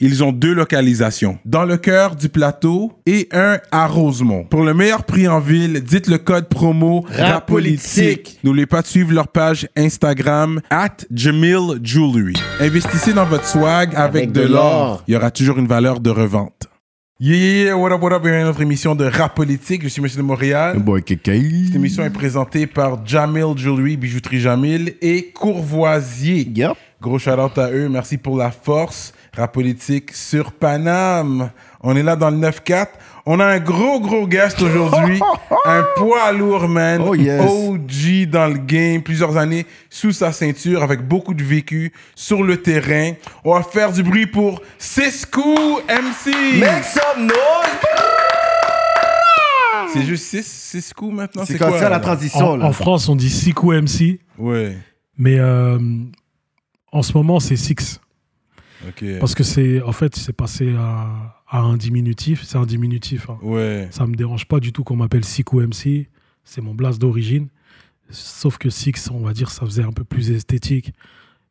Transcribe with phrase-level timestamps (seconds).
[0.00, 1.38] ils ont deux localisations.
[1.44, 4.44] Dans le cœur du plateau et un à Rosemont.
[4.44, 8.38] Pour le meilleur prix en ville, dites le code promo RAPOLITIQUE.
[8.44, 12.34] N'oubliez pas de suivre leur page Instagram at Jamil Jewelry.
[12.60, 15.02] Investissez dans votre swag avec, de l'or.
[15.08, 16.68] Il y aura toujours une valeur de revente.
[17.20, 19.82] Yeah, yeah, yeah, what up, what up, bienvenue à notre émission de rap politique.
[19.82, 20.78] Je suis Monsieur de Montréal.
[20.78, 26.48] Boy, Cette émission est présentée par Jamil Jewelry, bijouterie Jamil et Courvoisier.
[26.54, 26.74] Yep.
[27.00, 29.12] Gros shout out à eux, merci pour la force.
[29.38, 31.50] Rap politique sur Paname.
[31.80, 32.86] On est là dans le 9-4.
[33.24, 35.20] On a un gros, gros guest aujourd'hui.
[35.64, 37.00] un poids lourd, man.
[37.06, 37.40] Oh, yes.
[37.48, 42.56] OG dans le game, plusieurs années sous sa ceinture, avec beaucoup de vécu sur le
[42.60, 43.12] terrain.
[43.44, 45.54] On va faire du bruit pour Cisco
[45.88, 46.58] MC.
[46.58, 47.78] Make some noise!
[49.92, 51.44] C'est juste Cis- Cisco maintenant?
[51.46, 52.66] C'est comme ça la transition, En, là.
[52.66, 54.76] en France, on dit Siku MC, Ouais,
[55.16, 55.78] mais euh,
[56.92, 58.00] en ce moment, c'est Six.
[59.20, 62.42] Parce que c'est, en fait, c'est passé à, à un diminutif.
[62.44, 63.28] C'est un diminutif.
[63.30, 63.38] hein.
[63.42, 63.88] Ouais.
[63.90, 66.08] Ça me dérange pas du tout qu'on m'appelle Siku MC.
[66.44, 67.48] C'est mon blast d'origine.
[68.10, 70.92] Sauf que Six, on va dire, ça faisait un peu plus esthétique.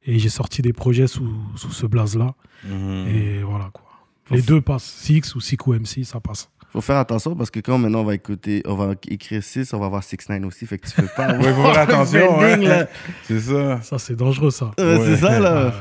[0.05, 2.33] Et j'ai sorti des projets sous, sous ce blaze-là.
[2.67, 3.07] Mhm.
[3.07, 3.83] Et voilà, quoi.
[4.31, 4.83] Les deux passent.
[4.83, 6.49] Six ou Siku MC, ça passe.
[6.73, 9.79] Faut faire attention parce que quand maintenant on va écouter, on va écrire 6, on
[9.79, 11.33] va avoir 6 9 aussi, fait que tu peux pas.
[11.37, 12.39] Ouais, faut faire attention.
[12.39, 12.87] Ouais.
[13.23, 13.81] C'est ça.
[13.81, 14.71] Ça, c'est dangereux, ça.
[14.79, 15.05] Euh, Ouais.
[15.05, 15.65] C'est ça, Ouais, là.
[15.67, 15.71] ouais.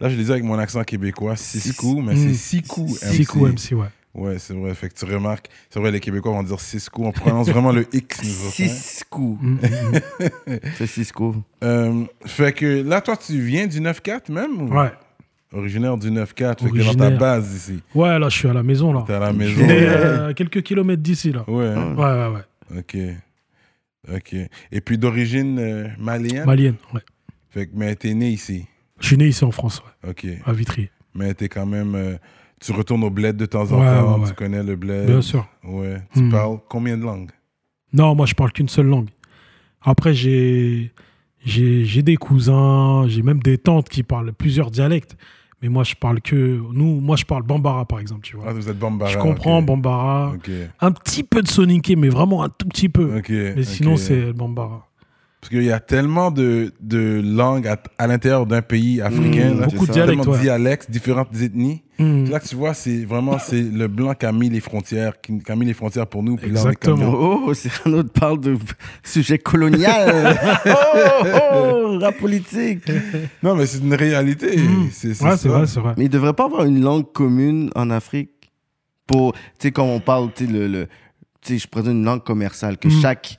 [0.00, 3.12] Là, je le dis avec mon accent québécois, Cisco, mais c'est Sikou MC.
[3.14, 3.86] Siku MC, ouais.
[4.12, 4.74] Ouais, c'est vrai.
[4.74, 7.04] Fait que tu remarques, c'est vrai, les Québécois vont dire Cisco.
[7.04, 8.22] On prononce vraiment le X.
[8.22, 8.68] nous autres, hein.
[8.68, 9.42] 6 coups.
[9.42, 9.56] Mm, mm,
[10.54, 10.58] mm.
[10.76, 11.38] C'est 6 coups.
[11.62, 14.92] Euh, fait que là, toi, tu viens du 9-4 même ou- Ouais.
[15.52, 16.62] Originaire du 9-4.
[16.64, 17.18] Fait que t'es dans ta Originaire.
[17.18, 17.80] base ici.
[17.94, 19.04] Ouais, là, je suis à la maison, là.
[19.06, 19.60] T'es à la maison.
[19.64, 21.44] Et, euh, quelques kilomètres d'ici, là.
[21.48, 21.94] Ouais, hein?
[21.96, 22.78] Ouais, ouais, ouais.
[22.78, 24.16] ok.
[24.16, 24.34] Ok.
[24.72, 26.44] Et puis d'origine euh, malienne?
[26.46, 27.00] Malienne, ouais.
[27.50, 28.66] Fait que, mais t'es né ici?
[29.04, 30.26] Je suis né ici en France, ouais, Ok.
[30.46, 30.88] à Vitry.
[31.14, 31.94] Mais t'es quand même.
[31.94, 32.16] euh,
[32.58, 34.18] tu retournes au bled de temps en Ouais, temps.
[34.20, 34.28] ouais.
[34.28, 35.06] Tu connais le bled.
[35.06, 35.46] Bien sûr.
[35.62, 35.98] Ouais.
[36.14, 36.30] Tu Hmm.
[36.30, 37.30] parles combien de langues?
[37.92, 39.10] Non, moi, je parle qu'une seule langue.
[39.82, 40.90] Après, j'ai
[41.44, 45.16] j'ai des cousins, j'ai même des tantes qui parlent plusieurs dialectes.
[45.60, 46.60] Mais moi, je parle que.
[46.72, 48.46] Nous, moi, je parle Bambara, par exemple, tu vois.
[48.48, 49.10] Ah, vous êtes Bambara.
[49.10, 49.60] je comprends.
[49.60, 50.32] Bambara.
[50.80, 53.18] Un petit peu de Soninké, mais vraiment un tout petit peu.
[53.18, 53.28] Ok.
[53.30, 54.88] Mais sinon, c'est Bambara.
[55.44, 59.52] Parce qu'il y a tellement de, de langues à, à l'intérieur d'un pays africain.
[59.52, 61.82] Mmh, là, beaucoup de dialectes, Tellement de dialectes, différentes ethnies.
[61.98, 62.24] Hmm.
[62.30, 65.38] Là que tu vois, c'est vraiment c'est le blanc qui a mis les frontières, qui,
[65.38, 66.38] qui a mis les frontières pour nous.
[66.42, 67.12] Exactement.
[67.14, 68.56] Oh, Cyrano te parle de
[69.02, 70.34] sujet colonial.
[70.66, 71.26] oh,
[71.84, 72.90] oh, rap politique.
[73.42, 74.56] Non, mais c'est une réalité.
[74.56, 74.88] Hmm.
[74.90, 75.92] C'est c'est Ouais, c'est vrai, c'est vrai.
[75.98, 78.30] Mais il devrait pas avoir une langue commune en Afrique
[79.06, 80.86] pour, tu sais, quand on parle, tu sais, le, le-
[81.42, 83.00] tu sais, je présente une langue commerciale, que Mm.
[83.02, 83.36] chaque,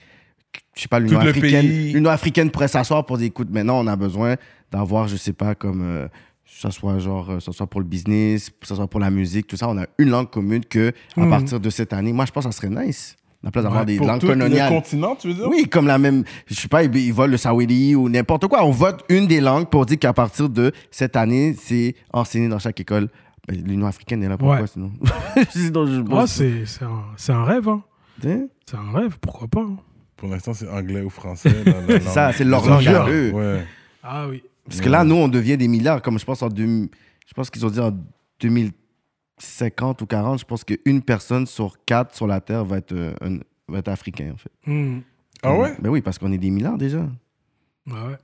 [0.75, 3.95] je sais pas, l'Union africaine, l'Union africaine pourrait s'asseoir pour dire, écoute, maintenant, on a
[3.95, 4.35] besoin
[4.71, 6.07] d'avoir, je sais pas, comme, euh,
[6.45, 9.57] ça soit genre, euh, ça soit pour le business, ça soit pour la musique, tout
[9.57, 11.29] ça, on a une langue commune que, à Mm.
[11.29, 13.15] partir de cette année, moi, je pense que ça serait nice.
[13.43, 14.69] À la place d'avoir Ouais, des Pour langues tout le coloniales.
[14.73, 15.47] continent, tu veux dire?
[15.47, 16.23] Oui, comme la même.
[16.47, 18.65] Je sais pas, ils, volent le Saweli ou n'importe quoi.
[18.65, 22.57] On vote une des langues pour dire qu'à partir de cette année, c'est enseigné dans
[22.57, 23.07] chaque école.
[23.47, 24.67] Ben, L'Union africaine est là pourquoi Ouais.
[24.67, 24.91] sinon?
[25.51, 27.69] Sinon, je Ouais, c'est c'est un, un rêve.
[27.69, 27.83] hein.
[28.25, 28.47] Hein?
[28.65, 29.61] C'est un rêve, pourquoi pas.
[29.61, 29.77] hein.
[30.17, 31.51] Pour l'instant, c'est anglais ou français.
[31.65, 33.31] la- ça, c'est leur Les langue à autres, eux.
[33.33, 33.63] Ouais.
[34.03, 34.43] Ah oui.
[34.65, 36.01] Parce que là, nous, on devient des milliards.
[36.01, 36.89] Comme je pense en deux-
[37.27, 37.91] je pense qu'ils ont dit en
[38.39, 43.13] 2050 ou 40, je pense qu'une personne sur quatre sur la Terre va être, euh,
[43.21, 44.51] un- va être africain, en fait.
[44.71, 44.99] Hmm.
[45.43, 45.75] Ah ouais?
[45.79, 46.99] Ben oui, parce qu'on est des milliards déjà.
[46.99, 48.15] Ouais, ouais.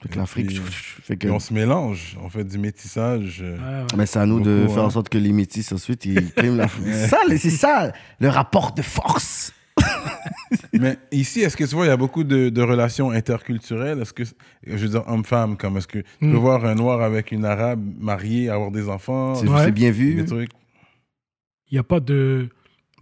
[0.00, 0.48] Fait que l'Afrique.
[1.18, 1.28] que.
[1.28, 3.40] On se mélange, on fait du métissage.
[3.42, 3.86] euh, Ouais, ouais.
[3.96, 4.90] Mais c'est à nous de faire en hein.
[4.90, 6.68] sorte que les métis ensuite ils priment la.
[6.84, 9.52] C'est ça, c'est ça, le rapport de force.
[10.72, 14.00] Mais ici, est-ce que tu vois, il y a beaucoup de, de relations interculturelles?
[14.00, 14.22] Est-ce que,
[14.66, 16.32] je veux dire, homme-femme, comme est-ce que tu Hmm.
[16.32, 19.34] peux voir un noir avec une arabe mariée, avoir des enfants?
[19.34, 19.64] C'est Ouais.
[19.64, 20.24] c'est bien des vu.
[20.24, 20.50] trucs
[21.70, 22.48] Il n'y a pas de.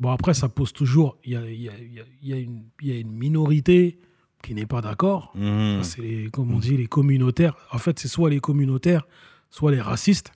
[0.01, 1.17] Bon, après, ça pose toujours.
[1.25, 2.93] Il y a, il y a- il y a- il y a une- il y
[2.93, 3.99] a une minorité
[4.43, 5.33] qui n'est pas d'accord.
[5.37, 5.83] Mhm.
[5.83, 7.57] C'est, les- comme on dit, les communautaires.
[7.73, 9.07] En fait, c'est soit les communautaires,
[9.51, 10.33] soit les racistes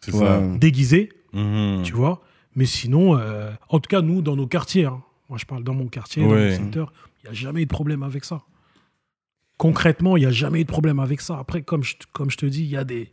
[0.00, 0.40] C'est ça.
[0.40, 0.58] Ouais.
[0.58, 1.82] déguisés, Mhm.
[1.82, 2.22] tu vois.
[2.54, 5.02] Mais sinon, euh, en tout cas, nous, dans nos quartiers, hein,
[5.32, 6.92] moi je parle dans mon quartier, dans mon secteur,
[7.22, 8.42] il n'y a jamais eu de problème avec ça.
[9.56, 11.38] Concrètement, il n'y a jamais eu de problème avec ça.
[11.38, 13.10] Après, comme je, comme je te dis, il y a des.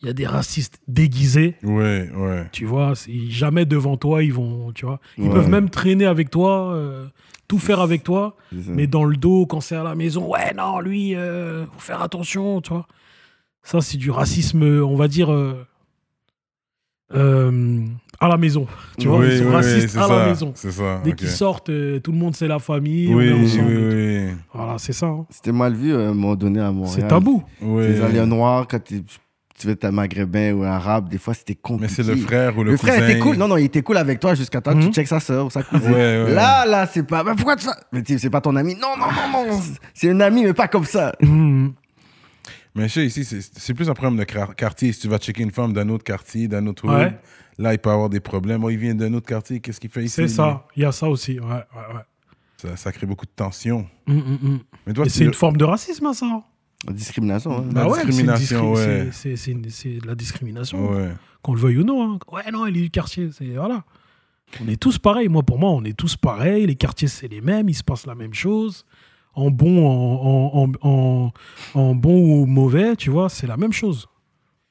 [0.00, 1.56] il y a des racistes déguisés.
[1.64, 2.48] Ouais, ouais.
[2.52, 2.92] Tu vois,
[3.28, 5.00] jamais devant toi, ils vont, tu vois.
[5.16, 5.30] Ils Ouais.
[5.34, 7.08] peuvent même traîner avec toi, euh,
[7.48, 10.78] tout faire avec toi, mais dans le dos, quand c'est à la maison, ouais, non,
[10.78, 12.86] lui, euh, faut faire attention, tu vois.
[13.64, 15.66] Ça, c'est du racisme, on va dire, euh,
[17.14, 17.84] euh,
[18.20, 18.66] à la maison.
[18.98, 20.52] Tu vois, Oui, ils sont oui, racistes c'est à ça, la maison.
[20.54, 21.00] C'est ça.
[21.04, 23.72] Dès qu'ils sortent, euh, tout le monde, c'est la famille, on Oui, est oui, ensemble.
[23.76, 25.06] oui, Voilà, c'est ça.
[25.06, 25.26] hein.
[25.30, 26.96] C'était mal vu euh, à un moment donné à Montréal.
[27.02, 27.42] C'est tabou.
[27.60, 28.00] Les Oui.
[28.02, 31.60] aliens noirs, quand tu veux être un maghrébin ou un arabe, des fois c'était Mais
[31.60, 31.94] compliqué.
[31.94, 33.08] c'est le frère ou le, Le frère cousin.
[33.08, 33.36] était cool.
[33.36, 34.86] Non, non, il était cool avec toi jusqu'à temps que Mhm.
[34.86, 35.90] tu checkes sa soeur ou sa cousine.
[35.90, 36.32] Ouais, ouais.
[36.34, 37.24] Là, là, c'est pas.
[37.24, 38.74] Mais pourquoi tu fais Mais tu c'est pas ton ami.
[38.76, 39.60] Non, non, non, non.
[39.94, 41.12] C'est un ami, mais pas comme ça.
[41.20, 41.47] Mhm.
[42.74, 44.92] Mais sais, ici, c'est c'est plus un problème de quar- quartier.
[44.92, 47.18] Si tu vas checker une femme d'un autre quartier, d'un autre hood, Ouais.
[47.58, 48.62] là, il peut avoir des problèmes.
[48.64, 50.66] Oh, il vient d'un autre quartier, qu'est-ce qu'il fait ici C'est ça.
[50.76, 51.40] Il y a ça aussi.
[51.40, 52.02] Ouais, ouais, ouais.
[52.58, 53.86] Ça, ça crée beaucoup de tension.
[54.06, 54.58] Mhm, mhm.
[54.86, 56.42] Mais toi, c'est une forme de racisme, hein, ça.
[56.90, 57.58] Discrimination.
[57.58, 57.64] hein.
[57.66, 59.08] La Bah ouais, discrimination, discri- ouais.
[59.12, 60.90] c'est- de la discrimination.
[60.92, 61.10] Ouais.
[61.42, 62.14] Qu'on le veuille ou non.
[62.14, 62.18] hein.
[62.30, 63.30] Ouais, non, il est du quartier.
[63.32, 63.84] C'est, voilà.
[64.62, 65.28] On est tous pareils.
[65.28, 66.66] Moi, pour moi, on est tous pareils.
[66.66, 67.68] Les quartiers, c'est les mêmes.
[67.68, 68.84] Il se passe la même chose.
[69.38, 71.32] En bon, en, en, en, en-
[71.80, 74.06] en bon ou mauvais, tu vois, c'est la même chose.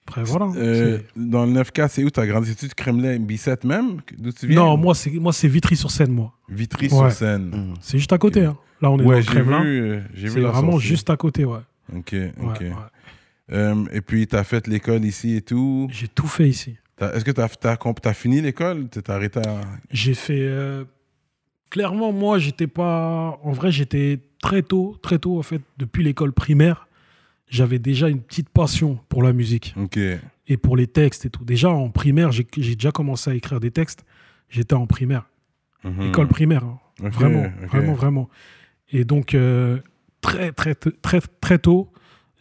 [0.05, 0.47] Après, voilà.
[0.57, 4.01] Euh, dans le 9K, c'est où tu as grandi de Kremlin, Bicêtre même?
[4.17, 4.57] D'où tu viens?
[4.63, 6.33] Non, moi, c'est, moi, c'est Vitry-sur-Seine, moi.
[6.49, 6.97] Vitry Ouais.
[6.97, 7.49] sur Seine.
[7.49, 7.73] Mhm.
[7.81, 8.43] C'est juste à côté.
[8.45, 8.57] hein.
[8.81, 9.63] Là, on est dans Ouais, le j'ai Kremlin.
[9.63, 10.87] vu, euh, j'ai vu C'est la vraiment sortie.
[10.87, 11.59] juste à côté, ouais.
[11.95, 12.59] Ok, ok.
[12.61, 12.71] ouais.
[13.51, 15.87] Euh, et puis, tu as fait l'école ici et tout?
[15.91, 16.75] J'ai tout fait ici.
[16.97, 18.87] T'as- Est-ce que tu as, fini l'école?
[18.89, 19.61] Tu t'es arrêté à...
[19.91, 20.39] J'ai fait.
[20.39, 20.83] euh,
[21.69, 23.39] Clairement, moi, j'étais pas.
[23.43, 26.87] En vrai, j'étais très tôt, très tôt, en fait, depuis l'école primaire,
[27.49, 29.97] j'avais déjà une petite passion pour la musique Ok.
[30.47, 31.43] et pour les textes et tout.
[31.45, 34.05] Déjà, en primaire, j'ai déjà commencé à écrire des textes.
[34.49, 35.27] J'étais en primaire,
[35.83, 36.01] Mhm.
[36.03, 36.63] école primaire.
[36.63, 36.79] hein.
[36.99, 38.29] Vraiment, vraiment, vraiment.
[38.91, 39.77] Et donc, euh,
[40.21, 41.91] très, très, très, très, très tôt,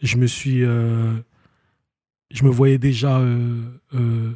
[0.01, 0.63] je me suis.
[0.63, 1.13] euh,
[2.31, 3.19] je me voyais déjà.
[3.19, 3.61] euh,
[3.93, 4.31] euh,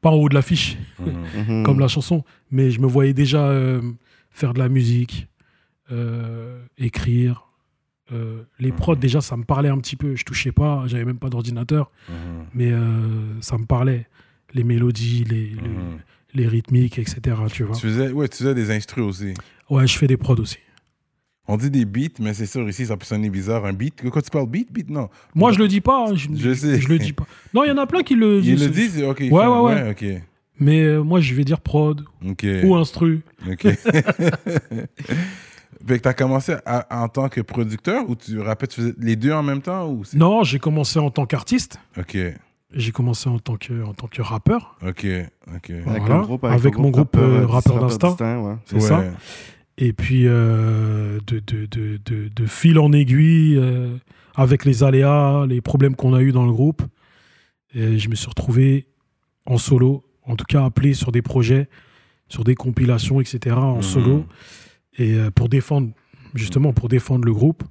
[0.00, 1.14] pas en haut de l'affiche, Mhm.
[1.48, 1.62] Mhm.
[1.66, 3.80] comme la chanson, mais je me voyais déjà euh,
[4.34, 5.28] faire de la musique,
[5.90, 7.46] euh, écrire.
[8.12, 8.76] Euh, les Mhm.
[8.76, 10.14] prods, déjà, ça me parlait un petit peu.
[10.14, 12.14] Je touchais pas, j'avais même pas d'ordinateur, Mhm.
[12.52, 14.06] mais euh, ça me parlait.
[14.52, 15.98] Les mélodies, les, les, Mhm.
[16.34, 17.20] les rythmiques, etc.
[17.50, 17.74] Tu vois.
[17.76, 19.32] Tu faisais, ouais, tu faisais des instrus aussi.
[19.70, 20.58] Ouais, je fais des prods aussi.
[21.46, 23.64] On dit des beats, mais c'est sûr, ici, ça peut sonner bizarre.
[23.66, 25.08] Un beat, quand tu parles beat, beat, non.
[25.34, 26.06] Moi, je le dis pas.
[26.08, 26.80] hein, Je, Je sais.
[26.80, 27.26] Je le dis pas.
[27.52, 28.64] Non, il y en a plein qui le disent.
[28.64, 29.20] le dit, c'est ok.
[29.20, 29.90] Ouais, ouais, ouais.
[29.90, 30.22] ok.
[30.60, 32.04] Mais euh, moi, je vais dire prod
[32.64, 33.22] ou instru.
[33.50, 33.66] Ok.
[35.86, 39.16] fait que t'as commencé à- en tant que producteur ou tu rappelles, tu faisais les
[39.16, 41.78] deux en même temps ou Non, j'ai commencé en tant qu'artiste.
[41.98, 42.16] Ok,
[42.72, 44.76] J'ai commencé en tant que, en tant que rappeur.
[44.86, 45.06] ok,
[45.54, 45.70] ok.
[45.70, 46.16] Avec, Voilà.
[46.18, 48.08] le groupe, Avec le mon groupe, rappeur, euh, Rappeur Rappeur d'Instinct.
[48.08, 48.54] d'Instinct, ouais.
[48.66, 48.80] C'est Ouais.
[48.80, 49.04] ça.
[49.78, 53.96] Et puis, euh, de, de, de, de, de fil en aiguille, euh,
[54.36, 56.82] avec les aléas, les problèmes qu'on a eu dans le groupe,
[57.74, 58.86] et je me suis retrouvé
[59.46, 61.68] en solo, en tout cas appelé sur des projets,
[62.28, 63.82] sur des compilations, etc., en Mhm.
[63.82, 64.24] solo,
[64.98, 65.90] et euh, pour défendre,
[66.34, 67.62] justement, pour défendre le groupe.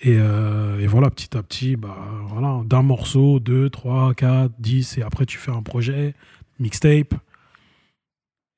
[0.00, 1.96] Et, euh, et voilà, petit à petit, bah,
[2.28, 6.14] voilà, d'un morceau, deux, trois, quatre, dix, et après tu fais un projet,
[6.60, 7.14] mixtape.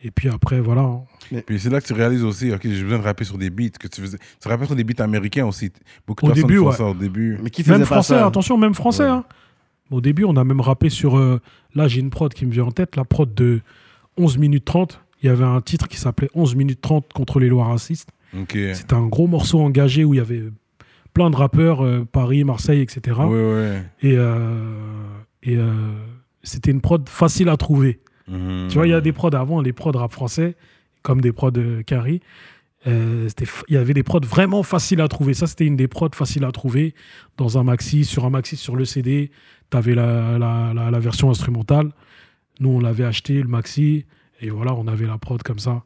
[0.02, 0.88] Et puis après, voilà,
[1.46, 3.68] Puis c'est là que tu réalises aussi, ok, j'ai besoin de rapper sur des beats
[3.78, 4.16] que tu faisais.
[4.40, 5.70] Tu rappelles sur des beats américains aussi.
[6.06, 6.76] Beaucoup de Au personnes début, font ouais.
[6.76, 7.38] ça au début.
[7.42, 9.02] Mais qui faisait Même pas français, ça attention, même français.
[9.04, 9.10] Ouais.
[9.10, 9.24] hein.
[9.90, 11.16] Au début, on a même rappé sur.
[11.18, 11.40] euh,
[11.74, 13.60] là, j'ai une prod qui me vient en tête, la prod de
[14.16, 15.00] 11 minutes 30.
[15.22, 18.10] Il y avait un titre qui s'appelait 11 minutes 30 contre les lois racistes.
[18.38, 18.56] Ok.
[18.74, 20.44] C'était un gros morceau engagé où il y avait
[21.12, 23.18] plein de rappeurs, euh, Paris, Marseille, etc.
[23.28, 23.82] Ouais.
[24.02, 24.74] Et, euh,
[25.42, 25.72] et euh,
[26.42, 28.00] c'était une prod facile à trouver.
[28.28, 28.68] Mhm.
[28.68, 30.54] Tu vois, il y a des prods avant, les prods rap français,
[31.02, 32.20] comme des prods euh, Carrie.
[32.86, 33.28] Euh,
[33.68, 35.34] il y avait des prods vraiment faciles à trouver.
[35.34, 36.94] Ça, c'était une des prods faciles à trouver
[37.36, 39.30] dans un maxi, sur un maxi, sur le CD.
[39.70, 41.90] Tu avais la, la, la- la version instrumentale.
[42.58, 44.06] Nous, on l'avait acheté, le maxi.
[44.40, 45.82] Et voilà, on avait la prod comme ça.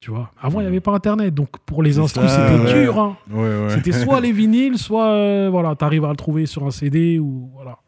[0.00, 0.32] Tu vois?
[0.40, 1.34] Avant, il n'y avait pas Internet.
[1.34, 2.82] Donc, pour les ça, c'était ouais.
[2.84, 2.98] dur.
[2.98, 3.16] hein.
[3.30, 3.70] Ouais, ouais.
[3.70, 7.18] C'était soit les vinyles, soit euh, voilà, tu arrives à le trouver sur un CD.
[7.18, 7.78] ou voilà.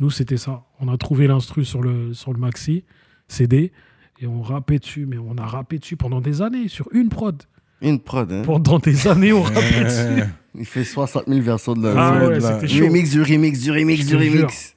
[0.00, 0.64] Nous, c'était ça.
[0.80, 2.84] On a trouvé l'instru sur le, sur le maxi,
[3.28, 3.72] CD,
[4.20, 5.06] et on rappait dessus.
[5.06, 7.42] Mais on a rappé dessus pendant des années, sur une prod.
[7.82, 8.42] Une prod, hein.
[8.44, 10.22] Pendant des années, on rappait dessus.
[10.54, 12.84] Il fait 60 000 versions de la Ah ouais, c'était chaud.
[12.86, 14.32] Remix du remix du remix Je du te jure.
[14.42, 14.74] remix.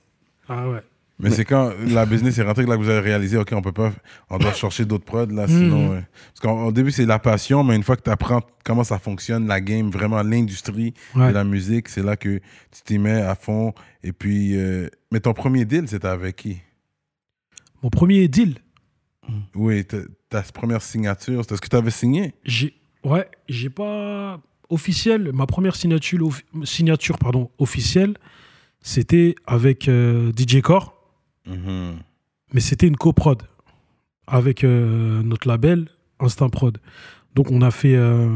[0.49, 0.79] Ah ouais.
[1.19, 3.61] Mais c'est quand la business est rentrée que là que vous avez réalisé, ok, on
[3.63, 3.91] peut pas,
[4.29, 5.85] on doit chercher d'autres prods là, sinon.
[5.85, 5.89] Mhm.
[5.95, 6.03] ouais.
[6.27, 8.99] Parce qu'au au début c'est la passion, mais une fois que tu apprends comment ça
[8.99, 11.29] fonctionne, la game, vraiment l'industrie Ouais.
[11.29, 12.37] de la musique, c'est là que
[12.71, 13.73] tu t'y mets à fond.
[14.03, 16.57] Et puis, euh, mais ton premier deal, c'était avec qui?
[17.81, 18.55] Mon premier deal,
[19.55, 19.97] Oui, ta,
[20.29, 22.33] ta première signature, c'était ce que tu avais signé?
[22.43, 22.73] J'ai
[23.07, 25.31] ouais, j'ai pas officiel.
[25.33, 28.15] Ma première signature, offi- signature pardon, officielle,
[28.81, 30.93] c'était avec euh, DJ Core.
[31.45, 31.99] Mhm.
[32.53, 33.41] mais c'était une coprod
[34.27, 35.87] avec euh, notre label
[36.19, 36.77] Instinct Prod.
[37.35, 38.27] Donc on a fait euh,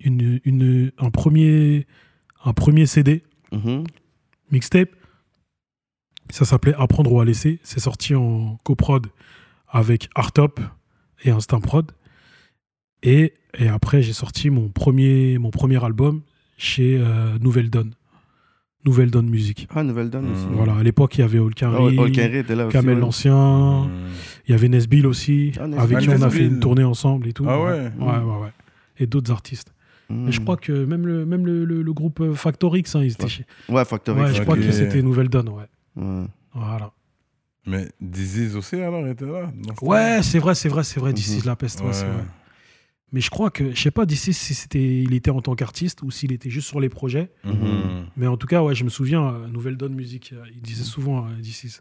[0.00, 1.86] une, une- un, premier,
[2.44, 3.22] un premier CD,
[3.52, 3.84] Mhm.
[4.50, 4.90] mixtape.
[6.30, 7.58] Ça s'appelait Apprendre ou à laisser.
[7.64, 9.08] C'est sorti en coprod
[9.68, 10.60] avec Artop
[11.24, 11.90] et Instinct Prod.
[13.02, 16.20] Et, et après, j'ai sorti mon premier, mon premier album
[16.58, 17.92] chez euh, Nouvelle Donne.
[18.84, 19.68] Nouvelle Donne Musique.
[19.74, 20.46] Ah, Nouvelle Donne aussi.
[20.46, 20.54] Mhm.
[20.54, 22.02] Voilà, à l'époque, il y avait Ah Olkari, là
[22.66, 22.72] aussi.
[22.72, 23.00] Kamel ouais.
[23.00, 23.90] l'Ancien, Mhm.
[24.48, 27.28] il y avait Nesbill aussi, Ah, avec qui Ah, on a fait une tournée ensemble
[27.28, 27.44] et tout.
[27.46, 28.52] Ah ouais Ouais, ouais, ouais.
[28.98, 29.72] Et d'autres artistes.
[30.26, 33.02] Et je crois que même le, même le, le- le groupe euh, Factor X, hein,
[33.04, 33.28] ils étaient Ouais.
[33.30, 33.44] chez.
[33.68, 34.38] Ouais, Factor Ouais, X.
[34.38, 35.66] je crois que c'était Nouvelle Donne, ouais.
[35.96, 36.24] Ouais.
[36.52, 36.90] Voilà.
[37.66, 39.52] Mais Disease aussi, alors, était là
[39.82, 41.42] Ouais, c'est vrai, c'est vrai, c'est vrai, Mhm.
[41.42, 41.92] de la peste, ouais, Ouais.
[41.92, 42.24] c'est vrai.
[43.12, 46.02] Mais je crois que, je sais pas d'ici si c'était, il était en tant qu'artiste
[46.02, 47.30] ou s'il était juste sur les projets.
[47.44, 48.06] Mhm.
[48.16, 50.84] Mais en tout cas, ouais, je me souviens, euh, Nouvelle Donne Musique, euh, il disait
[50.84, 51.76] souvent euh, d'ici,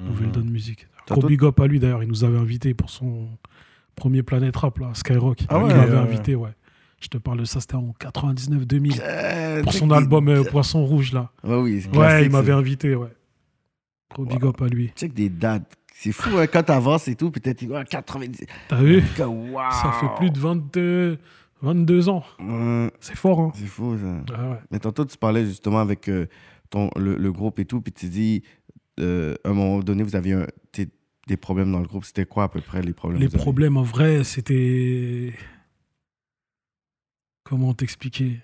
[0.00, 0.32] Nouvelle Mhm.
[0.32, 0.86] Donne Musique.
[1.08, 3.28] Gros big up à lui d'ailleurs, il nous avait invité pour son
[3.96, 5.38] premier Planète Rap, là, Skyrock.
[5.48, 6.50] Ah ouais, il m'avait invité, ouais.
[7.00, 9.00] Je te parle de ça, c'était en 99-2000.
[9.02, 11.30] Euh, Pour son album Poisson Rouge, là.
[11.44, 11.82] Ouais, oui.
[12.24, 13.08] il m'avait invité, ouais.
[14.14, 14.90] Gros big up à lui.
[14.96, 15.74] Check des dates.
[16.00, 18.44] C'est fou, hein, quand t'avances et tout, peut-être ouais, 90.
[18.68, 19.02] T'as vu?
[19.18, 19.58] Wow.
[19.72, 21.18] Ça fait plus de 22,
[21.60, 22.22] 22 ans.
[22.38, 24.34] Ouais, C'est fort, hein c'est fou, ça.
[24.36, 24.58] Ah ouais.
[24.70, 26.26] Mais tantôt, tu parlais justement avec euh,
[26.70, 28.44] ton, le, le groupe et tout, puis tu dis,
[29.00, 30.46] euh, à un moment donné, vous aviez un-
[31.26, 32.04] des problèmes dans le groupe.
[32.06, 35.34] C'était quoi à peu près les problèmes Les problèmes, en vrai, c'était.
[37.44, 38.40] Comment t'expliquer?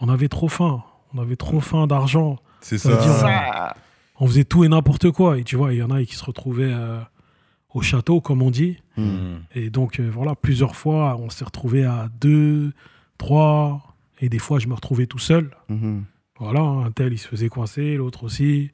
[0.00, 0.82] On avait trop faim.
[1.14, 2.38] On avait trop faim d'argent.
[2.60, 3.76] C'est Ça ça.
[4.22, 5.36] On faisait tout et n'importe quoi.
[5.36, 7.00] Et tu vois, il y en a qui se retrouvaient euh,
[7.74, 8.78] au château, comme on dit.
[8.96, 9.38] Hmm.
[9.52, 12.72] Et donc, euh, voilà, plusieurs fois, on s'est retrouvés à deux,
[13.18, 13.96] trois.
[14.20, 15.50] Et des fois, je me retrouvais tout seul.
[15.68, 16.04] Mhm.
[16.38, 18.70] Voilà, un tel, il se faisait coincer, l'autre aussi.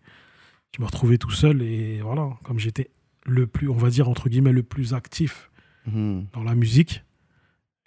[0.76, 1.62] Je me retrouvais tout seul.
[1.62, 2.90] Et voilà, comme j'étais
[3.24, 5.50] le plus, on va dire, entre guillemets, le plus actif
[5.86, 7.04] dans la musique.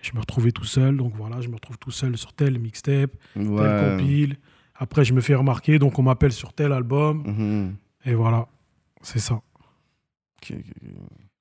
[0.01, 3.11] Je me retrouvais tout seul, donc voilà, je me retrouve tout seul sur tel mixtape,
[3.35, 4.37] tel compile.
[4.83, 7.75] Après, je me fais remarquer, donc on m'appelle sur tel album, Mhm.
[8.05, 8.47] et voilà,
[9.03, 9.35] c'est ça.
[9.35, 10.89] Ok, ok, ok.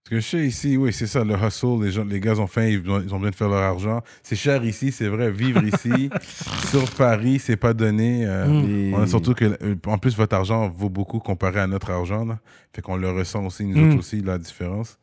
[0.02, 2.46] Parce que je sais ici, oui, c'est ça, le hustle, les, gens, les gars ont
[2.46, 4.00] faim, ils ont, ils ont besoin de faire leur argent.
[4.22, 6.10] C'est cher ici, c'est vrai, vivre ici,
[6.70, 8.26] sur Paris, c'est pas donné.
[8.26, 8.94] euh, Mm.
[8.94, 12.24] On a surtout que, euh, en plus, votre argent vaut beaucoup comparé à notre argent.
[12.26, 12.40] Là.
[12.74, 13.88] Fait qu'on le ressent aussi, nous Mm.
[13.88, 14.98] autres aussi, la différence.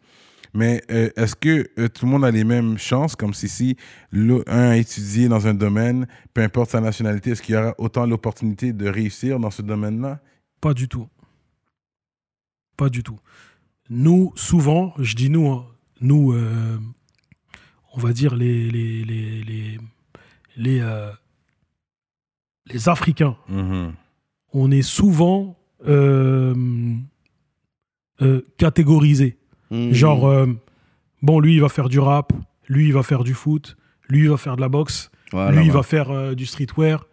[0.53, 3.77] Mais euh, est-ce que euh, tout le monde a les mêmes chances, comme si, si
[4.11, 8.05] l'un a étudié dans un domaine, peu importe sa nationalité, est-ce qu'il y aura autant
[8.05, 10.19] l'opportunité de réussir dans ce domaine-là?
[10.61, 11.07] Pas du tout.
[12.75, 13.19] Pas du tout.
[13.89, 15.65] Nous, souvent, je dis nous, hein,
[16.01, 16.77] nous, euh,
[17.93, 19.77] on va dire les, les, les, les,
[20.57, 21.11] les,
[22.67, 23.93] les Africains, Mhm.
[24.53, 25.57] on est souvent
[28.57, 29.37] catégorisés.
[29.71, 29.93] Mhm.
[29.93, 30.45] Genre, euh,
[31.21, 32.31] bon, lui, il va faire du rap,
[32.67, 33.75] lui, il va faire du foot,
[34.09, 37.05] lui, il va faire de la boxe, Voilà, lui, il va faire euh, du streetwear,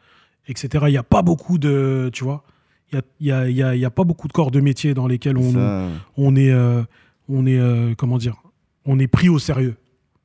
[0.47, 0.69] etc.
[0.89, 2.11] Il n'y a pas beaucoup de.
[2.13, 2.45] Tu vois
[2.93, 4.51] Il n'y a, y a, il y a- il y a pas beaucoup de corps
[4.51, 5.89] de métier dans lesquels on, Ça.
[6.17, 6.51] on est.
[6.53, 6.83] euh,
[7.29, 8.37] on est comment dire
[8.85, 9.77] On est pris au sérieux.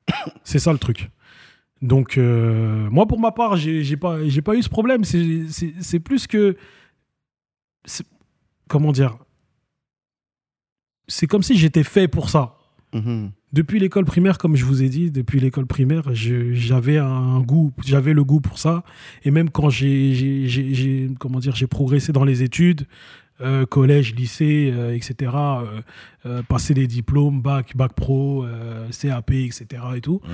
[0.43, 1.09] C'est ça le truc.
[1.81, 5.03] Donc, euh, moi, pour ma part, j'ai pas, j'ai pas eu ce problème.
[5.05, 6.57] C'est- plus que.
[8.67, 9.17] Comment dire
[11.09, 12.55] C'est comme si j'étais fait pour ça.
[12.93, 13.31] Mhm.
[13.51, 18.13] Depuis l'école primaire, comme je vous ai dit, depuis l'école primaire, j'avais un goût, j'avais
[18.13, 18.83] le goût pour ça.
[19.23, 22.85] Et même quand j'ai, comment dire, j'ai progressé dans les études,
[23.41, 25.81] euh, collège, lycée, euh, etc., euh,
[26.25, 29.65] euh, passer des diplômes, bac, bac pro, euh, CAP, etc.
[29.95, 30.21] et tout.
[30.25, 30.31] Mhm.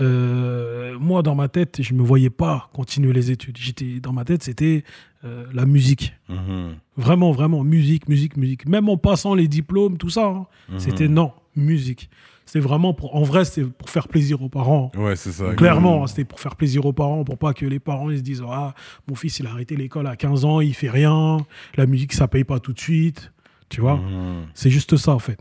[0.00, 3.56] Euh, moi, dans ma tête, je me voyais pas continuer les études.
[3.58, 4.84] J'étais dans ma tête, c'était
[5.24, 6.14] euh, la musique.
[6.28, 6.76] Mhm.
[6.96, 8.68] Vraiment, vraiment, musique, musique, musique.
[8.68, 10.78] Même en passant les diplômes, tout ça, hein, Mhm.
[10.78, 12.10] c'était non, musique.
[12.46, 13.16] C'était vraiment pour.
[13.16, 14.92] En vrai, c'était pour faire plaisir aux parents.
[14.96, 15.54] Ouais, c'est ça.
[15.54, 18.42] Clairement, c'était pour faire plaisir aux parents, pour pas que les parents ils se disent
[18.46, 18.74] Ah,
[19.08, 21.38] mon fils, il a arrêté l'école à 15 ans, il fait rien,
[21.76, 23.32] la musique, ça paye pas tout de suite.
[23.70, 23.96] Tu vois?
[23.96, 24.46] Mhm.
[24.52, 25.38] C'est juste ça, en fait.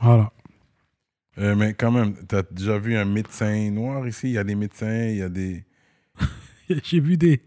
[0.00, 0.30] Voilà.
[1.38, 4.28] Euh, mais quand même, t'as déjà vu un médecin noir ici?
[4.28, 5.64] Il y a des médecins, il y a des.
[6.84, 7.40] j'ai vu des.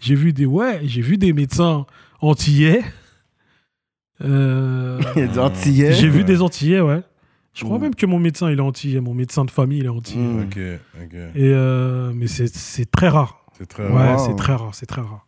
[0.00, 0.46] J'ai vu des.
[0.46, 1.86] Ouais, j'ai vu des médecins
[2.20, 2.82] antillais.
[4.24, 5.92] Euh, des Antillais.
[5.92, 6.24] j'ai vu Ouais.
[6.24, 7.02] des antillais, ouais.
[7.52, 7.80] Je crois Ouh.
[7.80, 9.00] même que mon médecin, il est antillais.
[9.00, 10.22] Mon médecin de famille, il est antillais.
[10.22, 10.40] Mm.
[10.42, 10.58] Ok,
[11.02, 11.14] ok.
[11.34, 13.44] Et euh, mais c'est c'est très rare.
[13.58, 14.18] C'est très Ouais, rare.
[14.20, 14.26] Wow.
[14.26, 15.26] c'est très rare, c'est très rare.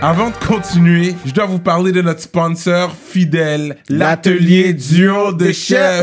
[0.00, 6.02] Avant de continuer, je dois vous parler de notre sponsor fidèle, l'atelier duo de chef.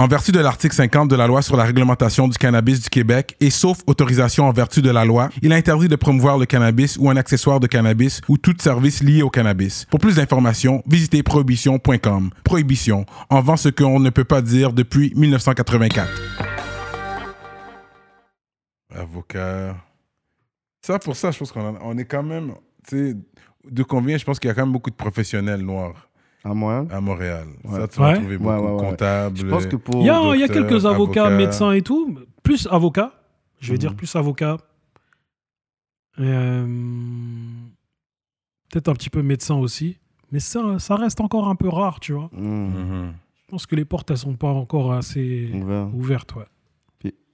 [0.00, 3.34] En vertu de l'article 50 de la loi sur la réglementation du cannabis du Québec
[3.40, 7.10] et sauf autorisation en vertu de la loi, il interdit de promouvoir le cannabis ou
[7.10, 9.86] un accessoire de cannabis ou tout service lié au cannabis.
[9.86, 12.30] Pour plus d'informations, visitez prohibition.com.
[12.44, 16.08] Prohibition, en vend ce qu'on ne peut pas dire depuis 1984.
[18.94, 19.74] Avocat.
[20.80, 22.54] Ça, pour ça, je pense qu'on est quand même,
[22.88, 23.16] tu sais,
[23.68, 26.07] de combien, je pense qu'il y a quand même beaucoup de professionnels noirs
[26.44, 26.86] À moi.
[26.90, 27.46] à Montréal.
[27.64, 27.80] Ouais.
[27.80, 28.90] Ça, tu vas trouver beaucoup ouais, ouais.
[28.90, 29.36] comptables.
[29.36, 29.96] Je pense que pour.
[29.96, 31.36] Il y a, il y a docteur, quelques avocats, avocat.
[31.36, 32.16] médecins et tout.
[32.42, 33.12] Plus avocats.
[33.60, 33.78] Je vais Mhm.
[33.80, 34.56] dire plus avocats.
[36.20, 36.66] Euh,
[38.70, 39.98] Peut-être un petit peu médecin aussi.
[40.30, 42.28] Mais ça, ça reste encore un peu rare, tu vois.
[42.32, 43.12] Mmh, Mhm.
[43.34, 45.88] Je pense que les portes, elles sont pas encore assez ouvert.
[45.94, 46.44] ouvertes, ouais.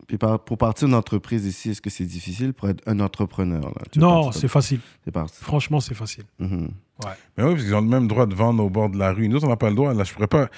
[0.06, 3.62] Puis, pour partir d'une entreprise ici, est-ce que c'est difficile pour être un entrepreneur?
[3.62, 3.82] Là?
[3.90, 4.80] Tu Non, c'est facile.
[5.04, 5.34] C'est parti.
[5.40, 6.24] Franchement, c'est facile.
[6.38, 6.68] Mhm.
[7.36, 9.28] Mais oui, parce qu'ils ont le même droit de vendre au bord de la rue.
[9.28, 9.92] Nous, on n'a pas le droit.
[9.94, 10.48] Là, je pourrais pas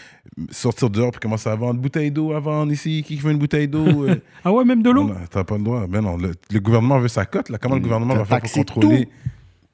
[0.50, 3.02] sortir dehors et commencer à vendre bouteille d'eau à vendre ici.
[3.06, 4.20] Qui veut une bouteille d'eau euh?
[4.44, 5.10] Ah ouais, même de l'eau?
[5.30, 5.86] T'as pas le droit.
[5.86, 7.48] Ben non, le, le gouvernement veut sa cote.
[7.48, 7.58] Là.
[7.58, 9.08] Comment le Mm, gouvernement va faire pour contrôler?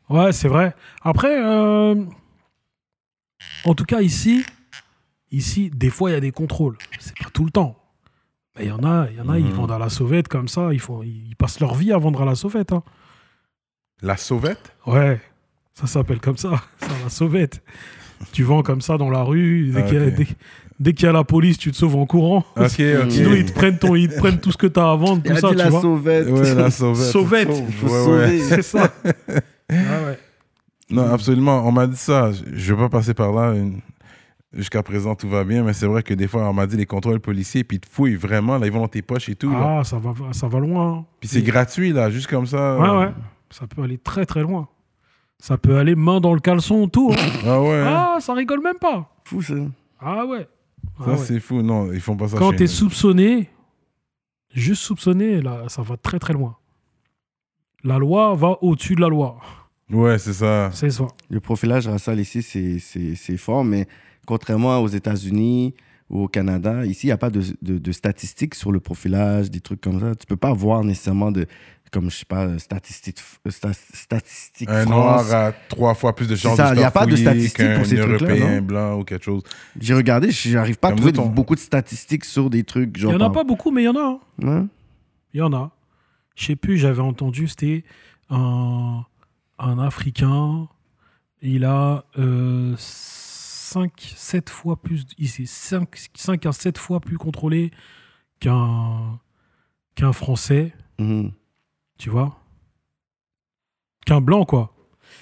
[0.09, 0.75] Ouais, c'est vrai.
[1.03, 2.05] Après, euh,
[3.65, 4.45] en tout cas, ici,
[5.31, 6.77] ici, des fois, il y a des contrôles.
[7.01, 7.77] C'est pas tout le temps.
[8.59, 9.53] Mais il y en a, y en a, ils Mhm.
[9.53, 10.73] vendent à la sauvette comme ça.
[10.73, 12.73] Ils, font, ils passent leur vie à vendre à la sauvette.
[12.73, 12.83] hein.
[14.03, 14.73] La sauvette?
[14.87, 15.21] Ouais,
[15.75, 16.51] ça s'appelle comme ça.
[17.03, 17.63] La sauvette.
[18.33, 19.71] tu vends comme ça dans la rue.
[19.73, 20.15] Dès Ah, qu'il y a- ok.
[20.15, 20.27] dès-
[20.79, 22.45] dès qu'il y a la police, tu te sauves en courant.
[22.57, 22.71] Ok, ok.
[23.11, 25.23] Sinon, ils te prennent, ton, ils te prennent tout ce que tu as à vendre,
[25.23, 25.81] tout ça, tu la vois.
[25.81, 26.29] sauvette.
[26.29, 27.11] Ouais, la sauvette.
[27.11, 27.49] Sauvette.
[27.69, 28.39] Il faut Ouais, ouais.
[28.39, 28.41] sauver.
[28.49, 28.93] C'est ça.
[29.71, 29.73] Ah
[30.07, 30.19] ouais.
[30.91, 31.67] Non, absolument.
[31.67, 32.31] On m'a dit ça.
[32.33, 33.55] Je- Je vais pas passer par là.
[33.55, 33.81] Une-
[34.55, 35.63] Jusqu'à présent, tout va bien.
[35.63, 37.89] Mais c'est vrai que des fois, on m'a dit les contrôles policiers, puis ils te
[37.89, 38.59] fouillent vraiment.
[38.59, 39.51] Là, ils vont dans tes poches et tout.
[39.51, 39.79] là.
[39.81, 40.99] Ah, ça va, ça va loin.
[40.99, 41.05] hein.
[41.21, 42.79] Puis c'est gratuit, là, juste comme ça.
[42.79, 43.13] Ouais, ouais.
[43.51, 44.69] Ça peut aller très très loin.
[45.39, 47.11] Ça peut aller main dans le caleçon, tout.
[47.13, 47.31] hein.
[47.47, 47.81] Ah ouais.
[47.81, 48.15] hein.
[48.17, 49.09] ah, ça rigole même pas.
[49.25, 49.55] Fou, ça.
[50.01, 50.47] Ah ouais.
[51.01, 51.17] Ah Ça, ouais.
[51.17, 51.63] c'est fou.
[51.63, 53.49] Non, ils font pas ça Quand chez t'es soupçonné,
[54.53, 56.57] juste soupçonné, là, ça va très très loin.
[57.85, 59.39] La loi va au-dessus de la loi.
[59.91, 60.71] Ouais, c'est ça.
[60.73, 61.07] C'est ça.
[61.31, 63.87] Le profilage racial ici, c'est fort, mais
[64.27, 65.75] contrairement aux États-Unis
[66.11, 69.51] ou au Canada, ici, il n'y a pas de, de- de statistiques sur le profilage,
[69.51, 70.15] des trucs comme ça.
[70.15, 71.47] Tu peux pas voir nécessairement de,
[71.91, 74.89] comme je sais pas, statistiques, sta- statistiques Un France.
[74.91, 77.87] noir a trois fois plus de chances de il y a pas de statistiques pour
[77.87, 78.67] ces trucs-là, Européen non?
[78.67, 79.43] blanc ou quelque chose.
[79.81, 82.91] J'ai regardé, j'arrive pas à trouver ton- beaucoup de statistiques sur des trucs.
[82.97, 84.21] Il Genre y en a pas beaucoup, mais il y en a.
[84.45, 84.69] hein.
[85.35, 85.71] Il y en a.
[86.35, 87.85] Je sais plus, j'avais entendu, c'était
[88.31, 89.03] un,
[89.59, 90.69] un Africain.
[91.43, 92.05] Il a
[93.73, 95.05] 5, 7 fois plus.
[95.19, 97.71] Ici, 5, 5 à 7 fois plus contrôlé
[98.41, 99.19] qu'un
[99.95, 101.33] qu'un Français, Mhm.
[101.99, 102.39] tu vois?
[104.07, 104.75] Qu'un Blanc, quoi.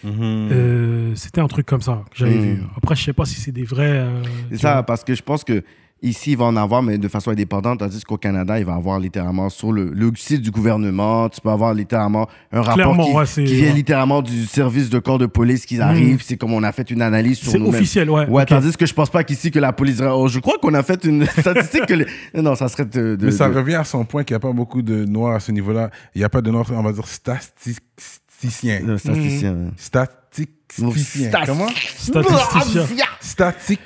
[0.04, 2.40] Euh, c'était un truc comme ça que j'avais Mm.
[2.54, 2.62] vu.
[2.76, 3.98] Après, je sais pas si c'est des vrais.
[3.98, 4.22] euh,
[4.56, 4.82] ça, vois.
[4.84, 5.62] parce que je pense que
[6.02, 8.98] ici, il va en avoir, mais de façon indépendante, tandis qu'au Canada, il va avoir
[8.98, 13.26] littéralement sur le, le site du gouvernement, tu peux avoir littéralement un rapport qui, ouais,
[13.26, 16.62] c'est- qui vient littéralement du service de corps de police qui arrive, c'est comme on
[16.62, 17.74] a fait une analyse sur C'est nous-mêmes.
[17.74, 18.26] officiel, ouais.
[18.28, 20.82] Ouais, tandis que je pense pas qu'ici que la police oh, je crois qu'on a
[20.82, 22.06] fait une statistique que les...
[22.34, 23.16] Non, ça serait de...
[23.16, 25.34] de- Mais ça de- revient à son point qu'il n'y a pas beaucoup de noirs
[25.36, 25.90] à ce niveau-là.
[26.14, 28.80] Il n'y a pas de noirs, on va dire, statisticiens.
[28.84, 29.52] de statisticien.
[29.52, 29.64] Mm.
[29.66, 29.70] ouais.
[29.76, 31.28] Statisticiens.
[31.30, 31.68] Stat- Comment?
[31.96, 32.86] Statisticien.
[33.20, 33.76] Statisticien.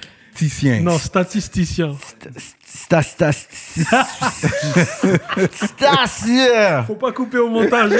[0.82, 1.96] Non, statisticien.
[1.96, 2.30] Sta-
[2.74, 3.02] sta-
[5.52, 6.82] Statisticien.
[6.86, 7.92] Faut pas couper au montage.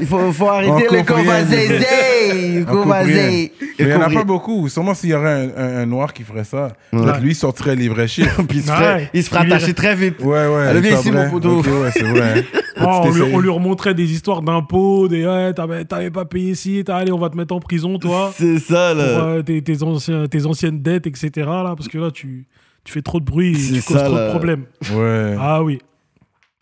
[0.00, 1.24] Il faut, faut arrêter On le comprend rien.
[1.24, 1.68] convasé.
[1.70, 2.82] On comprend rien.
[2.82, 3.52] Convasé.
[3.60, 4.68] Mais il n'y en a pas beaucoup.
[4.68, 7.88] Sûrement s'il y aurait un, un- un noir qui ferait ça, peut-être lui sortirait les
[7.88, 8.42] vrais chiffres.
[8.48, 8.76] Puis il se Ouais.
[8.76, 10.20] ferait, il se ferait attacher très vite.
[10.20, 10.66] Ouais, ouais.
[10.68, 11.24] Allez, viens c'est ici, vrai.
[11.26, 11.60] mon poteau.
[11.62, 12.44] Ouais, c'est vrai.
[12.82, 16.52] Oh, on, lui, on lui remontrait des histoires d'impôts, des ouais, t'avais t'avais pas payé
[16.52, 19.02] ici, t'as- allez, on va te mettre en prison, toi, C'est ça, pour là.
[19.02, 21.30] euh, tes, tes anciens- tes anciennes dettes, etc.
[21.36, 22.46] Là, parce que là, tu,
[22.90, 24.26] tu fais trop de bruit, et tu causes trop là.
[24.26, 24.64] de problèmes.
[24.92, 25.36] Ouais.
[25.38, 25.78] Ah oui.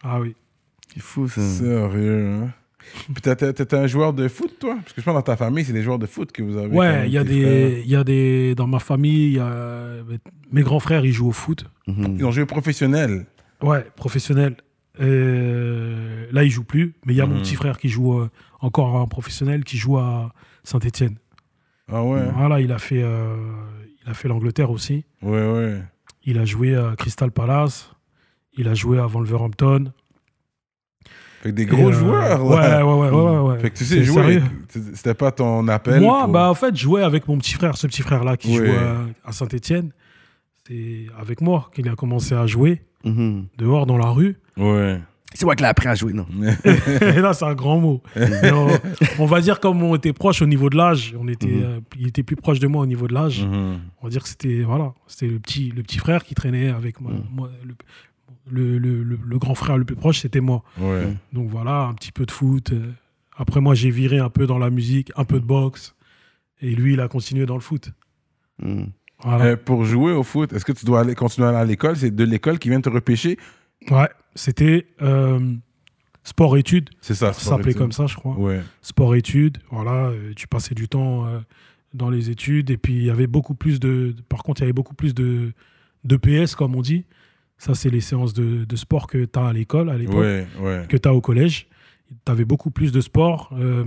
[0.02, 0.34] Ah oui.
[0.92, 1.40] C'est fou, ça.
[1.40, 2.26] Sérieux.
[2.44, 2.50] hein.
[3.12, 4.76] Puis t'étais un joueur de foot, toi?
[4.82, 6.74] Parce que je pense dans ta famille, c'est des joueurs de foot que vous avez.
[6.74, 9.40] Ouais, il y a tes des, il y a des, dans ma famille, il y
[9.40, 9.90] a,
[10.52, 11.64] mes grands frères, ils jouent au foot.
[11.86, 12.16] Mhm.
[12.18, 13.26] Ils ont joué professionnel.
[13.62, 14.56] Ouais, professionnel.
[15.00, 17.42] Euh, là, il joue plus, mais il y a mon Mhm.
[17.42, 20.32] petit frère qui joue euh, encore en professionnel, qui joue à
[20.64, 21.16] Saint-Etienne.
[21.90, 22.22] Ah ouais?
[22.36, 23.36] Voilà, il a fait, euh,
[24.04, 25.04] il a fait l'Angleterre aussi.
[25.22, 25.82] Ouais, ouais.
[26.28, 27.90] Il a joué à Crystal Palace.
[28.58, 29.92] Il a joué à Wolverhampton.
[31.42, 32.84] Que des gros euh, joueurs, Ouais, là.
[32.86, 33.58] ouais, ouais, ouais, ouais.
[33.60, 34.42] Fait que tu sais jouer.
[34.68, 36.02] C'était pas ton appel.
[36.02, 39.32] Moi, bah, en fait, jouais avec mon petit frère, ce petit frère-là qui euh, à
[39.32, 39.92] Saint-Etienne.
[40.66, 43.46] C'est avec moi qu'il a commencé à jouer Mhm.
[43.56, 44.36] dehors dans la rue.
[44.58, 45.00] Ouais.
[45.34, 46.26] C'est moi qui l'ai appris à jouer, non?
[46.64, 48.02] Et là, c'est un grand mot.
[48.16, 48.68] Mais on,
[49.18, 51.62] on va dire comme on était proche au niveau de l'âge, on était, Mhm.
[51.62, 53.44] euh, il était plus proche de moi au niveau de l'âge.
[53.44, 53.78] Mhm.
[54.00, 57.00] On va dire que c'était voilà, c'était le petit, le petit frère qui traînait avec
[57.00, 57.12] moi.
[57.12, 57.22] Mhm.
[57.34, 57.74] moi, le,
[58.50, 60.62] le, le- le- le grand frère le plus proche, c'était moi.
[60.80, 61.12] Ouais.
[61.34, 62.72] Donc voilà, un petit peu de foot.
[62.72, 62.90] euh.
[63.36, 65.94] Après, moi, j'ai viré un peu dans la musique, un peu de boxe.
[66.60, 67.92] Et lui, il a continué dans le foot.
[69.22, 69.44] Voilà.
[69.44, 71.96] Euh, pour jouer au foot, est-ce que tu dois aller, continuer à aller à l'école?
[71.96, 73.36] C'est de l'école qui vient te repêcher
[73.90, 75.54] Ouais, c'était euh,
[76.24, 76.90] sport-études.
[77.00, 78.34] C'est ça, Ça s'appelait comme ça, je crois.
[78.38, 78.60] Ouais.
[78.82, 79.58] Sport-études.
[79.70, 81.38] Voilà, euh, tu passais du temps euh,
[81.94, 82.70] dans les études.
[82.70, 84.14] Et puis, il y avait beaucoup plus de.
[84.28, 85.52] Par contre, il y avait beaucoup plus de,
[86.04, 87.04] de PS, comme on dit.
[87.56, 90.46] Ça, c'est les séances de, de sport que tu as à l'école, à l'époque, Ouais,
[90.60, 90.86] ouais.
[90.88, 91.66] que tu as au collège.
[92.24, 93.84] Tu avais beaucoup plus de sport euh,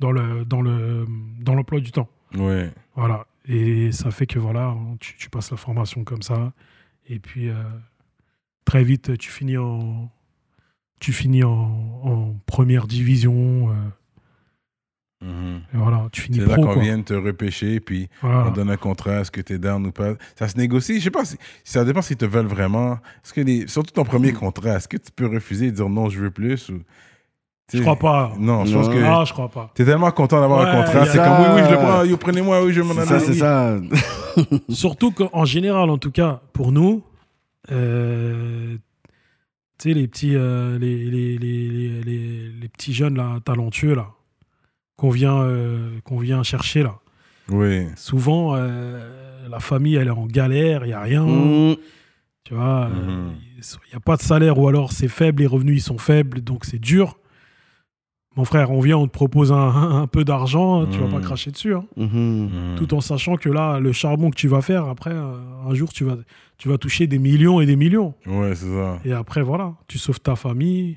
[0.00, 1.06] dans le dans le
[1.40, 2.08] dans l'emploi du temps.
[2.36, 2.70] Ouais.
[2.94, 3.26] Voilà.
[3.48, 6.52] Et ça fait que voilà, tu, tu passes la formation comme ça.
[7.08, 7.54] Et puis euh,
[8.64, 10.10] très vite, tu finis en
[11.00, 11.50] tu finis en,
[12.04, 13.70] en première division.
[13.70, 13.74] euh,
[15.24, 15.60] Mhm.
[15.72, 18.46] et voilà, tu finis C'est là qu'on vient te repêcher, puis Voilà.
[18.48, 20.14] on donne un contrat, est-ce que tu es down ou pas.
[20.36, 22.94] Ça se négocie, je sais pas, si, ça dépend s'ils te veulent vraiment.
[23.24, 26.08] Est-ce que les, surtout ton premier contrat, est-ce que tu peux refuser et dire non,
[26.08, 26.80] je veux plus ou,
[27.72, 28.32] Je crois pas.
[28.36, 28.82] Non, je Non.
[28.82, 29.70] pense que Ah, je crois pas.
[29.74, 31.24] t'es tellement content d'avoir un contrat, c'est ça.
[31.24, 33.24] comme oui, oui, je le prends, yo, prenez-moi, oui, je m'en Ça, aller.
[33.24, 33.76] c'est ça.
[34.70, 37.04] Surtout qu'en général, en tout cas, pour nous,
[37.70, 38.76] euh,
[39.78, 43.94] tu sais, les petits, euh, les, les, les, les, les- les petits jeunes là, talentueux
[43.94, 44.10] là,
[44.96, 46.98] qu'on vient, euh, qu'on vient chercher là.
[47.48, 47.86] Oui.
[47.96, 51.24] Souvent, euh, la famille, elle est en galère, il n'y a rien.
[51.26, 51.76] Mhm.
[52.44, 55.84] Tu vois, il n'y a pas de salaire ou alors c'est faible, les revenus ils
[55.84, 57.18] sont faibles, donc c'est dur.
[58.36, 59.56] Mon frère, on vient, on te propose un,
[60.02, 61.12] un peu d'argent, tu vas Mhm.
[61.12, 61.74] pas cracher dessus.
[61.74, 61.84] hein.
[61.96, 62.08] Mhm.
[62.72, 62.74] Mhm.
[62.78, 65.34] Tout en sachant que là, le charbon que tu vas faire, après, euh,
[65.66, 66.16] un jour, tu vas,
[66.56, 68.14] tu vas toucher des millions et des millions.
[68.26, 69.00] Ouais, c'est ça.
[69.04, 70.96] Et après, voilà, tu sauves ta famille.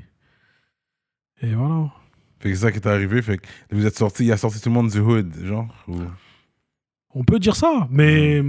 [1.42, 1.92] Et voilà.
[2.40, 4.62] Fait que c'est ça qui est arrivé, fait que vous êtes sorti, il a sorti
[4.62, 5.68] tout le monde du hood, genre.
[5.90, 5.96] ou-
[7.14, 8.42] On peut dire ça, mais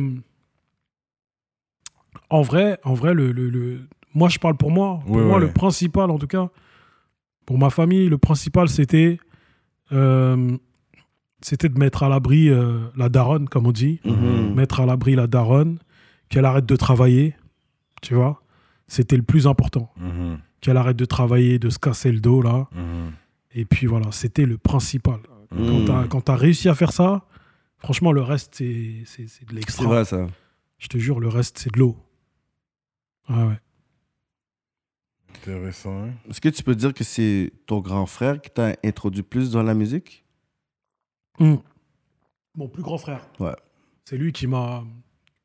[2.31, 3.81] en vrai, en vrai, le, le- le-
[4.14, 5.01] moi, je parle pour moi.
[5.07, 5.40] Pour Ouais, moi, ouais.
[5.46, 6.49] le principal, en tout cas,
[7.46, 9.18] pour ma famille, le principal, c'était
[9.92, 10.56] euh,
[11.40, 14.00] c'était de mettre à l'abri euh, la daronne, comme on dit.
[14.04, 14.54] Mhm.
[14.54, 15.78] Mettre à l'abri la daronne,
[16.28, 17.35] qu'elle arrête de travailler,
[18.02, 18.42] tu vois.
[18.88, 19.92] C'était le plus important.
[19.98, 20.38] Mhm.
[20.61, 22.68] Qu'elle arrête de travailler, de se casser le dos, là.
[22.72, 23.12] Mhm.
[23.54, 25.20] Et puis voilà, c'était le principal.
[25.50, 26.22] Quand Mhm.
[26.24, 27.24] tu as réussi à faire ça,
[27.78, 29.85] franchement, le reste, c'est c'est- c'est de C'est l'extra.
[29.87, 30.26] vrai, ça.
[30.78, 31.96] Je te jure, le reste, c'est de l'eau.
[33.28, 33.59] Ah ouais.
[35.42, 36.11] Intéressant, hein?
[36.29, 39.62] Est-ce que tu peux dire que c'est ton grand frère qui t'a introduit plus dans
[39.62, 40.25] la musique?
[41.38, 41.57] Hmm.
[42.57, 43.20] Mon plus grand frère.
[43.38, 43.55] Ouais.
[44.05, 44.85] C'est lui qui m'a.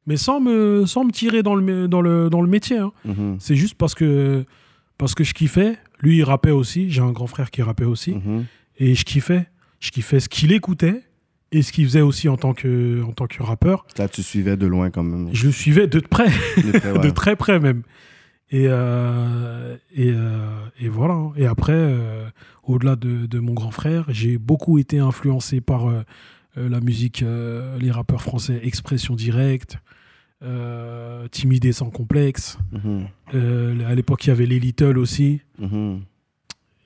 [0.08, 2.78] Mais sans me, sans me tirer dans le, dans le, dans le métier.
[2.78, 2.92] hein.
[3.06, 3.38] Mhm.
[3.40, 4.46] C'est juste parce que,
[4.98, 5.78] parce que je kiffais.
[6.00, 6.90] Lui, il rappait aussi.
[6.90, 8.14] J'ai un grand frère qui rappait aussi.
[8.16, 8.46] Mhm.
[8.78, 9.48] Et je kiffais.
[9.80, 11.04] Je kiffais ce qu'il écoutait
[11.52, 13.86] et ce qu'il faisait aussi en tant que, en tant que rappeur.
[13.96, 15.30] Ça, tu suivais de loin quand même.
[15.34, 16.30] Je le suivais de près.
[16.58, 17.00] De près, ouais.
[17.00, 17.84] de très près même.
[18.52, 21.14] Et, euh, et, euh, et voilà.
[21.14, 21.32] hein.
[21.38, 22.28] Et après, euh,
[22.64, 25.86] au-delà de, de mon grand frère, j'ai beaucoup été influencé par
[26.58, 29.78] la musique, euh, les rappeurs français Expression Directe,
[30.44, 32.58] euh, Timidé sans complexe.
[32.74, 33.08] Mhm.
[33.36, 35.40] Euh, à l'époque, il y avait les Little aussi.
[35.60, 36.02] Mhm.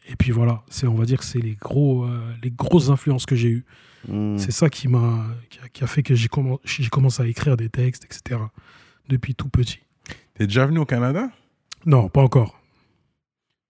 [0.07, 3.25] Et puis voilà, c'est, on va dire que c'est les, gros, euh, les grosses influences
[3.25, 3.65] que j'ai eues.
[4.07, 4.37] Mhm.
[4.37, 7.25] C'est ça qui, m'a, qui, a, qui a fait que j'ai, commen- j'ai commencé à
[7.25, 8.39] écrire des textes, etc.
[9.09, 9.79] Depuis tout petit.
[10.35, 11.29] T'es déjà venu au Canada?
[11.85, 12.59] Non, pas encore.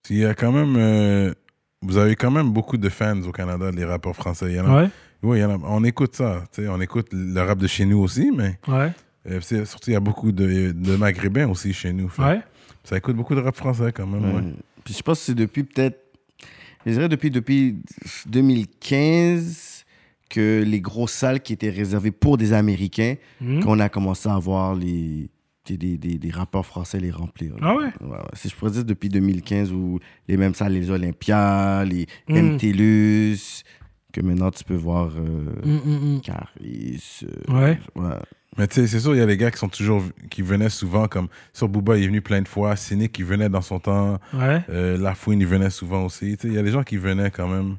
[0.09, 0.75] Il y a quand même.
[0.77, 1.33] euh,
[1.81, 4.47] vous avez quand même beaucoup de fans au Canada, les rappeurs français.
[4.51, 4.89] Il y en a, Ouais,
[5.23, 6.43] Oui, il y en a- on écoute ça.
[6.53, 8.91] tu sais, On écoute le rap de chez nous aussi, mais ouais,
[9.29, 12.09] euh, c'est- surtout, il y a beaucoup de, de Maghrébins aussi chez nous.
[12.09, 12.41] Fait ouais.
[12.83, 14.23] Ça écoute beaucoup de rap français quand même.
[14.25, 14.41] ouais.
[14.41, 14.53] Ouais.
[14.83, 15.97] Puis je pense que c'est depuis peut-être,
[16.85, 17.77] je dirais depuis, depuis
[18.27, 19.85] 2015
[20.29, 23.63] que les grosses salles qui étaient réservées pour des Américains, Mhm.
[23.63, 25.29] qu'on a commencé à voir les,
[25.65, 27.53] des, des, des, des rappeurs français les remplir.
[27.53, 27.59] là.
[27.61, 27.85] Ah ouais?
[28.01, 28.17] Ouais, ouais.
[28.33, 32.35] Si je pourrais dire depuis 2015, où les mêmes salles, les Olympias, les Mm.
[32.55, 33.63] MTLUS,
[34.13, 36.21] que maintenant tu peux voir euh, Hum, hum, hum.
[36.21, 37.21] Caris.
[37.23, 37.79] euh, Ouais.
[37.95, 38.15] ouais.
[38.57, 40.69] Mais tu sais, c'est sûr, il y a des gars qui sont toujours, qui venaient
[40.69, 42.75] souvent, comme sur Booba, il est venu plein de fois.
[42.77, 44.17] Cynic, qui venait dans son temps.
[44.33, 44.61] Ouais.
[44.69, 46.37] Euh, La Fouine, il venait souvent aussi.
[46.37, 47.75] Tu sais, il y a des gens qui venaient quand même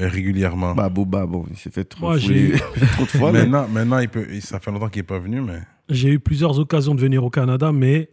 [0.00, 0.74] euh, régulièrement.
[0.74, 2.18] Bah, Boba, bon, il s'est fait trop, Moi,
[2.92, 3.30] trop de fois.
[3.32, 5.60] maintenant, maintenant il peut, ça fait longtemps qu'il n'est pas venu, mais.
[5.88, 8.10] J'ai eu plusieurs occasions de venir au Canada, mais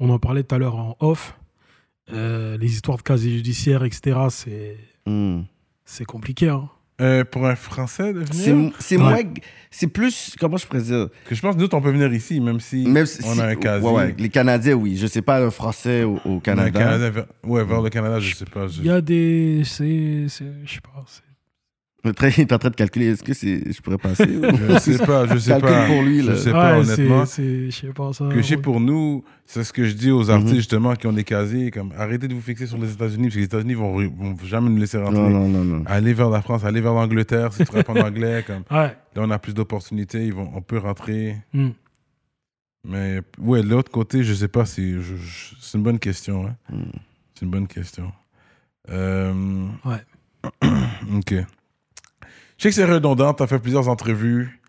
[0.00, 1.34] on en parlait tout à l'heure en off.
[2.12, 5.42] Euh, les histoires de casier judiciaire, etc., c'est Hmm.
[5.84, 6.48] c'est compliqué.
[6.48, 6.68] Hein.
[7.00, 9.02] Euh, pour un Français de venir, c'est Ouais.
[9.02, 9.18] moins.
[9.70, 10.34] C'est plus.
[10.40, 11.08] Comment je pourrais dire?
[11.26, 13.46] Que je pense que nous, on peut venir ici, même si Même si- on a
[13.46, 13.86] un casier.
[13.88, 14.96] Ouais, ouais, Les Canadiens, oui.
[14.96, 16.98] Je sais pas, un Français au, au Canada.
[17.44, 18.66] Ouais, vers le Canada, je sais pas.
[18.66, 19.62] je- Il y a des.
[19.64, 21.04] c'est- c'est- Je sais pas.
[22.04, 23.06] Il est en train- de calculer.
[23.06, 25.86] Est-ce que c'est, je pourrais passer ou- Je sais pas, je sais pas.
[25.88, 26.34] pour lui, là.
[26.34, 27.26] Je sais pas, Ouais, honnêtement.
[27.26, 28.28] c'est- Je sais pas ça.
[28.32, 30.56] Que je sais pour nous, c'est ce que je dis aux artistes Mhm.
[30.58, 33.38] justement qui ont des casiers, comme arrêtez de vous fixer sur les États-Unis, parce que
[33.40, 35.18] les États-Unis vont, vont jamais nous laisser rentrer.
[35.18, 35.82] Non, non, non, non.
[35.86, 38.86] Allez vers la France, allez vers l'Angleterre, si tu réponds en anglais, comme Ouais.
[39.16, 41.36] là on a plus d'opportunités, ils vont, on peut rentrer.
[41.52, 41.70] Hmm.
[42.86, 44.94] Mais ouais, de l'autre côté, je sais pas si.
[45.60, 46.46] c'est une bonne question.
[46.46, 46.54] hein.
[46.72, 46.90] Hmm.
[47.34, 48.12] C'est une bonne question.
[48.90, 50.00] Euh, Ouais.
[51.16, 51.34] ok.
[52.58, 54.60] Je sais que c'est redondant, tu as fait plusieurs entrevues.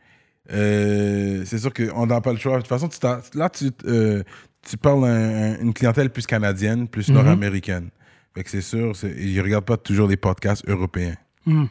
[0.52, 2.54] Euh, c'est sûr qu'on n'a pas le choix.
[2.54, 2.98] De toute façon, tu
[3.38, 4.24] là, tu, euh,
[4.68, 7.16] tu parles à un- une clientèle plus canadienne, plus Mhm.
[7.16, 7.90] nord-américaine.
[8.36, 11.16] Fait que c'est sûr, ils ne regardent pas toujours les podcasts européens.
[11.46, 11.66] Hmm.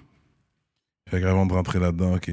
[1.08, 2.30] Fait que avant de rentrer là-dedans, ok.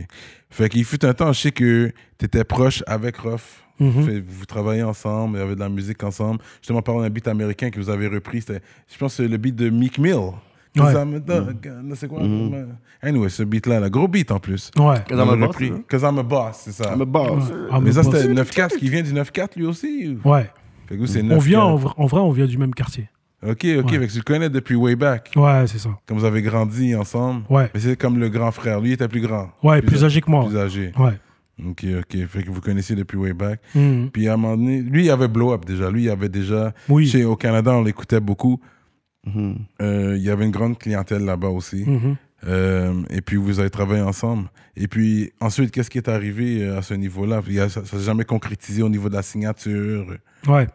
[0.49, 3.61] Fait qu'il fut un temps, je sais que tu étais proche avec Ruff.
[3.79, 4.05] Mhm.
[4.05, 6.39] Fait- vous travaillez ensemble, il y avait de la musique ensemble.
[6.61, 9.55] Justement, parlant d'un beat américain que vous avez repris, je pense, que c'est le beat
[9.55, 10.31] de Meek Mill.
[10.83, 11.55] I'm a dog,
[11.95, 12.23] C'est quoi?
[12.23, 12.75] Mhm.
[13.01, 14.71] Anyway, ce beat-là, le gros beat en plus.
[14.77, 14.97] Ouais.
[15.07, 15.67] Cause I'm a boss, repris.
[15.67, 15.83] c'est ça?
[15.89, 16.93] Cause I'm a boss, c'est ça.
[16.93, 17.49] I'm a boss.
[17.49, 17.55] Ouais.
[17.71, 20.17] Ah, Mais ça, c'était 9-4, qui vient du 9-4 lui aussi?
[20.23, 20.29] ou?
[20.29, 20.49] Ouais.
[20.87, 21.61] Fait que vous, c'est On vient, 9-4.
[21.63, 23.09] en vrai, en vrai, on vient du même quartier.
[23.45, 23.99] Ok, ok, Ouais.
[23.99, 25.31] fait que tu le connais depuis way back.
[25.35, 25.89] Ouais, c'est ça.
[26.07, 27.43] Comme vous avez grandi ensemble.
[27.49, 27.69] Ouais.
[27.73, 28.81] Mais c'est comme le grand frère.
[28.81, 29.49] Lui, il était plus grand.
[29.61, 30.45] Ouais, plus, âgé que moi.
[30.47, 30.91] Plus âgé.
[30.97, 31.19] Ouais.
[31.63, 32.25] Ok, ok.
[32.27, 33.59] Fait que vous connaissiez depuis way back.
[33.75, 34.07] Hmm.
[34.11, 35.89] Puis à un moment donné, lui, il avait blow up déjà.
[35.91, 36.73] Lui, il avait déjà.
[36.89, 37.07] Oui.
[37.07, 38.59] Chez, au Canada, on l'écoutait beaucoup.
[39.25, 39.55] Mhm.
[39.81, 41.83] Euh, il y avait une grande clientèle là-bas aussi.
[41.85, 42.15] Mhm.
[42.47, 44.49] Euh, et puis, vous avez travaillé ensemble.
[44.77, 47.41] Et puis, ensuite, qu'est-ce qui est arrivé euh, à ce niveau-là?
[47.47, 50.05] Il y a- Ça ne s'est jamais concrétisé au niveau de la signature.
[50.47, 50.67] Ouais.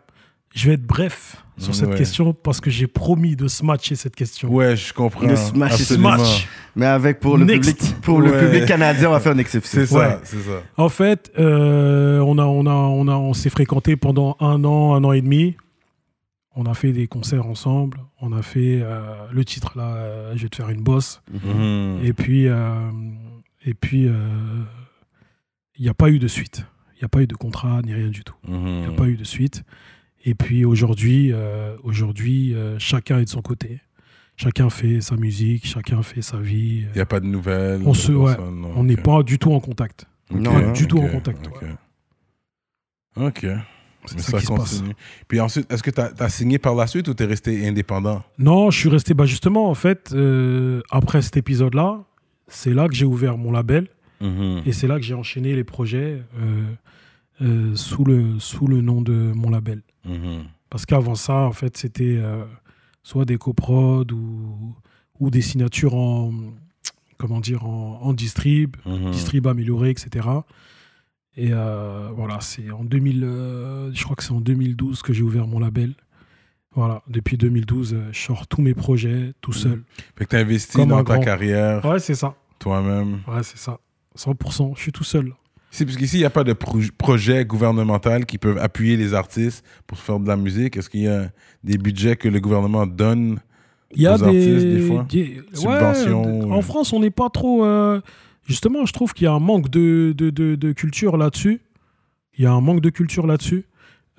[0.53, 1.95] Je vais être bref sur cette Ouais.
[1.97, 4.49] question parce que j'ai promis de smatcher cette question.
[4.53, 5.25] Ouais, je comprends.
[5.29, 6.17] Le smash, c'est absolument.
[6.17, 6.49] Smash.
[6.75, 7.77] Mais avec pour le Next.
[7.79, 9.81] public, pour le public canadien, on va faire une exception.
[9.81, 10.19] C'est ça, Ouais.
[10.25, 10.63] c'est ça.
[10.77, 14.97] En fait, euh, on, a, on, a, on, a, on s'est fréquenté pendant un an,
[14.97, 15.55] un an et demi.
[16.63, 18.01] On a fait des concerts ensemble.
[18.21, 21.23] On a fait euh, le titre là, euh, Je vais te faire une bosse.
[21.33, 22.01] Mhm.
[22.05, 22.91] Et puis, euh,
[23.65, 24.13] et puis, euh,
[25.77, 26.67] il n'y a pas eu de suite.
[26.97, 28.35] Il n'y a pas eu de contrat ni rien du tout.
[28.47, 28.97] Il n'y a Mhm.
[28.97, 29.63] pas eu de suite.
[30.27, 33.81] Et puis aujourd'hui, euh, aujourd'hui, euh, chacun est de son côté.
[34.37, 36.85] Chacun fait sa musique, chacun fait sa vie.
[36.91, 37.81] Il n'y a pas de nouvelles.
[37.87, 40.05] On de se- ouais, personne, non, On n'est pas du tout en contact.
[40.31, 41.63] Ok, Non, du tout en contact, Ok.
[41.63, 43.27] ouais.
[43.29, 43.47] Ok.
[44.07, 44.79] C'est ça, ça, qui se passe.
[44.79, 44.95] continue.
[45.29, 48.23] Puis ensuite, est-ce que tu as, signé par la suite ou tu es resté indépendant?
[48.39, 49.15] Non, je suis resté.
[49.15, 52.03] Bah justement, en fait, euh, après cet épisode-là,
[52.49, 53.89] c'est là que j'ai ouvert mon label
[54.21, 54.63] Mhm.
[54.67, 56.65] et c'est là que j'ai enchaîné les projets euh,
[57.43, 59.83] euh, sous, le, sous le nom de mon label.
[60.05, 60.45] Mhm.
[60.69, 62.21] Parce qu'avant ça, en fait, c'était
[63.03, 64.75] soit des coprods ou,
[65.19, 66.33] ou des signatures en,
[67.19, 69.11] comment dire, en, en distrib, Mhm.
[69.11, 70.29] distrib amélioré, etc.
[71.37, 75.23] Et euh, voilà, c'est en 2000, euh, je crois que c'est en 2012 que j'ai
[75.23, 75.95] ouvert mon label.
[76.75, 79.83] Voilà, depuis 2012, euh, je sors tous mes projets tout seul.
[80.17, 81.23] Fait que tu investi Comme dans un ta grand.
[81.25, 82.35] carrière Ouais, c'est ça.
[82.59, 83.21] toi-même.
[83.27, 83.79] Ouais, c'est ça.
[84.17, 85.33] 100%, je suis tout seul.
[85.73, 89.15] C'est parce qu'ici, il n'y a pas de pro- projet gouvernemental qui peuvent appuyer les
[89.15, 90.77] artistes pour faire de la musique.
[90.77, 91.31] Est-ce qu'il y a
[91.63, 93.39] des budgets que le gouvernement donne
[93.95, 95.07] Il y a aux des, artistes, des fois?
[95.09, 96.53] des- Subventions, ouais.
[96.57, 97.65] En France, on n'est pas trop.
[97.65, 98.01] euh,
[98.47, 101.61] Justement, je trouve qu'il y a un manque de, de, de- de culture là-dessus.
[102.37, 103.65] Il y a un manque de culture là-dessus.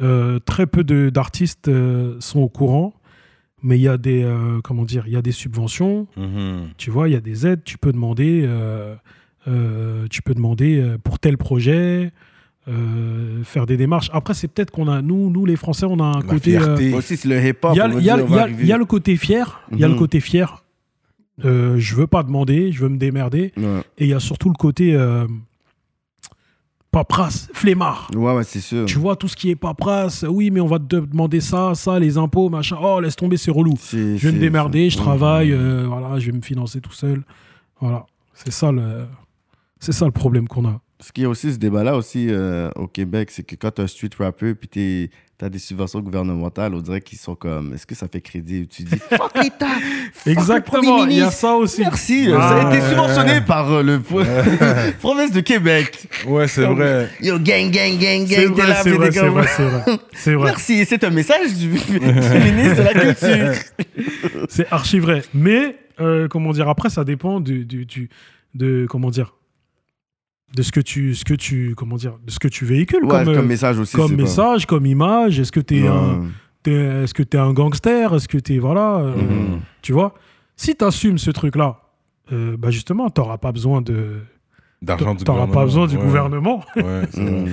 [0.02, 2.94] Euh, très peu de- d'artistes euh, sont au courant,
[3.62, 6.08] mais il y a des euh, comment dire, il y a des subventions.
[6.18, 6.70] Mhm.
[6.78, 7.64] Tu vois, il y a des aides.
[7.64, 8.96] Tu peux demander, euh,
[9.48, 12.12] euh, tu peux demander pour tel projet.
[12.68, 14.12] euh, faire des démarches.
[14.14, 16.56] Après, c'est peut-être qu'on a, nous, nous les Français, on a un La côté.
[16.58, 16.90] euh, fierté.
[16.90, 17.72] Moi aussi, c'est le hip-hop.
[17.74, 18.04] il y a, y
[18.64, 19.62] y y le côté fier.
[19.72, 20.00] Il y a le Mhm.
[20.00, 20.64] côté fier.
[21.46, 23.52] Euh, je veux pas demander, je veux me démerder.
[23.58, 25.26] Ouais, Et il y a surtout le côté euh,
[26.92, 28.10] paperasse, flemmard.
[28.14, 28.86] ouais, ouais, c'est sûr.
[28.86, 32.00] Tu vois, tout ce qui est paperasse, oui, mais on va te demander ça, ça,
[32.00, 32.78] les impôts, machin.
[32.82, 33.76] Oh, laisse tomber, c'est relou.
[33.92, 37.24] Je vais me démerder, je travaille, euh, voilà, je vais me financer tout seul.
[37.80, 39.06] Voilà, c'est ça le,
[39.80, 40.82] c'est ça le problème qu'on a.
[41.16, 43.88] Qu'il y a aussi ce débat-là aussi euh, au Québec, c'est que quand t'es un
[43.88, 45.10] street rapper puis t'es-
[45.42, 48.68] t'as des subventions gouvernementales, on dirait qu'ils sont comme, est-ce que ça fait crédit?
[48.68, 49.66] Tu dis, fuck l'État!
[50.28, 51.82] Exactement, il y a ça aussi.
[51.82, 54.00] Merci, euh, ça a Ah, été subventionné par euh, le
[55.00, 56.08] province de Québec.
[56.28, 57.10] Ouais, c'est vrai.
[57.22, 60.36] Yo, gang, gang, gang, gang, t'es là, c'est vrai, c'est vrai, c'est vrai.
[60.36, 60.46] Vrai.
[60.52, 63.64] Merci, c'est un message du, du ministre de la Culture.
[64.48, 65.24] C'est archi vrai.
[65.34, 68.10] Mais, euh, comment dire, après, ça dépend du, du, du-
[68.54, 69.34] de, comment dire,
[70.56, 73.24] de ce que tu, ce que tu, comment dire, de ce que tu véhicules Ouais,
[73.24, 73.96] comme, comme, message aussi.
[73.96, 75.40] comme c'est pas- message, comme image.
[75.40, 76.24] Est-ce que t'es un,
[76.64, 78.14] t'es- est-ce que t'es un gangster?
[78.14, 79.60] Est-ce que t'es, voilà, euh, Mhm.
[79.82, 80.14] tu vois?
[80.56, 81.78] Si t'assumes ce truc-là,
[82.32, 84.20] euh, bah justement, t'auras pas besoin de,
[84.82, 85.54] D'argent du t'auras gouvernement.
[85.60, 86.04] pas besoin du Ouais.
[86.04, 86.64] gouvernement.
[86.76, 87.02] Ouais.
[87.18, 87.48] Mhm.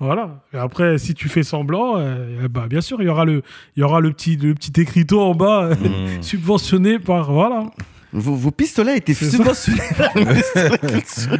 [0.00, 0.44] Voilà.
[0.54, 3.42] Et après, si tu fais semblant, euh, eh bah, bien sûr, il y aura le,
[3.76, 5.74] il y aura le petit, le petit écriteau en bas, Mhm.
[6.22, 7.64] subventionné par, voilà.
[8.12, 11.38] Vos, vos pistolets étaient subventionnés par le ministère de la Culture.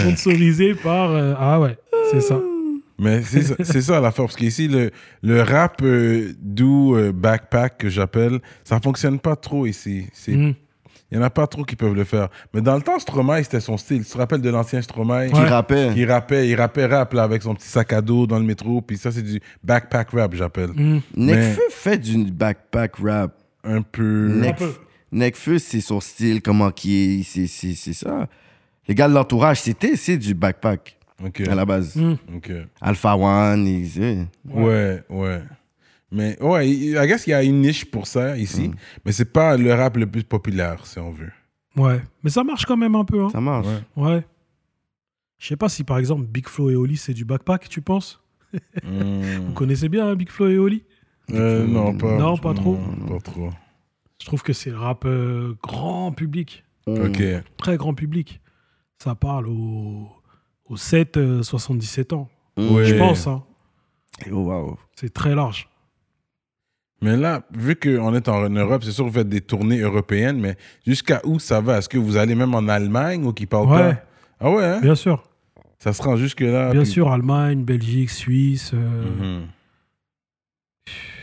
[0.00, 1.10] sponsorisé par.
[1.10, 1.76] euh, ah ouais,
[2.10, 2.40] c'est ça.
[2.98, 4.90] Mais c'est ça- c'est ça l'affaire, parce qu'ici, le,
[5.22, 10.06] le rap euh, doux euh, backpack que j'appelle, ça fonctionne pas trop ici.
[10.12, 10.54] C'est- Il Mm.
[11.12, 12.28] y en a pas trop qui peuvent le faire.
[12.54, 14.04] Mais dans le temps, Stromae, c'était son style.
[14.04, 15.28] Tu te rappelles de l'ancien Stromae?
[15.28, 15.48] Qui Ouais.
[15.48, 15.90] rappait.
[15.96, 18.80] Il rappait, il rappait rap là, avec son petit sac à dos dans le métro,
[18.82, 20.70] puis ça, c'est du backpack rap, j'appelle.
[20.74, 20.98] Mm.
[21.16, 23.32] Nekfeu fait du backpack rap.
[23.64, 24.40] Un peu.
[24.58, 24.72] Peu.
[25.12, 28.28] Nekfeu, c'est son style, comment qui est, c'est, c'est, c'est ça.
[28.88, 30.98] Les gars de l'entourage, c'était, c'est du backpack
[31.48, 31.94] à la base.
[31.96, 32.14] Mm.
[32.36, 32.50] Ok.
[32.80, 35.42] Alpha One, ils- euh, Ouais, ouais.
[36.10, 38.74] Mais ouais, il- I guess qu'il y a une niche pour ça ici, Mm.
[39.04, 41.30] mais c'est pas le rap le plus populaire, si on veut.
[41.76, 42.00] Ouais.
[42.24, 43.22] Mais ça marche quand même un peu.
[43.22, 43.28] Hein.
[43.30, 43.66] ça marche.
[43.96, 44.04] Ouais.
[44.04, 44.24] Ouais.
[45.38, 48.20] Je sais pas si par exemple Big Flo et Oli c'est du backpack, tu penses?
[48.82, 49.22] Mm.
[49.46, 50.82] Vous connaissez bien hein, Big Flo et Oli?
[51.34, 52.78] Euh, non, pas, Non, pas trop.
[53.08, 53.50] pas trop.
[54.20, 57.22] Je trouve que c'est le rap euh, grand public, Ok.
[57.56, 58.40] très grand public.
[58.98, 60.08] Ça parle aux,
[60.66, 62.28] aux 7, euh, 77 ans.
[62.56, 62.84] Ouais.
[62.84, 63.42] Je pense, hein.
[64.30, 64.78] Oh, wow.
[64.94, 65.68] c'est très large.
[67.00, 70.38] Mais là, vu qu'on est en Europe, c'est sûr que vous faites des tournées européennes,
[70.38, 71.78] mais jusqu'à où ça va?
[71.78, 73.48] Est-ce que vous allez même en Allemagne ou qui Ouais.
[73.48, 73.94] pas?
[74.38, 74.80] Ah ouais, hein?
[74.80, 75.24] Bien sûr.
[75.80, 76.70] Ça se rend jusque-là.
[76.70, 78.78] Bien puis- sûr, Allemagne, Belgique, Suisse, euh,
[79.18, 79.46] Mhm.
[79.46, 79.48] il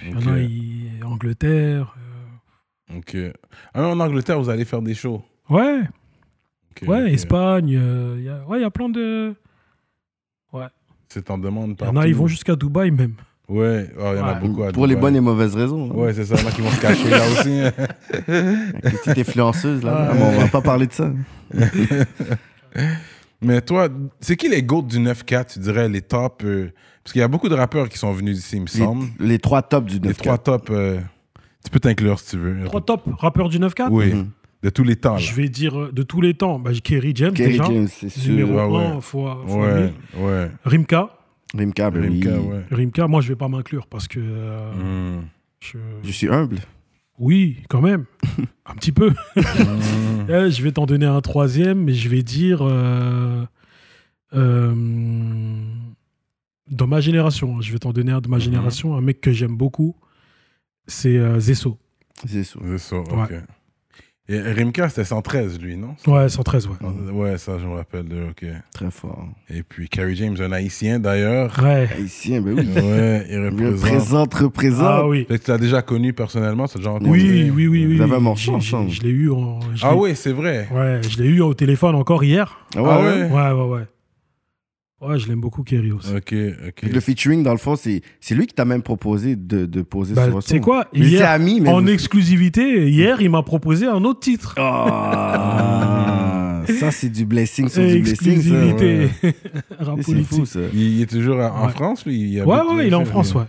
[0.07, 0.27] y Ok.
[0.27, 1.95] en a, il- Angleterre.
[2.91, 3.15] euh, Ok.
[3.73, 5.21] Ah, en Angleterre, vous allez faire des shows.
[5.49, 5.81] Ouais,
[6.87, 7.11] ouais.
[7.13, 7.75] Espagne.
[7.77, 9.33] euh, il y a- ouais, il y a plein de.
[11.11, 13.13] C'est en demande Il y en a, ils vont jusqu'à Dubaï même.
[13.47, 14.39] Ouais, oh, il y en a Ouais.
[14.47, 15.89] beaucoup à Pour les bonnes et mauvaises raisons.
[15.91, 15.95] hein.
[15.95, 17.59] Ouais, c'est ça, il y en a qui vont se cacher là aussi.
[18.27, 19.91] Avec les petites influenceuses, là.
[19.91, 20.07] Ouais.
[20.11, 21.11] Ah, mais on va pas parler de ça.
[23.41, 23.87] Mais toi,
[24.19, 26.71] c'est qui les GOAT du 9-4, tu dirais, les tops euh,
[27.03, 29.05] Parce qu'il y a beaucoup de rappeurs qui sont venus ici, il me semble.
[29.19, 30.99] Les, les trois tops du 9 Les trois tops, euh,
[31.63, 32.65] tu peux t'inclure si tu veux.
[32.65, 34.29] Trois top rappeurs du 9-4 Oui, Mhm.
[34.63, 35.13] de tous les temps.
[35.13, 35.19] Là.
[35.19, 36.59] Je vais dire euh, de tous les temps.
[36.59, 37.63] Bah, Kerry James Kerry déjà.
[37.65, 38.31] James, c'est sûr.
[38.33, 38.85] Numéro Ah ouais.
[38.85, 40.51] 1 fois, fois Ouais, ouais.
[40.65, 41.09] Rimka.
[41.57, 42.21] Rimka, ben oui.
[42.21, 42.65] Rimka, ouais.
[42.71, 44.19] Rimka, moi, je vais pas m'inclure parce que.
[45.61, 46.57] je- Je suis humble.
[47.19, 48.05] Oui, quand même.
[48.65, 49.13] un petit peu.
[50.31, 52.59] Eh, je vais t'en donner un troisième, mais je vais dire.
[52.61, 53.43] euh,
[54.33, 54.75] euh,
[56.69, 58.43] dans ma génération, hein, je vais t'en donner un de ma Mhm.
[58.43, 59.95] génération, un mec que j'aime beaucoup.
[60.85, 61.79] C'est euh, Zesso.
[62.77, 63.11] Ça, ok.
[63.31, 63.41] Ouais.
[64.31, 65.95] Et Rimka, c'était 113, lui, non?
[66.05, 67.11] Ouais, 113, ouais.
[67.11, 68.45] Ouais, ça, je me rappelle de, ok.
[68.71, 69.25] Très fort.
[69.49, 71.51] Et puis, Kerry James, un haïtien d'ailleurs.
[71.63, 71.89] Ouais.
[71.97, 72.67] Haïtien, ben oui.
[72.75, 73.73] Ouais, il représente.
[73.81, 74.87] Représente, représente.
[74.87, 75.25] Ah oui.
[75.25, 77.09] Que tu l'as déjà connu personnellement, c'est déjà rencontré.
[77.11, 77.95] Oui, oui, oui, oui.
[77.95, 78.91] Vous avez un morceau ensemble.
[78.91, 79.59] Je l'ai eu en.
[79.81, 80.67] Ah oui, c'est vrai.
[80.71, 82.59] Ouais, je l'ai eu au téléphone encore hier.
[82.75, 83.05] Ah ouais, Ah ouais?
[83.07, 83.31] ouais?
[83.31, 83.87] Ouais, ouais,
[85.01, 85.07] ouais.
[85.07, 86.09] Ouais, je l'aime beaucoup, Kerry aussi.
[86.13, 86.33] Ok,
[86.67, 86.73] ok.
[86.75, 89.81] Puis Le featuring, dans le fond, c'est c'est lui qui t'a même proposé de, de
[89.81, 90.87] poser Bah, sur sais quoi?
[90.93, 94.55] Étiez Hier, amis, mais en vous- exclusivité, hier, il m'a proposé un autre titre.
[94.57, 99.31] Ah, ça, c'est du blessing sur du blessing, ça.
[100.01, 100.59] C'est fou, ça.
[100.73, 101.71] Il, il est toujours en Ouais.
[101.71, 102.19] France, lui?
[102.19, 103.43] Il Ouais, ouais, euh, il est en France, ouais.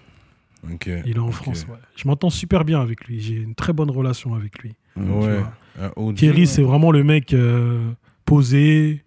[0.72, 0.88] Ok.
[1.06, 1.30] Il est en.
[1.30, 1.76] France, ouais.
[1.96, 3.20] Je m'entends super bien avec lui.
[3.20, 4.74] J'ai une très bonne relation avec lui.
[4.96, 5.40] Ouais.
[6.06, 6.46] ouais.
[6.46, 7.90] c'est vraiment le mec euh,
[8.24, 9.02] posé,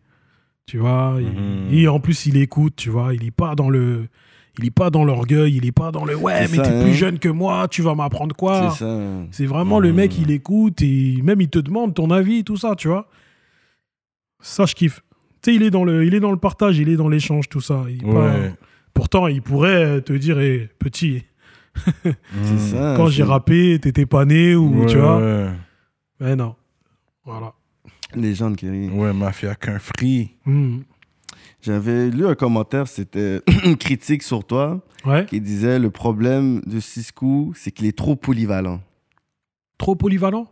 [0.73, 1.19] tu vois.
[1.21, 1.67] Mhm.
[1.71, 3.13] Et en plus, il écoute, tu vois.
[3.13, 4.07] Il est pas dans le,
[4.57, 5.55] il est pas dans l'orgueil.
[5.55, 6.81] Il est pas dans le ouais, mais t'es hein.
[6.83, 8.73] plus jeune que moi, tu vas m'apprendre quoi.
[9.29, 9.95] C'est vraiment le Mhm.
[9.95, 13.07] mec, il écoute et même il te demande ton avis, tout ça, tu vois.
[14.41, 15.01] Ça, je kiffe.
[15.43, 17.49] Tu sais, il est dans le, il est dans le partage, il est dans l'échange,
[17.49, 17.83] tout ça.
[17.87, 18.33] Il pas-.
[18.95, 21.23] Pourtant, il pourrait te dire, eh, petit,
[22.57, 22.95] ça.
[22.97, 25.19] quand j'ai rappé, t'étais pas né ou Ouais, tu vois.
[25.19, 25.49] Ouais,
[26.19, 26.55] Mais non.
[27.25, 27.53] Voilà.
[28.15, 28.89] Légende, Kerry.
[28.89, 30.31] ouais mafia qu'un free.
[30.45, 30.83] Mhm.
[31.61, 35.25] J'avais lu un commentaire, c'était une critique sur toi, Ouais.
[35.25, 38.81] qui disait le problème de Cisco, c'est qu'il est trop polyvalent.
[39.77, 40.47] Trop polyvalent?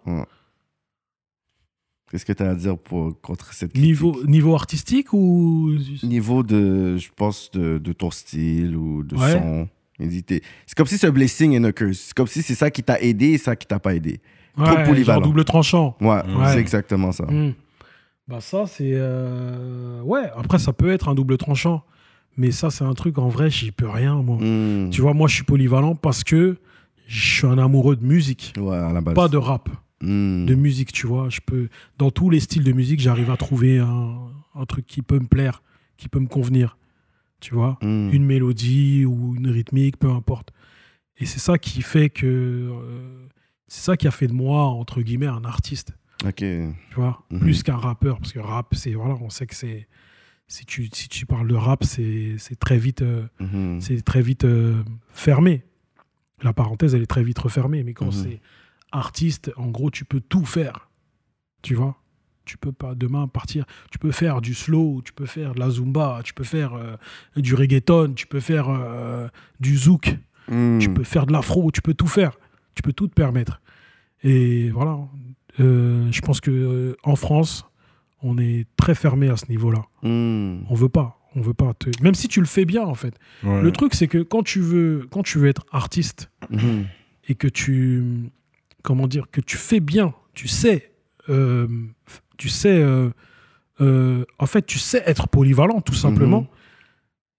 [2.10, 3.88] Qu'est-ce que tu as à dire pour, contre cette critique?
[3.88, 5.72] Niveau, niveau artistique ou.
[6.04, 9.32] Niveau de, je pense, de, de ton style ou de Ouais.
[9.34, 9.70] son.
[10.00, 12.00] C'est comme si c'est un blessing and a curse.
[12.08, 14.20] C'est comme si c'est ça qui t'a aidé et ça qui t'a pas aidé.
[14.56, 15.22] Trop polyvalent.
[15.22, 15.96] double tranchant.
[16.02, 16.54] Ouais, Ouais.
[16.54, 17.26] c'est exactement ça.
[17.26, 17.54] Hmm.
[18.28, 18.92] Bah, ça, c'est.
[18.94, 21.84] euh, Ouais, après, ça peut être un double tranchant.
[22.38, 24.38] Mais ça, c'est un truc, en vrai, j'y peux rien, moi.
[24.40, 24.90] Hmm.
[24.90, 26.58] Tu vois, moi, je suis polyvalent parce que
[27.08, 29.16] je suis un amoureux de musique, Ouais, à la base.
[29.16, 29.70] pas de rap.
[30.04, 30.46] Hmm.
[30.48, 31.30] de musique, tu vois.
[31.30, 31.68] Je peux,
[32.00, 34.16] dans tous les styles de musique, j'arrive à trouver un,
[34.56, 35.62] un truc qui peut me plaire,
[35.98, 36.78] qui peut me convenir,
[37.40, 37.78] tu vois.
[37.84, 40.52] Une mélodie ou une rythmique, peu importe.
[41.20, 43.28] Et c'est ça qui fait que, euh,
[43.72, 45.94] c'est ça qui a fait de moi entre guillemets un artiste,
[46.26, 46.36] Ok.
[46.38, 47.40] tu vois, Mhm.
[47.40, 49.88] plus qu'un rappeur, parce que rap, c'est voilà, on sait que c'est,
[50.48, 53.80] si tu si tu parles de rap, c'est c'est très vite, euh, Mhm.
[53.80, 55.64] c'est très vite euh, fermé.
[56.44, 57.84] La parenthèse, elle est très vite refermée.
[57.84, 58.12] Mais quand Mhm.
[58.24, 58.42] c'est
[58.92, 60.90] artiste, en gros, tu peux tout faire.
[61.62, 61.96] Tu vois
[62.44, 63.66] Tu peux pas demain partir.
[63.92, 66.98] Tu peux faire du slow, tu peux faire de la zumba, tu peux faire euh,
[67.38, 69.28] du reggaeton, tu peux faire euh,
[69.60, 70.18] du zouk,
[70.80, 72.32] tu peux faire de l'afro, tu peux tout faire.
[72.76, 73.62] Tu peux tout te permettre.
[74.24, 75.00] Et voilà.
[75.60, 77.66] Euh, je pense que euh, en France,
[78.22, 79.84] on est très fermé à ce niveau-là.
[80.04, 80.64] Hmm.
[80.70, 81.18] On veut pas.
[81.36, 81.74] On veut pas.
[81.74, 83.16] te- Même si tu le fais bien, en fait.
[83.44, 83.62] Ouais.
[83.62, 86.86] Le truc, c'est que quand tu veux, quand tu veux être artiste Mhm.
[87.30, 88.04] et que tu,
[88.84, 90.92] comment dire, que tu fais bien, tu sais,
[91.30, 91.68] euh,
[92.38, 93.10] tu sais, euh,
[93.80, 96.42] euh, en fait, tu sais être polyvalent, tout simplement.
[96.42, 96.48] Mhm.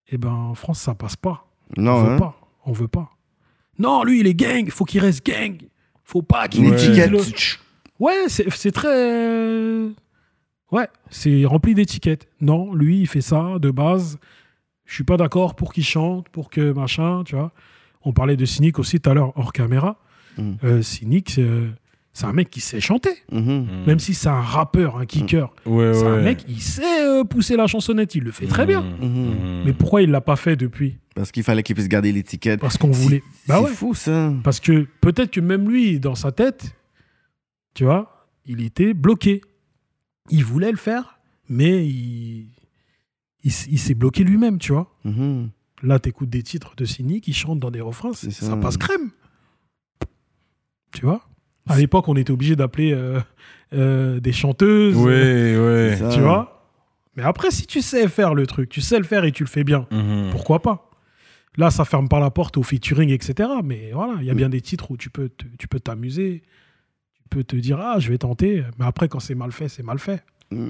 [0.09, 1.47] Et ben, en France, ça passe pas.
[1.77, 2.19] on Non, veut hein?
[2.19, 2.39] pas.
[2.65, 3.11] On veut pas.
[3.79, 4.69] Non, lui, il est gang.
[4.71, 5.57] Faut qu'il reste gang.
[6.05, 6.73] Faut pas qu'il Ouais.
[6.73, 7.11] utilise étiquette.
[7.11, 7.63] le-
[7.99, 9.87] Ouais, c'est très.
[10.73, 12.27] Ouais, c'est rempli d'étiquettes.
[12.41, 14.19] Non, lui, il fait ça de base.
[14.87, 17.53] Je suis pas d'accord pour qu'il chante, pour que machin, tu vois.
[18.05, 19.97] On parlait de Cynic aussi tout à l'heure hors caméra.
[20.39, 20.57] Mhm.
[20.65, 21.69] Euh, Cynic, euh,
[22.13, 23.11] c'est un mec qui sait chanter.
[23.31, 23.85] Mhm.
[23.87, 25.53] Même si c'est un rappeur, un kicker.
[25.67, 28.15] Ouais, C'est un mec, il sait euh, pousser la chansonnette.
[28.15, 28.81] Il le fait très bien.
[28.83, 29.63] Mhm.
[29.67, 30.97] Mais pourquoi il l'a pas fait depuis?
[31.15, 32.61] Parce qu'il fallait qu'il puisse garder l'étiquette.
[32.61, 33.23] Parce qu'on voulait.
[33.47, 33.71] Bah c'est ouais.
[33.71, 34.33] fou, ça.
[34.45, 36.75] Parce que peut-être que même lui, dans sa tête,
[37.75, 39.43] tu vois, il était bloqué.
[40.31, 42.47] Il voulait le faire, mais il,
[43.45, 44.95] il, s'est bloqué lui-même, tu vois.
[45.05, 45.51] Mhm.
[45.83, 48.53] Là, t'écoutes des titres de Cynic qui chantent dans des refrains, c'est- C'est ça.
[48.53, 48.57] ça.
[48.57, 49.11] passe crème.
[50.93, 51.27] Tu vois?
[51.69, 53.21] À l'époque, on était obligé d'appeler euh,
[53.73, 55.97] euh, des chanteuses, Ouais, ouais.
[55.99, 56.09] Ça.
[56.11, 56.71] tu vois?
[57.17, 59.49] Mais après, si tu sais faire le truc, tu sais le faire et tu le
[59.49, 60.31] fais bien, Mhm.
[60.31, 60.89] pourquoi pas?
[61.59, 63.49] Là, ça ferme pas la porte au featuring, etc.
[63.63, 64.37] Mais voilà, il y a Mm.
[64.37, 66.43] bien des titres où tu peux te- tu peux t'amuser,
[67.23, 68.65] tu peux te dire ah je vais tenter.
[68.79, 70.23] Mais après, quand c'est mal fait, c'est mal fait.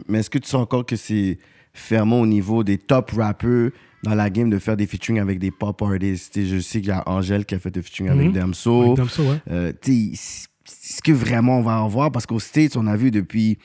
[0.08, 1.38] Mais est-ce que tu sens encore que c'est
[1.72, 3.70] fermé au niveau des top rappeurs
[4.02, 6.44] dans la game de faire des featuring avec des pop artists?
[6.44, 8.32] Je sais qu'il y a Angèle qui a fait des featuring avec Mhm.
[8.32, 8.82] Damso.
[8.82, 9.38] Avec Damso, ouais.
[9.50, 12.10] Euh, est-ce que vraiment on va en voir?
[12.12, 13.58] Parce qu'aux States, on a vu depuis,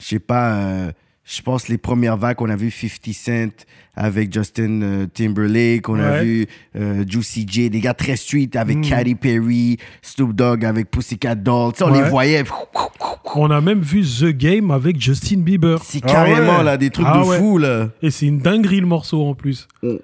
[0.00, 0.92] je sais pas, euh,
[1.24, 5.98] je pense les premières vagues, on a vu 50 Cent avec Justin euh, Timberlake, on
[5.98, 6.46] a vu
[6.76, 8.82] euh, Juicy J, des gars très street avec Mm.
[8.88, 12.02] Katy Perry, Snoop Dogg avec Pussycat sais, on Ouais.
[12.02, 12.44] les voyait.
[13.34, 15.82] On a même vu The Game avec Justin Bieber.
[15.84, 16.64] C'est Ah carrément ouais.
[16.64, 17.88] là, des trucs Ah de fou là.
[18.02, 19.68] Et c'est une dinguerie le morceau en plus.
[19.82, 19.96] Mm.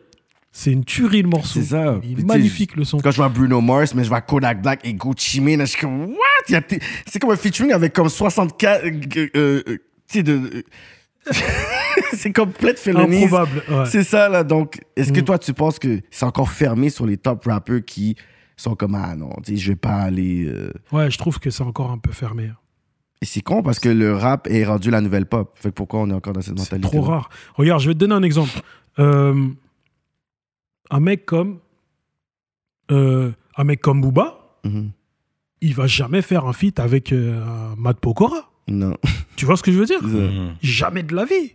[0.52, 1.60] C'est une tuerie le morceau.
[1.60, 2.00] C'est ça.
[2.02, 2.98] Il est magnifique le son.
[2.98, 5.80] Quand je vois Bruno Mars, mais je vois Kodak Black et Gucci Mane, je suis
[5.80, 6.60] comme, what?
[7.06, 8.84] C'est comme un featuring avec comme 64.
[8.84, 10.64] euh, euh, euh, tu sais, de.
[12.12, 13.24] c'est complète félonie.
[13.24, 13.62] Improbable.
[13.68, 13.86] ouais.
[13.86, 14.44] C'est ça, là.
[14.44, 15.24] Donc, est-ce que Mm.
[15.24, 18.16] toi, tu penses que c'est encore fermé sur les top rappeurs qui
[18.56, 20.44] sont comme, ah non, tu sais, je vais pas aller.
[20.46, 20.72] euh.
[20.92, 22.50] Ouais, je trouve que c'est encore un peu fermé.
[23.20, 25.50] Et c'est con parce que le rap est rendu la nouvelle pop.
[25.60, 26.88] Fait que pourquoi on est encore dans cette C'est mentalité?
[26.96, 27.30] trop rare.
[27.54, 28.60] Regarde, je vais te donner un exemple.
[29.00, 29.48] Euh,
[30.90, 31.58] un mec comme
[32.90, 34.90] euh, un mec comme Booba, Mhm.
[35.60, 37.12] il va jamais faire un feat avec
[37.76, 38.50] Matt Pokora.
[38.68, 38.94] Non.
[39.36, 40.02] Tu vois ce que je veux dire?
[40.02, 40.54] Mhm.
[40.62, 41.52] Jamais de la vie.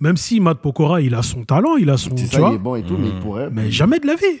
[0.00, 2.54] Même si Matt Pokora, il a son talent, il a son, C'est ça, vois, il
[2.54, 3.48] est bon et tout, mais il pourrait.
[3.50, 4.40] mais jamais de la vie.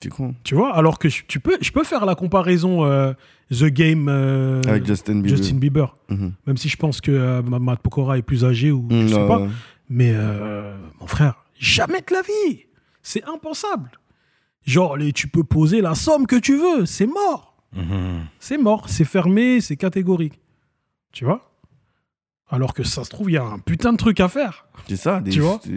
[0.00, 0.34] Tu con.
[0.44, 3.14] Tu vois, alors que je, tu peux, je peux faire la comparaison euh,
[3.50, 5.28] The Game euh, Avec Justin Bieber.
[5.36, 5.96] Justin Bieber.
[6.10, 6.32] Mhm.
[6.46, 9.26] Même si je pense que euh, Matt Pokora est plus âgé ou je Mm, sais
[9.26, 9.46] pas.
[9.88, 12.64] Mais euh, mon frère, jamais de la vie.
[13.02, 13.92] C'est impensable.
[14.66, 17.56] Genre, les- tu peux poser la somme que tu veux, c'est mort.
[17.74, 18.24] Mhm.
[18.40, 20.38] C'est mort, c'est fermé, c'est catégorique.
[21.16, 21.40] Tu vois?
[22.50, 24.66] Alors que ça se trouve, il y a un putain de truc à faire.
[24.86, 25.20] C'est ça.
[25.22, 25.58] Des, Tu vois?
[25.64, 25.70] c'est-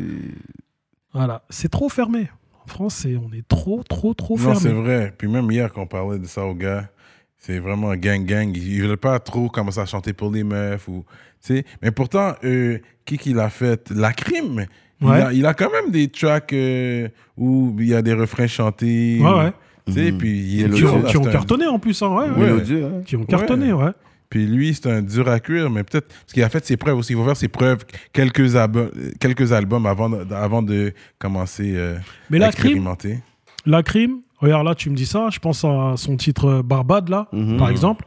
[1.13, 2.29] Voilà, c'est trop fermé.
[2.65, 4.81] En France, on est trop, trop, trop Non, c'est fermé.
[4.81, 5.13] vrai.
[5.17, 6.89] Puis même hier, quand on parlait de ça aux gars,
[7.37, 8.53] c'est vraiment gang-gang.
[8.53, 10.89] Ils ne veulent pas trop commencer à chanter pour les meufs.
[10.89, 11.05] Ou,
[11.41, 11.65] tu sais.
[11.81, 13.89] Mais pourtant, euh, qui qui l'a fait?
[13.91, 14.65] La crime.
[14.99, 15.21] Il, Ouais.
[15.21, 19.19] a, il a quand même des tracks euh, où il y a des refrains chantés.
[19.21, 19.53] Ouais, ouais.
[19.87, 20.17] Tu sais, Mhm.
[20.17, 22.51] puis il est Qui ont, qui ont cartonné en plus, hein, ouais, ouais.
[22.51, 22.83] Ouais.
[22.83, 23.01] Hein.
[23.05, 23.91] Qui ont cartonné, ouais.
[24.30, 26.07] Puis lui, c'est un dur à cuire, mais peut-être.
[26.07, 27.13] Parce qu'il a fait ses preuves aussi.
[27.13, 31.97] Il faut faire ses preuves quelques, albums, quelques albums avant, de- avant de commencer euh,
[32.30, 33.19] Mais à la crime, expérimenter.
[33.65, 37.09] la crime, regarde là, tu me dis ça, je pense à son titre euh, Barbade,
[37.09, 37.57] là, Mhm.
[37.57, 38.05] par exemple.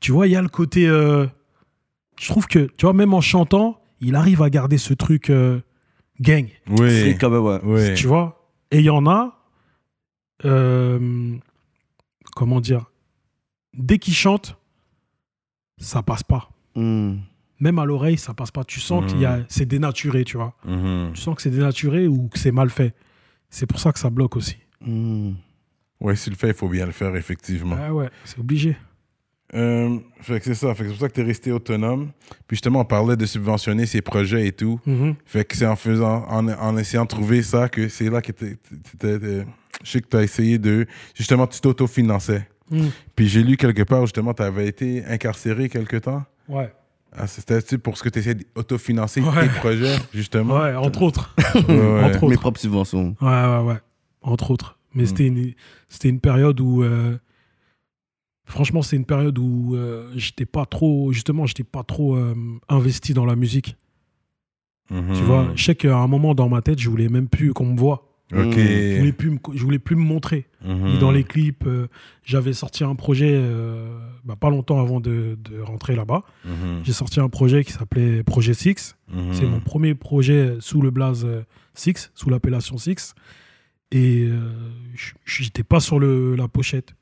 [0.00, 0.86] Tu vois, il y a le côté.
[0.86, 1.26] euh,
[2.20, 5.60] je trouve que, tu vois, même en chantant, il arrive à garder ce truc euh,
[6.20, 6.48] gang.
[6.68, 6.90] Oui.
[6.90, 7.60] C'est comme ouais.
[7.62, 7.94] oui.
[7.94, 8.50] Tu vois?
[8.70, 9.32] Et il y en a.
[10.44, 11.34] euh,
[12.34, 12.90] comment dire?
[13.74, 14.58] Dès qu'il chante,
[15.78, 16.50] ça passe pas.
[16.74, 17.16] Hmm.
[17.58, 18.64] Même à l'oreille, ça passe pas.
[18.64, 19.08] Tu sens Mhm.
[19.08, 20.54] qu'il y a, c'est dénaturé, tu vois.
[20.64, 21.12] Mhm.
[21.14, 22.94] Tu sens que c'est dénaturé ou que c'est mal fait.
[23.48, 24.56] C'est pour ça que ça bloque aussi.
[24.80, 25.32] Hmm.
[26.00, 27.76] Ouais, s'il le fait, il faut bien le faire, effectivement.
[27.80, 28.76] Ah ouais, c'est obligé.
[29.54, 30.74] Euh, fait que c'est ça.
[30.74, 32.10] Fait que c'est pour ça que tu es resté autonome.
[32.46, 34.78] Puis justement, on parlait de subventionner ses projets et tout.
[34.84, 35.14] Mhm.
[35.24, 38.32] Fait que c'est en faisant, en, en essayant de trouver ça que c'est là que
[38.32, 38.58] t'es-
[39.00, 39.44] je
[39.90, 42.46] sais que tu as essayé de, justement, tu t'autofinançais.
[42.70, 42.90] Mhm.
[43.14, 46.24] Puis j'ai lu quelque part, justement, tu avais été incarcéré quelque temps.
[46.48, 46.72] Ouais.
[47.18, 49.48] Ah, C'était pour ce que tu essayais d'autofinancer Ouais.
[49.48, 50.58] tes projets, justement.
[50.60, 51.34] Ouais, entre autres.
[51.54, 52.04] Ouais, ouais.
[52.04, 52.28] Entre autres.
[52.30, 53.14] Mes propres subventions.
[53.20, 53.78] Ouais, ouais, ouais.
[54.22, 54.78] Entre autres.
[54.94, 55.06] Mais Mm.
[55.06, 55.52] c'était une,
[55.88, 56.82] c'était une période où.
[56.82, 57.16] euh,
[58.44, 61.12] franchement, c'est une période où euh, j'étais pas trop.
[61.12, 62.34] Justement, j'étais pas trop euh,
[62.68, 63.76] investi dans la musique.
[64.88, 67.66] Tu vois, je sais qu'à un moment dans ma tête, je voulais même plus qu'on
[67.66, 68.05] me voit.
[68.32, 70.46] Je voulais plus me, je voulais plus me montrer.
[70.64, 70.84] Mhm.
[70.94, 71.86] Ni dans les clips, euh,
[72.24, 76.22] j'avais sorti un projet euh, bah, pas longtemps avant de, de rentrer là-bas.
[76.44, 76.80] Mhm.
[76.84, 78.96] J'ai sorti un projet qui s'appelait Projet Six.
[79.12, 79.32] Mhm.
[79.32, 81.42] C'est mon premier projet sous le blaze euh,
[81.74, 83.14] Six, sous l'appellation Six.
[83.92, 84.40] Et euh,
[84.94, 86.94] je- j'étais pas sur le, la pochette.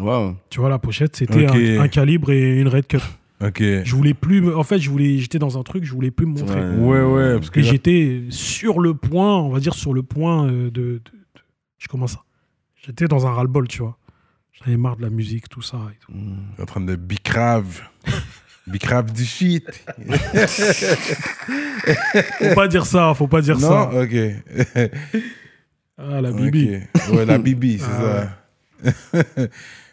[0.00, 0.36] Wow.
[0.50, 2.98] Tu vois, la pochette, c'était un, un calibre et une red cut.
[3.42, 3.60] Ok.
[3.60, 4.52] Je voulais plus.
[4.54, 5.18] En fait, je voulais.
[5.18, 6.60] J'étais dans un truc, je voulais plus me montrer.
[6.60, 7.02] Ouais, Ouais.
[7.02, 7.34] ouais.
[7.34, 10.64] Parce que Et là, j'étais sur le point, on va dire sur le point euh,
[10.64, 10.70] de.
[10.70, 11.00] de- de-
[11.78, 12.16] je commence.
[12.84, 13.96] J'étais dans un ras-le-bol, tu vois.
[14.52, 15.78] J'avais marre de la musique, tout ça.
[15.92, 16.12] Et tout.
[16.12, 16.36] Hmm.
[16.62, 17.80] en train de bicrave.
[18.66, 19.66] bicrave du shit.
[22.38, 23.68] Faut pas dire ça, faut pas dire non?
[23.68, 23.90] ça.
[24.02, 24.14] Ok.
[25.98, 26.76] Ah, la bibi.
[26.94, 27.14] Ok.
[27.14, 28.36] Ouais, la bibi, c'est Ah
[28.84, 29.42] ça.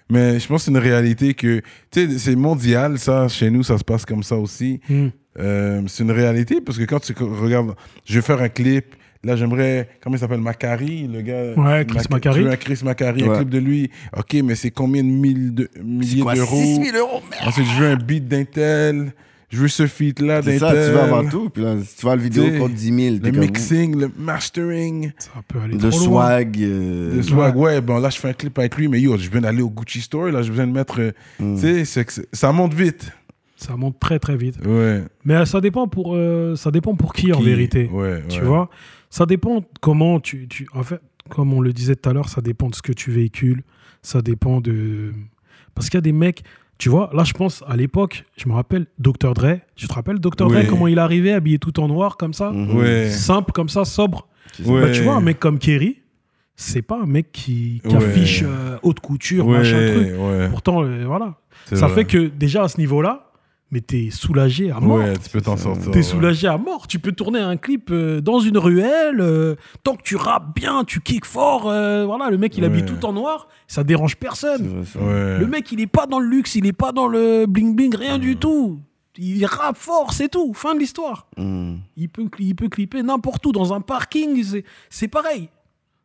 [0.09, 3.27] Mais je pense que c'est une réalité que, tu sais, c'est mondial, ça.
[3.27, 4.79] Chez nous, ça se passe comme ça aussi.
[4.89, 5.07] Hmm.
[5.39, 8.95] Euh, c'est une réalité parce que quand tu regardes, je vais faire un clip.
[9.23, 11.53] Là, j'aimerais, comment il s'appelle, Macari, le gars.
[11.55, 12.35] Ouais, Chris Mac- Macari.
[12.37, 13.91] tu veux un Chris Macari, un clip de lui.
[14.15, 16.61] Ok, mais c'est combien de, mille de milliers d'euros?
[16.61, 17.43] 6 000 euros, merde.
[17.47, 19.11] Ensuite, je veux un beat d'intel.
[19.49, 21.49] Je veux ce feat-là C'est ça, tu vas avoir tout.
[21.49, 25.11] Puis là, si tu vois le vidéo contre 10 000, Le comme, mixing, le mastering.
[25.19, 25.99] Ça peut aller trop loin.
[25.99, 26.57] swag.
[26.61, 29.29] euh, Le swag, ouais, bon là je fais un clip avec lui, mais yo, je
[29.29, 30.99] viens d'aller au Gucci Store, là j'ai besoin de mettre.
[30.99, 31.55] euh, hmm.
[31.55, 33.09] Tu sais, c'est que c'est- ça monte vite.
[33.55, 34.57] Ça monte très très vite.
[34.65, 35.03] Ouais.
[35.25, 37.89] Mais euh, ça dépend pour, euh, ça dépend pour qui, en vérité.
[37.91, 38.45] Ouais, Tu ouais.
[38.45, 38.69] vois?
[39.09, 40.67] Ça dépend comment tu, tu.
[40.73, 43.11] En fait, comme on le disait tout à l'heure, ça dépend de ce que tu
[43.11, 43.63] véhicules.
[44.01, 45.13] Ça dépend de.
[45.73, 46.43] Parce qu'il y a des mecs.
[46.77, 49.33] Tu vois, là, je pense à l'époque, je me rappelle Dr.
[49.33, 49.57] Dre.
[49.75, 50.47] Tu te rappelles Dr.
[50.47, 52.75] Dre, comment il arrivait, habillé tout en noir, comme ça Mhm.
[52.77, 53.09] Ouais.
[53.09, 54.27] Simple, comme ça, sobre.
[54.63, 54.81] Ouais.
[54.81, 55.97] Bah, tu vois, un mec comme Kerry,
[56.55, 60.49] c'est pas un mec qui, affiche euh, haute couture, machin truc.
[60.49, 61.35] Pourtant, euh, voilà.
[61.65, 61.95] Ça vrai.
[61.95, 63.26] fait que déjà à ce niveau-là,
[63.71, 64.97] mais t'es soulagé à mort.
[64.99, 65.91] Ouais, tu peux t'en sortir.
[65.91, 66.03] T'es ouais.
[66.03, 66.87] soulagé à mort.
[66.87, 69.19] Tu peux tourner un clip euh, dans une ruelle.
[69.19, 71.67] euh, tant que tu rappes bien, tu kicks fort.
[71.69, 72.87] euh, voilà, le mec, il habille Ouais.
[72.87, 73.47] tout en noir.
[73.67, 74.67] Ça dérange personne.
[74.67, 74.99] vrai, ça.
[74.99, 75.37] Ouais.
[75.39, 78.17] Le mec, il est pas dans le luxe, il est pas dans le bling-bling, rien
[78.17, 78.79] du tout.
[79.17, 80.53] Il rappe fort, c'est tout.
[80.53, 81.27] Fin de l'histoire.
[81.37, 81.77] Hmm.
[81.97, 84.43] Il peut, il peut clipper n'importe où, dans un parking.
[84.43, 85.49] c'est- C'est pareil.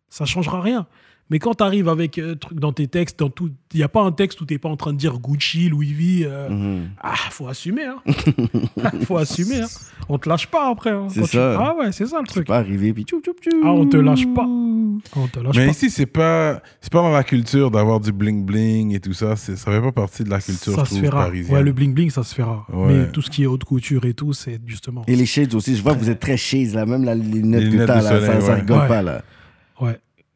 [0.08, 0.86] Ça changera rien.
[1.32, 3.88] Mais quand tu arrives avec euh, truc dans tes textes, dans tout, il n'y a
[3.88, 6.26] pas un texte où tu n'es pas en train de dire Gucci, Louis V.
[6.26, 6.90] euh, Mhm.
[7.02, 7.84] ah, faut assumer.
[7.86, 7.96] Hein.
[9.06, 9.62] faut assumer.
[9.62, 9.66] Hein.
[10.08, 10.90] On te lâche pas après.
[10.90, 11.56] hein, C'est tu- ça.
[11.58, 12.46] Ah ouais, c'est ça le truc.
[12.46, 13.60] pas arrivé, puis tchou, tchou, tchou.
[13.64, 14.44] Ah, on te lâche pas.
[14.46, 15.70] On te lâche Mais pas.
[15.72, 19.34] ici, c'est pas, c'est pas dans la culture d'avoir du bling bling et tout ça.
[19.36, 21.24] Ça fait pas partie de la culture, ça je se trouve, fera.
[21.24, 21.56] parisienne.
[21.56, 22.66] Ouais, le bling bling, ça se fera.
[22.72, 22.92] Ouais.
[22.92, 25.02] Mais tout ce qui est haute couture et tout, c'est justement.
[25.06, 26.84] Et les shades aussi, je vois que vous êtes très shades, là.
[26.84, 28.60] Même la lunette Les que lunettes t'as, de là, soleil, ça, ça ouais.
[28.60, 28.88] rigole Ouais.
[28.88, 29.22] pas, là.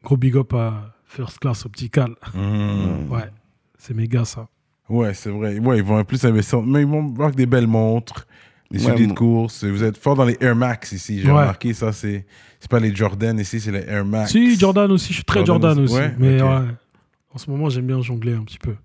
[0.03, 2.15] Gros big up à First Class Optical.
[2.33, 3.09] Mhm.
[3.11, 3.29] Ouais.
[3.77, 4.47] C'est méga ça.
[4.89, 5.59] Ouais, c'est vrai.
[5.59, 6.61] Ouais, ils vont plus investir.
[6.61, 8.25] Mais ils vont avoir des belles montres,
[8.71, 9.63] des Ouais, souliers de course.
[9.63, 11.19] Vous êtes fort dans les Air Max ici.
[11.21, 11.31] J'ai Ouais.
[11.41, 11.91] remarqué ça.
[11.91, 12.25] C'est,
[12.59, 14.31] c'est pas les Jordan ici, c'est les Air Max.
[14.31, 15.93] Si, Jordan aussi, je suis très Jordan Jordan, aussi.
[15.93, 16.03] aussi.
[16.03, 18.75] Ouais, mais en ce moment, j'aime bien jongler un petit peu.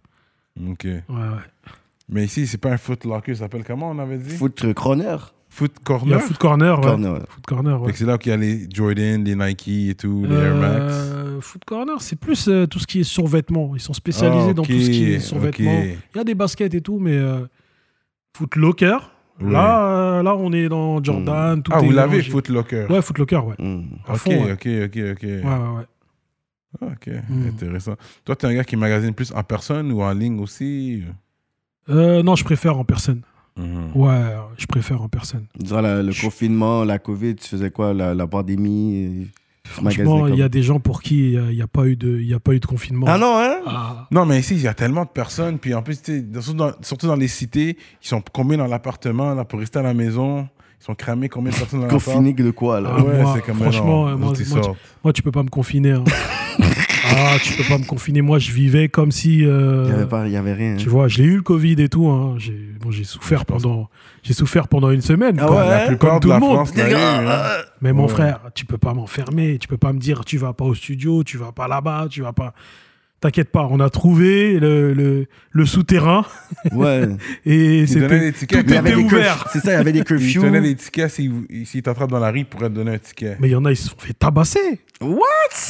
[0.69, 0.85] Ok.
[0.85, 1.71] Ouais, ouais.
[2.09, 3.35] Mais ici, c'est pas un foot locker.
[3.35, 4.35] Ça s'appelle comment on avait dit?
[4.37, 5.17] Foot Croner.
[5.55, 6.17] Foot Il y corner.
[6.17, 6.85] a Foot Corner, ouais.
[6.85, 7.21] Corner, ouais.
[7.29, 7.93] Foot Corner, Fait ouais.
[7.93, 10.83] que c'est là qu'il y a les Jordan, les Nike et tout, les Air Max.
[10.95, 13.73] Euh, Foot Corner, c'est plus euh, tout ce qui est survêtement.
[13.75, 15.79] Ils sont spécialisés Ah, dans ok, tout ce qui est survêtement.
[15.79, 15.87] ok.
[16.15, 17.45] Il y a des baskets et tout, mais euh,
[18.35, 18.97] Foot Locker,
[19.41, 19.51] Ouais.
[19.53, 21.63] là, euh, là, on est dans Jordan.
[21.63, 22.31] Tout Ah, est vous l'avez, mélangé.
[22.31, 22.87] Foot Locker?
[22.89, 23.55] Ouais, Foot Locker, ouais.
[23.59, 23.83] Hmm.
[24.09, 24.53] À ok, fond, ouais.
[24.53, 25.23] ok, ok, ok.
[25.23, 25.87] Ouais, ouais, ouais.
[26.81, 27.49] Ah, Ok, Mm.
[27.49, 27.97] intéressant.
[28.25, 31.03] Toi, tu es un gars qui magasine plus en personne ou en ligne aussi?
[31.91, 33.21] Euh, non, je préfère en personne.
[33.57, 33.91] Mhm.
[33.95, 35.47] Ouais, je préfère en personne.
[35.59, 37.93] Durant la- le confinement, la Covid, tu faisais quoi?
[37.93, 39.29] La, la pandémie
[39.65, 42.19] tu Franchement, il y a des gens pour qui il n'y a, pas eu de-
[42.19, 43.07] il y a pas eu de confinement.
[43.09, 43.59] Ah non, hein?
[43.67, 45.59] Ah, Non, mais ici, il y a tellement de personnes.
[45.59, 48.67] Puis en plus, tu dans- surtout dans, surtout dans les cités, ils sont combien dans
[48.67, 50.49] l'appartement là, pour rester à la maison?
[50.81, 52.93] Ils sont cramés combien de personnes dans Confiné de quoi, là?
[52.99, 54.79] Ah, Ouais, moi, franchement, non, moi, moi, sortent.
[55.05, 55.93] Moi, tu peux pas me confiner.
[55.93, 56.05] hein.
[57.15, 58.23] ah, tu peux pas me confiner.
[58.23, 59.45] Moi, je vivais comme si.
[59.45, 60.77] euh, Il y avait, pas, il y avait rien.
[60.77, 62.09] Tu vois, j'ai eu le Covid et tout.
[62.09, 62.35] Hein.
[62.39, 63.89] J'ai bon, j'ai souffert pendant.
[64.23, 65.39] J'ai souffert pendant une semaine.
[65.41, 65.63] Ah quoi.
[65.63, 66.55] ouais La plupart Comme de tout la le monde.
[66.55, 67.63] France l'a eu, hein.
[67.81, 68.09] Mais mon Ouais.
[68.09, 69.59] frère, tu peux pas m'enfermer.
[69.59, 72.23] Tu peux pas me dire tu vas pas au studio, tu vas pas là-bas, tu
[72.23, 72.55] vas pas.
[73.23, 76.27] T'inquiète pas, on a trouvé le, le, le souterrain
[76.73, 77.09] Ouais.
[77.47, 79.47] et Ils c'était tout Mais il y avait était des ouvert.
[79.53, 80.43] C'est ça, il y avait des Ils curfews.
[80.43, 83.37] tenaient des tickets s'ils t'attrapent dans la rue, ils pourraient te donner un ticket.
[83.39, 84.81] Mais il y en a, ils se sont fait tabasser.
[85.01, 85.19] What?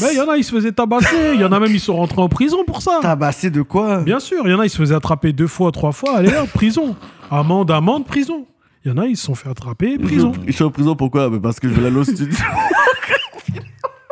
[0.01, 1.33] Mais il y en a, ils se faisaient tabasser.
[1.35, 2.99] Il y en a même, ils sont rentrés en prison pour ça.
[3.03, 4.01] Tabassé de quoi?
[4.01, 6.17] Bien sûr, il y en a, ils se faisaient attraper deux fois, trois fois.
[6.17, 6.97] Allez, hop, prison.
[7.31, 8.47] Amende, amende, prison.
[8.85, 10.33] Il y en a, ils se sont fait attraper, prison.
[10.47, 11.31] Je suis en prison pourquoi?
[11.41, 12.35] Parce que je vais aller au studio.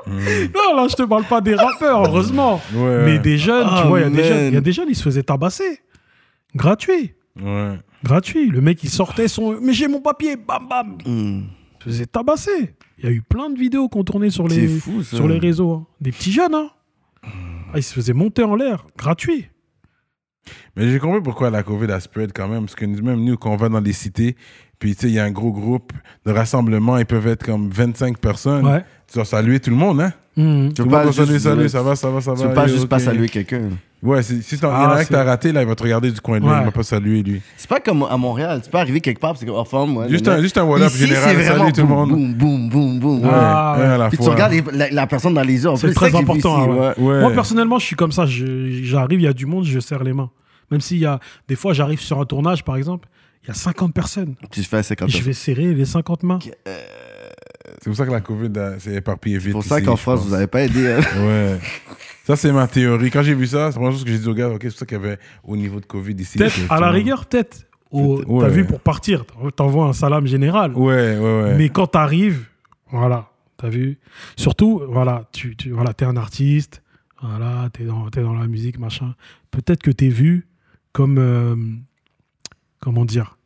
[0.07, 2.61] Non, là, je te parle pas des rappeurs, heureusement.
[2.74, 3.05] Ouais.
[3.05, 4.72] Mais des jeunes, Ah, tu vois, il y a des jeunes, il y a des
[4.72, 5.80] jeunes, ils se faisaient tabasser.
[6.55, 7.14] Gratuit.
[7.40, 7.78] Ouais.
[8.03, 8.48] Gratuit.
[8.51, 9.59] Le mec, il sortait son.
[9.61, 10.98] Mais j'ai mon papier, bam, bam.
[11.07, 11.42] Hmm.
[11.80, 12.74] Il se faisait tabasser.
[12.98, 15.72] Il y a eu plein de vidéos qu'on tournait sur les, fou, sur les réseaux.
[15.72, 15.86] hein.
[16.01, 16.68] Des petits jeunes, hein.
[17.72, 19.48] Ah, ils se faisaient monter en l'air, gratuit.
[20.76, 22.64] Mais j'ai compris pourquoi la COVID a spread quand même.
[22.64, 24.36] Parce que même nous, quand on va dans les cités,
[24.78, 25.92] puis tu sais, il y a un gros groupe
[26.26, 28.66] de rassemblement, ils peuvent être comme 25 personnes.
[28.66, 28.84] Ouais.
[29.11, 30.12] Tu dois saluer tout le monde, hein?
[30.36, 30.72] Mhm.
[30.72, 32.48] Tu monde pas saluer, juste- salut, ça va, ça va, ça Tu va.
[32.48, 33.70] veux pas juste pas saluer quelqu'un.
[34.02, 35.74] Ouais, si t'en- il y en Ah, a un que t'as raté, là, il va
[35.74, 36.61] te regarder du coin de l'œil, Ouais.
[36.62, 37.42] il va pas saluer lui.
[37.56, 38.61] C'est pas comme à Montréal.
[38.64, 40.08] Tu peux arriver quelque part, c'est comme enfin, moi.
[40.08, 42.11] Juste un, juste un général, salut tout le monde.
[42.11, 43.22] Boum, boum, boum, boum.
[43.24, 45.70] Ouais, Ah, un à la Puis tu regardes les- la, la personne dans les yeux.
[45.76, 46.92] C'est très important, ici, ouais.
[46.98, 47.20] Ouais.
[47.20, 48.24] Moi, personnellement, je suis comme ça.
[48.26, 50.30] Je- J'arrive, il y a du monde, je serre les mains.
[50.70, 51.18] Même s'il y a.
[51.48, 53.08] Des fois, j'arrive sur un tournage, par exemple,
[53.44, 54.34] il y a 50 personnes.
[54.52, 56.38] Tu fais 50 Et je vais serrer les 50 mains.
[57.81, 59.47] C'est pour ça que la COVID s'est éparpillée vite.
[59.49, 60.87] C'est pour ça qu'en France, vous n'avez pas aidé.
[60.93, 61.01] hein.
[61.26, 61.59] Ouais.
[62.24, 63.11] Ça, c'est ma théorie.
[63.11, 64.68] Quand j'ai vu ça, c'est la première chose que j'ai dit au gars, ok, c'est
[64.68, 66.39] pour ça qu'il y avait au niveau de COVID ici.
[66.39, 67.66] Peut-être, à la rigueur, peut-être.
[67.91, 68.41] au- Peut-être, ouais.
[68.43, 69.24] T'as vu, pour partir,
[69.57, 70.72] t'envoies un salam général.
[70.74, 71.55] Ouais, ouais, ouais.
[71.57, 72.45] Mais quand t'arrives,
[72.93, 73.99] voilà, t'as vu.
[74.37, 76.83] Surtout, voilà, tu, tu voilà, t'es un artiste,
[77.22, 79.14] voilà, t'es dans, t'es dans la musique, machin.
[79.51, 80.47] Peut-être que t'es vu
[80.93, 81.57] comme, euh,
[82.78, 83.39] comment dire,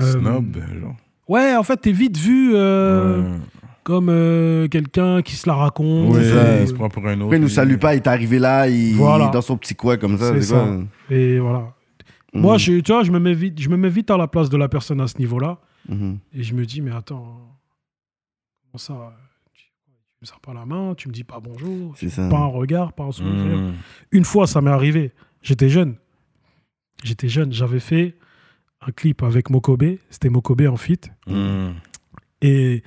[0.00, 0.96] Euh, Snob, genre.
[1.28, 3.38] Ouais, en fait, t'es vite vu euh, Ouais.
[3.82, 6.14] comme euh, quelqu'un qui se la raconte.
[6.14, 6.60] Ouais, ça.
[6.60, 7.18] il se prend pour un autre.
[7.20, 9.24] Pourquoi il nous salue pas Il est arrivé là, il Voilà.
[9.24, 10.32] il est dans son petit coin comme ça.
[10.34, 10.64] C'est ça.
[10.64, 11.16] quoi?
[11.16, 11.74] Et voilà.
[12.34, 12.42] Mhm.
[12.42, 14.50] Moi, je, tu vois, je me, mets vite, je me mets vite à la place
[14.50, 15.58] de la personne à ce niveau-là.
[15.88, 16.18] Mhm.
[16.34, 17.24] Et je me dis, mais attends,
[18.66, 19.14] comment ça
[19.54, 19.70] Tu tu
[20.22, 22.28] me serres pas la main, tu me dis pas bonjour, C'est ça.
[22.28, 23.32] pas un regard, pas un sourire.
[23.58, 23.72] Mmh.
[24.12, 25.12] Une fois, ça m'est arrivé.
[25.42, 25.96] J'étais jeune.
[27.02, 27.52] J'étais jeune.
[27.52, 28.16] J'avais fait
[28.86, 29.96] un clip avec Mokobe.
[30.10, 31.00] C'était Mokobe en fit.
[31.26, 31.68] Mmh.
[32.42, 32.82] Et,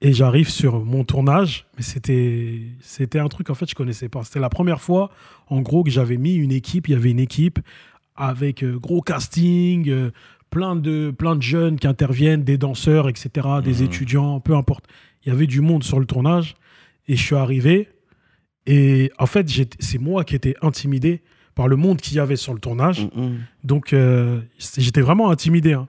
[0.00, 1.66] et j'arrive sur mon tournage.
[1.76, 4.22] Mais c'était, c'était un truc, en fait, je connaissais pas.
[4.24, 5.10] C'était la première fois,
[5.48, 6.88] en gros, que j'avais mis une équipe.
[6.88, 7.58] Il y avait une équipe
[8.16, 10.10] avec euh, gros casting, euh,
[10.50, 13.30] plein, de, plein de jeunes qui interviennent, des danseurs, etc.,
[13.64, 13.84] des Mhm.
[13.84, 14.86] étudiants, peu importe.
[15.24, 16.54] Il y avait du monde sur le tournage.
[17.08, 17.88] Et je suis arrivé.
[18.66, 19.46] Et en fait,
[19.78, 21.22] c'est moi qui étais intimidé
[21.54, 23.08] par le monde qu'il y avait sur le tournage.
[23.14, 23.38] Mhm.
[23.62, 24.40] Donc, euh,
[24.76, 25.72] j'étais vraiment intimidé.
[25.74, 25.88] hein.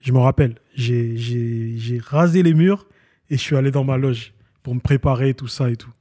[0.00, 2.86] Je me rappelle, j'ai- j'ai j'ai rasé les murs
[3.30, 4.32] et je suis allé dans ma loge
[4.62, 5.92] pour me préparer, tout ça et tout.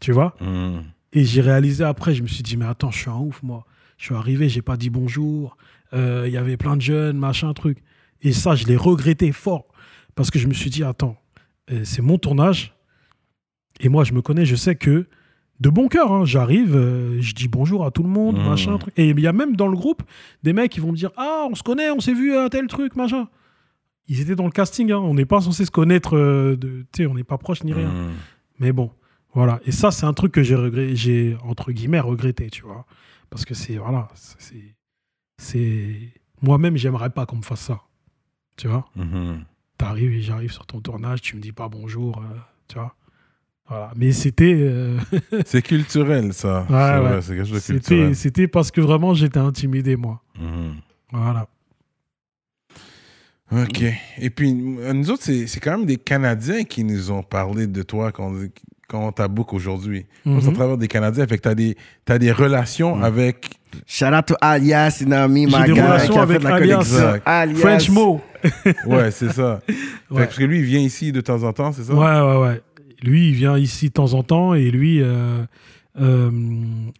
[0.00, 0.36] Tu vois?
[0.40, 0.80] Mmh.
[1.12, 3.64] Et j'ai réalisé après, je me suis dit, mais attends, je suis un ouf, moi.
[3.96, 5.56] Je suis arrivé, j'ai pas dit bonjour.
[5.92, 7.78] Euh, Il y avait plein de jeunes, machin, truc.
[8.22, 9.66] Et ça, je l'ai regretté fort.
[10.14, 11.16] Parce que je me suis dit, attends,
[11.70, 12.74] euh, c'est mon tournage.
[13.80, 15.06] Et moi, je me connais, je sais que
[15.60, 18.44] de bon cœur, hein, j'arrive, euh, je dis bonjour à tout le monde, Mhm.
[18.48, 18.94] machin, truc.
[18.96, 20.02] Et il y a même dans le groupe
[20.42, 22.66] des mecs qui vont me dire, ah, on se connaît, on s'est vu à tel
[22.68, 23.28] truc, machin.
[24.06, 24.98] Ils étaient dans le casting, hein.
[24.98, 27.72] on n'est pas censé se connaître, euh, de, tu sais, on n'est pas proche ni
[27.72, 27.88] rien.
[27.90, 28.10] Mmh.
[28.60, 28.90] Mais bon,
[29.34, 29.60] voilà.
[29.66, 32.86] Et ça, c'est un truc que j'ai regretté, j'ai entre guillemets regretté, tu vois,
[33.28, 34.74] parce que c'est voilà, c'est,
[35.38, 37.80] c'est moi-même, j'aimerais pas qu'on me fasse ça,
[38.56, 38.88] tu vois.
[38.96, 39.40] Mmh.
[39.76, 42.36] T'arrives et j'arrive sur ton tournage, tu me dis pas bonjour, euh,
[42.68, 42.94] tu vois.
[43.68, 43.90] Voilà.
[43.96, 44.96] Mais c'était, euh,
[45.44, 46.66] C'est culturel, ça.
[46.70, 47.36] Ouais, c'est ouais.
[47.36, 48.16] quelque chose de c'était, culturel.
[48.16, 50.22] c'était parce que vraiment j'étais intimidé moi.
[50.40, 50.74] Mhm.
[51.12, 51.46] Voilà.
[53.50, 53.82] Ok.
[54.18, 57.82] Et puis, nous autres, c'est c'est quand même des Canadiens qui nous ont parlé de
[57.82, 58.30] toi quand,
[58.88, 60.04] quand on t'a book aujourd'hui.
[60.26, 60.40] Mhm.
[60.42, 61.26] C'est à travers des Canadiens.
[61.26, 63.04] Fait que t'as des, t'as des relations Mhm.
[63.04, 63.50] avec.
[63.86, 66.54] Shout out to Alias, Inami, my des guy, relations qui a avec fait de la
[66.56, 67.20] Alias.
[67.24, 67.58] Alias.
[67.58, 68.20] French Mo.
[68.86, 69.60] Ouais, c'est ça.
[69.66, 70.24] Fait que Ouais.
[70.24, 71.92] parce que lui, il vient ici de temps en temps, c'est ça?
[71.92, 72.60] Ouais, ouais, ouais.
[73.02, 75.44] Lui, il vient ici de temps en temps et lui, euh,
[76.00, 76.30] euh,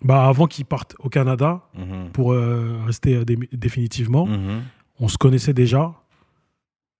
[0.02, 2.10] bah, avant qu'il parte au Canada Mhm.
[2.12, 4.62] pour euh, rester dé- définitivement, Mhm.
[5.00, 5.94] on se connaissait déjà.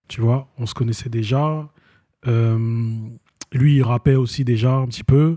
[0.09, 1.69] Tu vois, on se connaissait déjà.
[2.27, 5.37] Lui, il rappait aussi déjà un petit peu.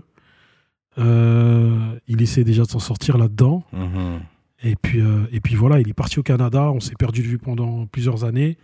[0.98, 3.64] Il essaie déjà de s'en sortir là-dedans.
[3.72, 4.20] Mhm.
[4.64, 6.70] Et puis, euh, et puis voilà, il est parti au Canada.
[6.70, 8.58] On s'est perdu de vue pendant plusieurs années.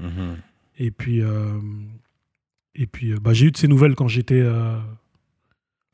[0.78, 1.58] Et puis, euh,
[2.78, 4.78] et puis euh, bah, j'ai eu de ses nouvelles quand j'étais euh,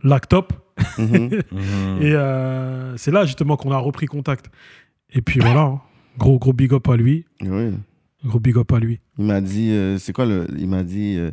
[0.02, 0.52] lactop.
[0.98, 1.30] Mhm.
[1.52, 2.02] Mhm.
[2.02, 4.46] Et euh, c'est là justement qu'on a repris contact.
[5.10, 5.80] Et puis voilà, hein.
[6.18, 7.24] gros, gros big up à lui.
[7.40, 7.72] Oui.
[8.24, 9.00] Gros big up à lui.
[9.18, 10.46] Il m'a dit, euh, c'est quoi le.
[10.58, 11.30] Il m'a dit, euh,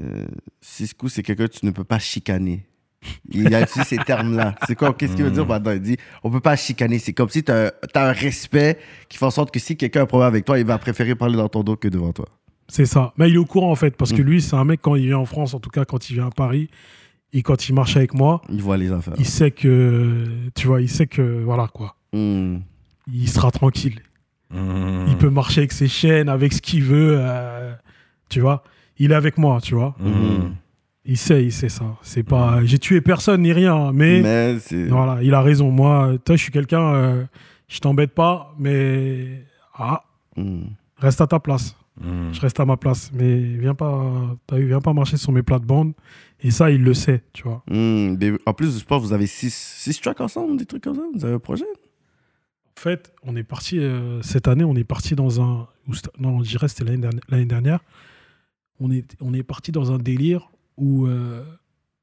[0.00, 0.26] euh,
[0.60, 2.66] Cisco, c'est quelqu'un que tu ne peux pas chicaner.
[3.30, 4.54] Il a utilisé ces termes-là.
[4.66, 6.98] C'est quoi Qu'est-ce qu'il veut dire là-dedans Il dit, on peut pas chicaner.
[6.98, 8.78] C'est comme si tu as, un respect
[9.10, 11.14] qui fait en sorte que si quelqu'un a un problème avec toi, il va préférer
[11.14, 12.26] parler dans ton dos que devant toi.
[12.68, 13.12] C'est ça.
[13.18, 14.26] Mais il est au courant en fait, parce que Mm.
[14.26, 16.26] lui, c'est un mec quand il vient en France, en tout cas quand il vient
[16.26, 16.68] à Paris,
[17.32, 19.14] et quand il marche avec moi, Il voit les affaires.
[19.18, 22.58] il sait que, tu vois, il sait que, voilà quoi, Hmm.
[23.12, 24.00] il sera tranquille.
[24.50, 25.06] Mhm.
[25.08, 27.74] Il peut marcher avec ses chaînes, avec ce qu'il veut, euh,
[28.28, 28.62] tu vois.
[28.98, 29.96] Il est avec moi, tu vois.
[31.06, 31.84] Il sait, il sait ça.
[32.02, 34.86] C'est pas, j'ai tué personne ni rien, mais, Mais c'est.
[34.86, 35.70] voilà, il a raison.
[35.70, 37.24] Moi, toi, je suis quelqu'un, euh,
[37.68, 39.42] je t'embête pas, mais
[39.74, 40.04] ah,
[40.96, 41.76] reste à ta place.
[42.00, 42.32] Mhm.
[42.34, 45.92] Je reste à ma place, mais viens pas, viens pas marcher sur mes plates-bandes.
[46.40, 47.62] Et ça, il le sait, tu vois.
[47.70, 48.16] Hmm.
[48.46, 51.02] En plus, je pense que vous avez six, six tracks ensemble, des trucs comme ça.
[51.14, 51.64] Vous avez un projet?
[52.76, 55.68] En fait, on est parti euh, cette année, on est parti dans un,
[56.18, 57.80] non, je dirais c'était l'année dernière-.
[58.80, 61.44] On est, on est parti dans un délire où euh,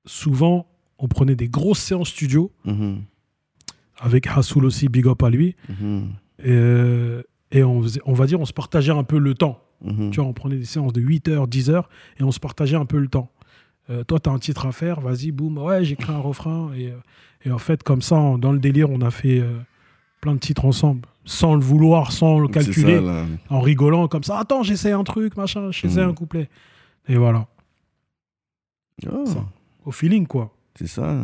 [0.05, 0.67] souvent
[0.97, 3.01] on prenait des grosses séances studio Mhm.
[3.99, 5.55] avec Hassoul aussi, big up à lui.
[5.67, 6.09] Mhm.
[6.39, 7.21] Et, euh,
[7.51, 9.61] et on, faisait- on va dire, on se partageait un peu le temps.
[9.83, 10.11] Mhm.
[10.11, 12.77] Tu vois, on prenait des séances de 8 heures, 10 heures et on se partageait
[12.77, 13.29] un peu le temps.
[13.89, 16.71] Euh, toi, tu as un titre à faire, vas-y, boum, ouais, j'écris un refrain.
[16.75, 16.95] Et, euh,
[17.45, 19.57] et en fait, comme ça, dans le délire, on a fait euh,
[20.21, 24.37] plein de titres ensemble, sans le vouloir, sans le calculer, ça, en rigolant comme ça.
[24.37, 26.09] Attends, j'essaie un truc, machin, j'essaie Mhm.
[26.09, 26.49] un couplet.
[27.07, 27.47] Et voilà,
[29.11, 29.43] Oh, Ça.
[29.85, 30.53] au feeling, quoi.
[30.75, 31.23] c'est ça.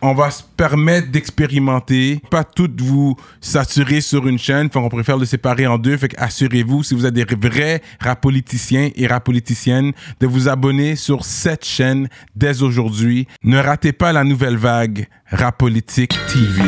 [0.00, 5.24] On va se permettre d'expérimenter, pas toutes vous saturer sur une chaîne, qu'on préfère le
[5.24, 10.48] séparer en deux, fait assurez-vous si vous êtes des vrais rapoliticiens et rapoliticiennes de vous
[10.48, 13.26] abonner sur cette chaîne dès aujourd'hui.
[13.42, 16.62] Ne ratez pas la nouvelle vague Rapolitique TV.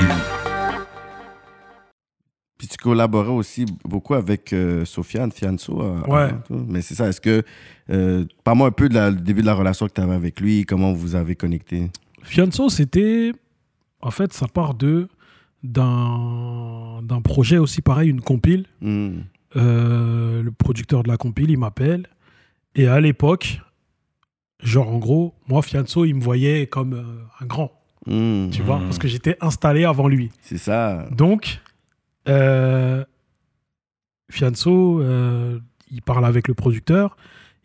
[2.59, 5.81] Puis tu collaborais aussi beaucoup avec euh, Sofiane Fianso.
[5.81, 6.31] euh, Ouais.
[6.51, 7.43] Mais c'est ça, est-ce que.
[7.91, 10.93] Euh, Parle-moi un peu du début de la relation que tu avais avec lui, comment
[10.93, 11.89] vous avez connecté.
[12.23, 13.33] Fianso, c'était.
[14.01, 15.09] En fait, ça part de
[15.63, 18.67] d'un projet aussi pareil, une compile.
[18.81, 19.21] Hmm.
[19.57, 22.07] Euh, le producteur de la compile, il m'appelle.
[22.75, 23.61] Et à l'époque,
[24.63, 27.73] genre en gros, moi, Fianso, il me voyait comme euh, un grand,
[28.07, 28.49] Hmm.
[28.51, 30.31] tu vois, parce que j'étais installé avant lui.
[30.41, 31.07] C'est ça.
[31.11, 31.61] Donc,
[32.29, 33.05] euh,
[34.31, 35.59] Fianso, euh,
[35.91, 37.19] il parle avec le producteur.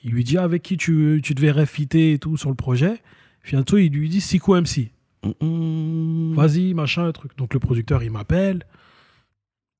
[0.03, 3.01] Il lui dit avec qui tu, tu devais fitter et tout sur le projet.
[3.46, 4.89] Fianso, il lui dit Sico MC.
[5.24, 7.38] Vas-y, machin, truc.
[7.38, 8.64] Donc le producteur, il m'appelle.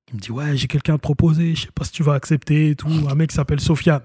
[0.10, 1.56] Il me dit Ouais, j'ai quelqu'un à te proposer.
[1.56, 2.90] Je sais pas si tu vas accepter et tout.
[3.10, 4.02] Un mec qui s'appelle Sofiane.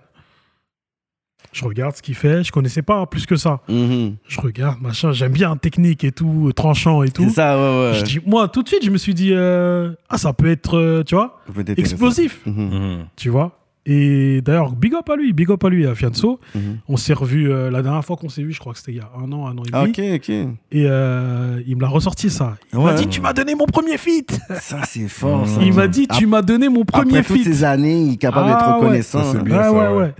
[1.52, 2.42] Je regarde ce qu'il fait.
[2.42, 3.60] Je connaissais pas plus que ça.
[3.68, 4.16] Mhm.
[4.26, 5.12] Je regarde, machin.
[5.12, 7.24] J'aime bien technique et tout, tranchant et tout.
[7.24, 7.98] C'est ça, ouais, ouais.
[7.98, 10.78] Je dis, moi, tout de suite, je me suis dit euh, Ah, ça peut être,
[10.78, 11.42] euh, tu vois,
[11.76, 12.40] explosif.
[12.46, 13.06] Mhm.
[13.16, 13.59] Tu vois?
[13.92, 16.38] Et d'ailleurs, big up à lui, big up à lui, à Fianso.
[16.54, 16.78] Mhm.
[16.88, 19.00] On s'est revu la dernière fois qu'on s'est vu, je crois que c'était il y
[19.00, 19.90] a un an, un an et Ah, demi.
[19.90, 20.28] ok, ok.
[20.30, 22.56] Et euh, il me l'a ressorti ça.
[22.72, 22.84] Il Ouais.
[22.84, 24.38] m'a dit Tu m'as donné mon premier feat.
[24.60, 25.48] Ça, c'est fort.
[25.48, 25.60] ça.
[25.62, 27.52] Il m'a dit Tu m'as donné mon premier Après toutes feat.
[27.52, 28.74] ces années, il est capable Ah, d'être ouais.
[28.80, 29.24] reconnaissant.
[29.24, 29.56] Ça, bien.
[29.56, 29.96] Ouais, ça, ouais, ouais.
[30.04, 30.14] ouais.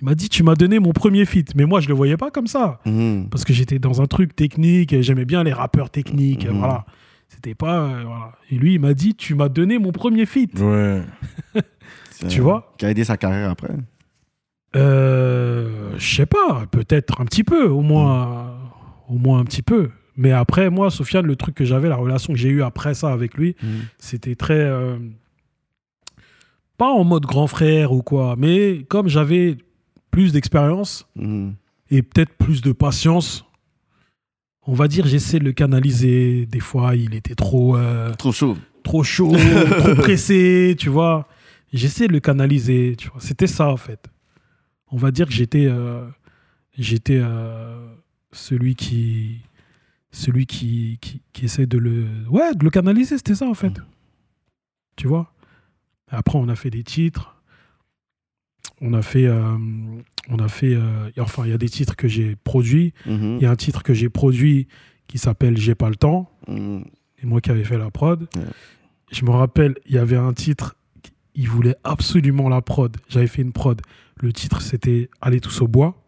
[0.00, 1.54] Il m'a dit Tu m'as donné mon premier feat.
[1.54, 2.80] Mais moi, je le voyais pas comme ça.
[2.84, 3.28] Mhm.
[3.30, 4.92] Parce que j'étais dans un truc technique.
[4.92, 6.46] et J'aimais bien les rappeurs techniques.
[6.46, 6.58] Mhm.
[6.58, 6.84] Voilà.
[7.28, 7.80] C'était pas.
[7.80, 8.32] euh, voilà.
[8.50, 10.52] Et lui, il m'a dit Tu m'as donné mon premier feat.
[10.60, 11.00] Ouais.
[12.28, 12.72] Tu vois?
[12.78, 13.74] Qui a aidé sa carrière après?
[14.74, 18.54] Euh, je sais pas, peut-être un petit peu, au moins,
[19.08, 19.90] au moins un petit peu.
[20.16, 23.12] Mais après, moi, Sofiane, le truc que j'avais, la relation que j'ai eue après ça
[23.12, 23.54] avec lui,
[23.98, 24.54] c'était très.
[24.58, 24.96] euh,
[26.78, 29.56] pas en mode grand frère ou quoi, mais comme j'avais
[30.10, 31.54] plus d'expérience Mhm.
[31.90, 33.44] et peut-être plus de patience,
[34.66, 36.44] on va dire, j'essaie de le canaliser.
[36.46, 37.76] Des fois, il était trop.
[37.76, 38.56] euh, Trop chaud.
[38.82, 39.32] trop chaud,
[39.78, 41.26] trop pressé, tu vois.
[41.72, 43.20] J'essaie de le canaliser, tu vois.
[43.20, 44.08] C'était ça, en fait.
[44.90, 46.06] on va dire que j'étais euh,
[46.78, 47.86] j'étais euh,
[48.32, 49.40] celui qui
[50.12, 53.72] celui qui, qui, qui essaie de le ouais de le canaliser c'était ça en fait
[54.96, 55.32] tu vois?
[56.08, 57.36] Après on a fait des titres
[58.80, 59.56] on a fait euh,
[60.28, 60.76] on a fait
[61.18, 63.36] enfin il y a des titres que j'ai produits Mhm.
[63.38, 64.68] il y a un titre que j'ai produit
[65.08, 66.84] qui s'appelle j'ai pas le temps Mhm.
[67.22, 68.28] et moi qui avais fait la prod.
[69.12, 70.76] Je me rappelle, il y avait un titre,
[71.36, 72.96] il voulait absolument la prod.
[73.08, 73.80] J'avais fait une prod.
[74.16, 76.02] Le titre, c'était Aller tous au bois.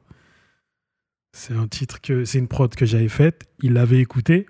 [1.33, 3.49] C'est un titre que c'est une prod que j'avais faite.
[3.63, 4.47] Il l'avait écouté.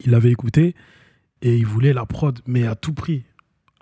[0.00, 0.74] Il l'avait écouté
[1.42, 3.24] et il voulait la prod, mais à tout prix.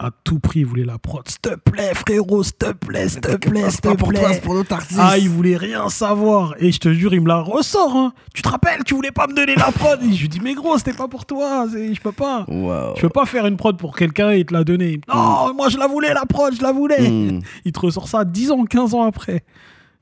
[0.02, 1.28] À tout prix, il voulait la prod.
[1.28, 4.40] S'il te plaît, frérot, s'il te plaît, s'il te plaît, s'il te plaît.
[4.42, 4.98] pour notre artiste.
[4.98, 6.54] Ah, il voulait rien savoir.
[6.58, 7.94] Et je te jure, il me la ressort.
[7.94, 8.14] Hein.
[8.32, 10.02] Tu te rappelles, tu voulais pas me donner la prod?
[10.02, 11.66] Et je lui dis, mais gros, c'était pas pour toi.
[11.70, 12.46] Je peux pas.
[12.48, 12.94] Wow.
[12.96, 14.96] Je peux pas faire une prod pour quelqu'un et te la donner.
[14.96, 17.10] Dit, Non, moi je la voulais, la prod, je la voulais.
[17.10, 17.40] Mm.
[17.66, 19.44] Il te ressort ça 10 ans, 15 ans après.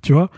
[0.01, 0.31] Tu vois?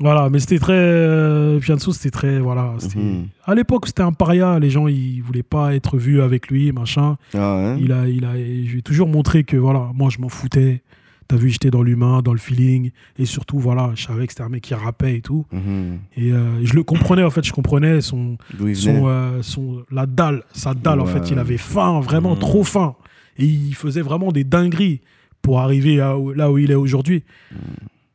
[0.00, 0.72] Voilà, mais c'était très.
[0.74, 2.40] Euh, c'était très.
[2.40, 2.74] Voilà.
[2.96, 3.26] Mhm.
[3.44, 4.58] À l'époque, c'était un paria.
[4.58, 7.16] Les gens, ils voulaient pas être vus avec lui, machin.
[7.34, 7.38] Ah,
[7.74, 7.78] hein?
[7.80, 10.82] Il a, il a, je lui ai toujours montré que voilà, moi je m'en foutais.
[11.26, 12.90] T'as vu, j'étais dans l'humain, dans le feeling.
[13.18, 15.46] Et surtout, voilà, je savais que c'était un mec qui rappait et tout.
[15.52, 15.98] Mhm.
[16.16, 18.36] Et euh, je le comprenais, en fait, je comprenais son,
[18.74, 21.12] son, euh, son, la dalle, sa dalle, en Ouais.
[21.12, 22.40] fait, il avait faim, vraiment Mhm.
[22.40, 22.94] trop faim.
[23.38, 25.00] Et il faisait vraiment des dingueries
[25.40, 27.22] pour arriver à là où il est aujourd'hui.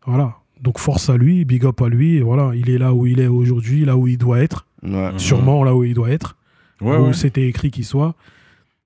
[0.06, 0.36] Voilà.
[0.62, 2.18] Donc force à lui, big up à lui.
[2.18, 4.66] Et voilà, il est là où il est aujourd'hui, là où il doit être.
[4.84, 5.12] Ouais.
[5.12, 5.20] Mhm.
[5.20, 6.36] Sûrement là où il doit être.
[6.82, 7.14] Ouais, où ouais.
[7.14, 8.16] c'était écrit qu'il soit.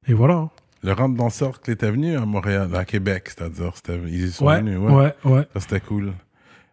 [0.08, 0.50] Et voilà.
[0.84, 3.72] Le rentre dans le cercle était venu à Montréal, à Québec, c'est-à-dire.
[3.76, 5.44] c'était- Ils y sont Ouais, venus, ouais, ouais.
[5.54, 6.12] Ça, c'était cool.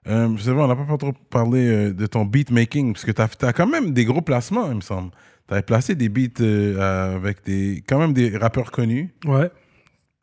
[0.09, 3.21] Euh, c'est vrai, on n'a pas trop parlé euh, de ton beatmaking, parce que tu
[3.45, 5.11] as, quand même des gros placements, il me semble.
[5.47, 9.11] Tu avais placé des beats euh, avec des, quand même des rappeurs connus.
[9.27, 9.51] Ouais.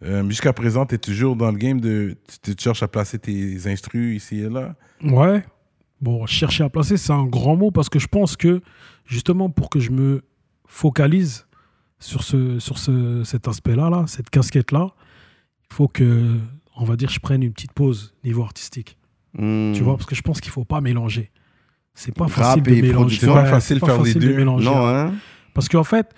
[0.04, 2.16] Euh, Jusqu'à présent, tu es toujours dans le game de.
[2.44, 4.76] Tu, tu cherches à placer tes instrus ici et là?
[5.04, 5.44] Ouais.
[6.02, 8.62] Bon, chercher à placer, c'est un grand mot parce que je pense que
[9.06, 10.22] justement pour que je me
[10.68, 11.48] focalise
[12.00, 14.92] sur, ce, sur ce, cet aspect-là, là, cette casquette-là,
[15.72, 16.38] il faut que,
[16.76, 18.98] on va dire, je prenne une petite pause niveau artistique.
[19.34, 19.74] Mm.
[19.74, 21.32] Tu vois, parce que je pense qu'il faut pas mélanger.
[21.96, 22.94] C'est pas Rap facile de mélanger.
[22.94, 23.28] production.
[23.34, 24.36] C'est pas facile c'est faire les deux.
[24.36, 24.66] mélanger.
[24.66, 25.14] Non, hein?
[25.56, 26.14] Parce qu'en fait,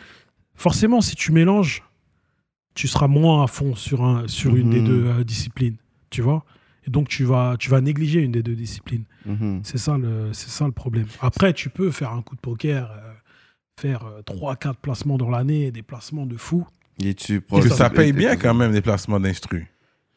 [0.55, 1.83] forcément, si tu mélanges,
[2.75, 4.87] tu seras moins à fond sur, un, sur une des Mhm.
[4.87, 5.75] deux euh, disciplines.
[6.09, 6.45] Tu vois
[6.87, 9.03] Et donc, tu vas, tu vas négliger une des deux disciplines.
[9.25, 9.61] Mhm.
[9.63, 11.07] C'est ça, le, c'est ça le problème.
[11.21, 13.11] Après, tu peux faire un coup de poker, euh,
[13.79, 16.65] faire 3-4 placements dans l'année, des placements de fou.
[17.03, 19.65] Et tu Parce que prends- ça paye bien quand même, les placements d'instrus.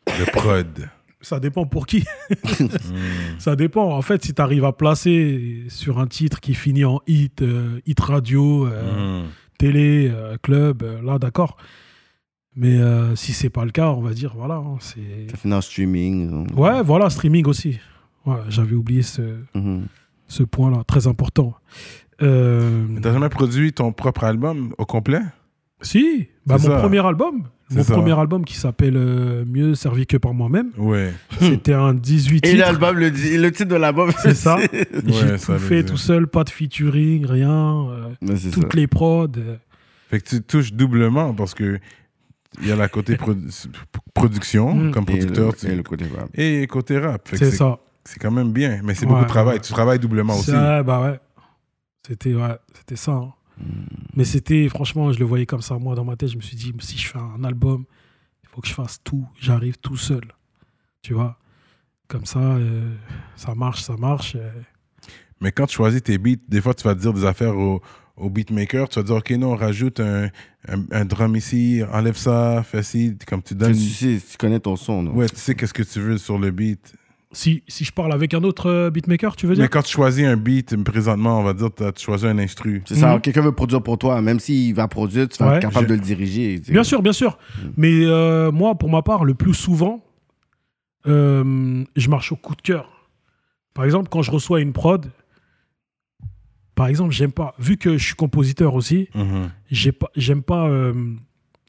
[0.06, 0.88] De prod.
[1.24, 2.02] Ça dépend pour qui.
[2.60, 3.38] Mm.
[3.38, 3.92] ça dépend.
[3.96, 7.80] En fait, si tu arrives à placer sur un titre qui finit en hit, euh,
[7.86, 9.28] hit radio, euh, Mm.
[9.56, 11.56] télé, euh, club, euh, là, d'accord.
[12.54, 15.30] Mais euh, si c'est pas le cas, on va dire, voilà, hein, c'est...
[15.30, 16.46] Ça finit en streaming.
[16.54, 17.78] Ouais, voilà, streaming aussi.
[18.26, 19.22] Ouais, J'avais oublié ce,
[19.54, 19.86] Mhm.
[20.28, 21.54] ce point-là, très important.
[22.20, 25.20] Euh, Mais T'as jamais produit ton propre album au complet?
[25.80, 26.80] Si, bah, C'est mon ça.
[26.80, 27.94] premier album, C'est mon ça.
[27.94, 31.12] premier album qui s'appelle euh, Mieux servi que par moi-même, Ouais.
[31.40, 32.58] c'était un 18 Et titres.
[32.64, 34.56] l'album, le, le titre de l'album, C'est ça.
[34.58, 34.68] Ouais,
[35.06, 37.86] J'ai ça tout fait tout seul, pas de featuring, rien.
[37.88, 38.50] euh, ça.
[38.52, 39.26] toutes les prods.
[39.38, 39.56] euh,
[40.10, 41.80] Fait que tu touches doublement parce que
[42.60, 43.68] il y a la côté produ-
[44.14, 44.90] production Mm.
[44.92, 46.28] comme Et le, producteur et le côté rap.
[46.34, 47.28] et côté rap.
[47.32, 47.78] C'est ça.
[48.04, 49.54] C'est quand même bien, mais c'est Ouais, beaucoup de travail.
[49.56, 49.60] ouais.
[49.60, 50.50] Tu travailles doublement aussi.
[50.50, 51.20] Ça, bah ouais.
[52.06, 53.12] C'était ouais, c'était ça.
[53.12, 53.32] hein.
[53.58, 53.64] Mm.
[54.16, 55.78] Mais c'était, franchement, je le voyais comme ça.
[55.78, 57.84] Moi, dans ma tête, je me suis dit, si je fais un album,
[58.42, 59.26] il faut que je fasse tout.
[59.40, 60.24] J'arrive tout seul.
[61.00, 61.38] Tu vois?
[62.08, 62.92] Comme ça, euh,
[63.36, 64.34] ça marche, ça marche.
[64.36, 64.50] euh.
[65.40, 67.80] Mais quand tu choisis tes beats, des fois, tu vas dire des affaires au,
[68.16, 68.88] au beatmaker.
[68.88, 70.24] Tu vas dire, OK, non, rajoute un,
[70.68, 73.16] un, un drum ici, enlève ça, fais ci.
[73.26, 73.74] Comme tu Tu, donnes.
[73.74, 75.02] sais, tu connais ton son.
[75.02, 75.12] non?
[75.12, 76.94] Ouais, tu sais qu'est-ce que tu veux sur le beat.
[77.34, 79.62] Si, si je parle avec un autre euh, beatmaker, tu veux dire?
[79.64, 82.82] Mais quand tu choisis un beat, présentement, on va dire, tu choisis un instru.
[82.84, 83.20] C'est ça, Mhm.
[83.22, 85.56] quelqu'un veut produire pour toi, même s'il va produire, tu vas Ouais.
[85.56, 86.58] être capable Je- de le diriger.
[86.60, 86.72] tu sais.
[86.72, 87.38] Bien sûr, bien sûr.
[87.78, 90.04] Mais euh, moi, pour ma part, le plus souvent,
[91.06, 92.88] euh, je marche au coup de cœur.
[93.74, 95.10] Par exemple, quand je reçois une prod,
[96.82, 99.52] par exemple, j'aime pas, vu que je suis compositeur aussi, Mhm.
[99.70, 101.14] j'ai pas, j'aime pas, euh,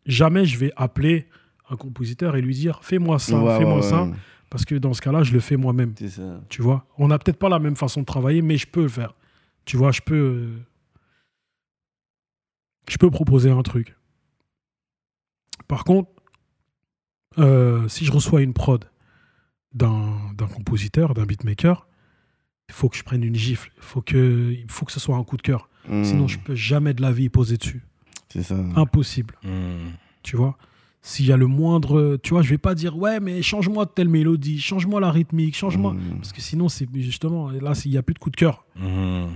[0.08, 1.28] jamais je vais appeler
[1.70, 4.12] un compositeur et lui dire fais-moi ça, Ouais, fais-moi ouais, ça, ouais.
[4.50, 5.94] parce que dans ce cas-là, je le fais moi-même.
[6.50, 8.88] Tu vois, on n'a peut-être pas la même façon de travailler, mais je peux le
[8.90, 9.14] faire.
[9.66, 10.58] Tu vois, je peux, euh,
[12.90, 13.96] je peux proposer un truc.
[15.68, 16.10] Par contre,
[17.38, 18.90] euh, si je reçois une prod
[19.76, 21.88] d'un d'un compositeur, d'un beatmaker,
[22.70, 23.72] il faut que je prenne une gifle.
[23.78, 25.70] Il faut que, il faut que ce soit un coup de cœur.
[25.88, 26.04] Mm.
[26.04, 27.84] Sinon, je peux jamais de la vie poser dessus.
[28.30, 28.56] C'est ça.
[28.76, 29.36] Impossible.
[29.44, 29.92] Mm.
[30.24, 30.58] Tu vois?
[31.02, 32.18] S'il y a le moindre.
[32.24, 35.94] Tu vois, je vais pas dire, ouais, mais change-moi telle mélodie, change-moi la rythmique, change-moi.
[35.94, 36.16] Mm.
[36.16, 38.66] Parce que sinon, c'est justement, là, il n'y a plus de coup de cœur.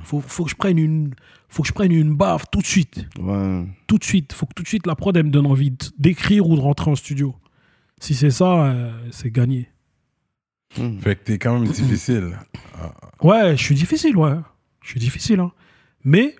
[0.03, 1.13] Faut, faut que je prenne une.
[1.49, 3.05] Faut que je prenne une baffe tout de suite.
[3.19, 3.65] Ouais.
[3.87, 4.33] Tout de suite.
[4.33, 6.91] Faut que tout de suite la prod, elle me donne envie d'écrire ou de rentrer
[6.91, 7.35] en studio.
[7.99, 9.69] Si c'est ça, euh, c'est gagné.
[10.77, 10.99] Mm.
[10.99, 12.37] Fait que t'es quand même difficile.
[13.21, 14.35] Ouais, je suis difficile, ouais.
[14.81, 15.51] Je suis difficile, hein.
[16.03, 16.35] Mais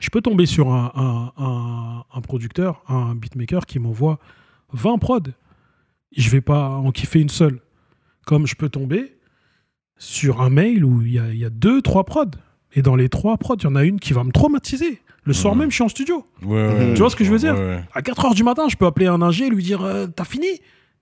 [0.00, 4.18] je peux tomber sur un, un, un- un producteur, un beatmaker qui m'envoie
[4.72, 5.20] 20 prods.
[6.16, 7.60] Je vais pas en kiffer une seule.
[8.26, 9.16] Comme je peux tomber
[9.96, 12.30] sur un mail où il y a, il y a deux, trois prods.
[12.74, 15.00] Et dans les trois prods, il y en a une qui va me traumatiser.
[15.24, 15.60] Le soir Mhm.
[15.60, 16.26] même, je suis en studio.
[16.42, 16.94] Ouais, ouais.
[16.94, 17.54] Tu vois ce que je veux dire?
[17.54, 17.84] Ouais, ouais.
[17.92, 20.24] À 4 heures du matin, je peux appeler un ingé et lui dire euh, T'as
[20.24, 20.46] fini?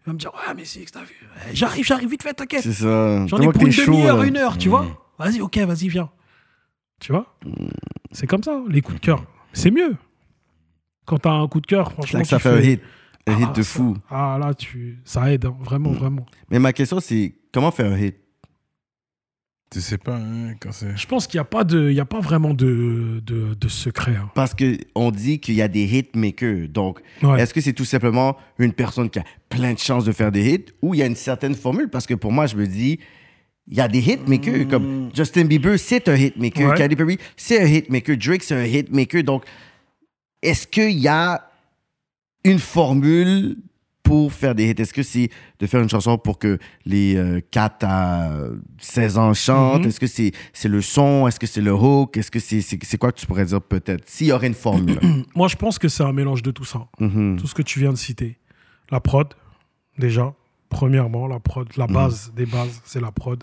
[0.07, 1.15] Il va me dire Ouais, mais c'est que t'as vu.
[1.51, 2.63] Eh, J'arrive, j'arrive, vite fait, t'inquiète.
[2.63, 3.27] C'est ça.
[3.27, 4.87] J'en ai pour une demi-heure, une heure, tu vois.
[5.19, 6.11] Vas-y, ok, vas-y, viens.
[7.01, 7.37] Tu vois?
[8.13, 9.25] C'est comme ça, les coups de cœur.
[9.53, 9.97] C'est mieux.
[11.07, 12.19] Quand t'as un coup de cœur, franchement.
[12.19, 12.81] là que ça fait un hit.
[13.27, 13.97] Un hit Ah, de ça- fou.
[14.11, 15.01] Ah là, tu...
[15.05, 15.95] ça aide, hein, vraiment, Mm.
[15.97, 16.27] vraiment.
[16.51, 18.17] Mais ma question, c'est comment faire un hit?
[19.69, 20.97] Tu sais pas, hein, quand c'est.
[20.97, 23.69] Je pense qu'il n'y a, pas de- il y a pas vraiment de, de, de
[23.69, 24.15] secret.
[24.15, 24.31] hein.
[24.35, 26.69] Parce qu'on dit qu'il y a des hitmakers.
[26.69, 27.41] Donc, Ouais.
[27.43, 30.55] est-ce que c'est tout simplement une personne qui a plein de chances de faire des
[30.55, 31.89] hits ou il y a une certaine formule?
[31.91, 33.01] Parce que pour moi, je me dis,
[33.67, 34.69] il y a des hitmakers.
[34.69, 36.71] Comme Justin Bieber, c'est un hitmaker.
[36.71, 36.77] Ouais.
[36.79, 38.17] Katy Perry, c'est un hitmaker.
[38.17, 39.25] Drake, c'est un hitmaker.
[39.25, 39.45] Donc,
[40.43, 41.51] est-ce qu'il y a
[42.45, 43.57] une formule
[44.07, 44.75] pour faire des hits?
[44.81, 45.29] Est-ce que c'est
[45.59, 48.31] de faire une chanson pour que les euh, 4 à
[48.79, 49.83] 16 ans chantent?
[49.83, 49.89] Mhm.
[49.89, 51.27] Est-ce que c'est c'est le son?
[51.27, 52.17] Est-ce que c'est le hook?
[52.17, 54.05] Est-ce que c'est c'est quoi que tu pourrais dire peut-être?
[54.07, 55.01] S'il y aurait une formule.
[55.35, 56.87] Moi, je pense que c'est un mélange de tout ça.
[57.01, 57.37] Mhm.
[57.39, 58.39] Tout ce que tu viens de citer.
[58.91, 59.35] La prod,
[59.99, 60.35] déjà.
[60.69, 63.43] Premièrement, la prod, la base des bases, c'est la prod.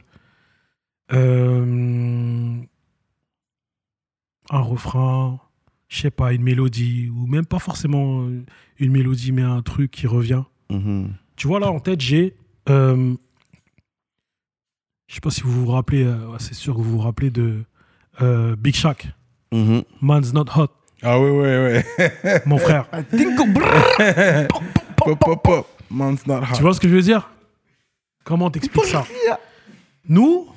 [1.11, 2.55] Euh,
[4.49, 5.39] un refrain,
[5.87, 8.27] je sais pas, une mélodie, ou même pas forcément
[8.77, 10.43] une mélodie, mais un truc qui revient.
[10.69, 11.13] Mhm.
[11.35, 12.35] Tu vois, là, en tête, j'ai.
[12.69, 13.15] euh,
[15.07, 17.63] je sais pas si vous vous rappelez, euh, c'est sûr que vous vous rappelez de
[18.21, 19.07] euh, Big Shaq,
[19.51, 19.83] Mhm.
[20.01, 20.69] Man's Not Hot,
[21.03, 22.41] Ah ouais, ouais, ouais.
[22.45, 22.87] mon frère.
[24.97, 25.67] pop, pop, pop.
[25.91, 26.55] Man's not hot.
[26.55, 27.29] Tu vois ce que je veux dire?
[28.23, 29.05] Comment t'expliques ça?
[30.07, 30.47] Nous,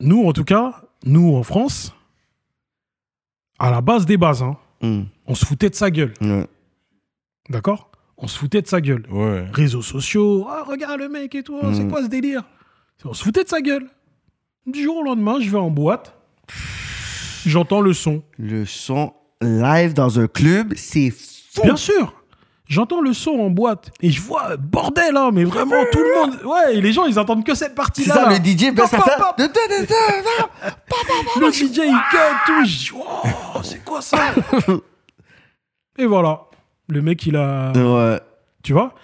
[0.00, 1.94] nous en tout cas, nous en France,
[3.58, 5.06] à la base des bases, hein, Mhm.
[5.26, 6.12] on se foutait de sa gueule.
[7.48, 7.91] D'accord?
[8.22, 9.04] On se foutait de sa gueule.
[9.10, 9.44] Ouais.
[9.52, 11.90] Réseaux sociaux, ah, regarde le mec et tout, c'est Mm.
[11.90, 12.42] quoi ce délire?
[13.04, 13.88] On se foutait de sa gueule.
[14.66, 16.14] Du jour au lendemain, je vais en boîte,
[17.44, 18.22] j'entends le son.
[18.38, 21.62] Le son live dans un club, c'est fou.
[21.64, 22.14] Bien sûr
[22.68, 26.38] J'entends le son en boîte et je vois bordel, hein, mais vraiment tout le monde.
[26.46, 28.14] Ouais, et les gens ils attendent que cette C'est partie-là.
[28.14, 28.28] ça, là.
[28.30, 29.34] le DJ, ça
[31.38, 32.16] Le DJ il cut
[32.46, 32.96] tout.
[33.54, 34.16] Oh, c'est quoi ça?
[35.98, 36.40] Et voilà.
[36.92, 37.72] Le mec il a.
[37.74, 38.20] Ouais.
[38.62, 38.94] Tu vois?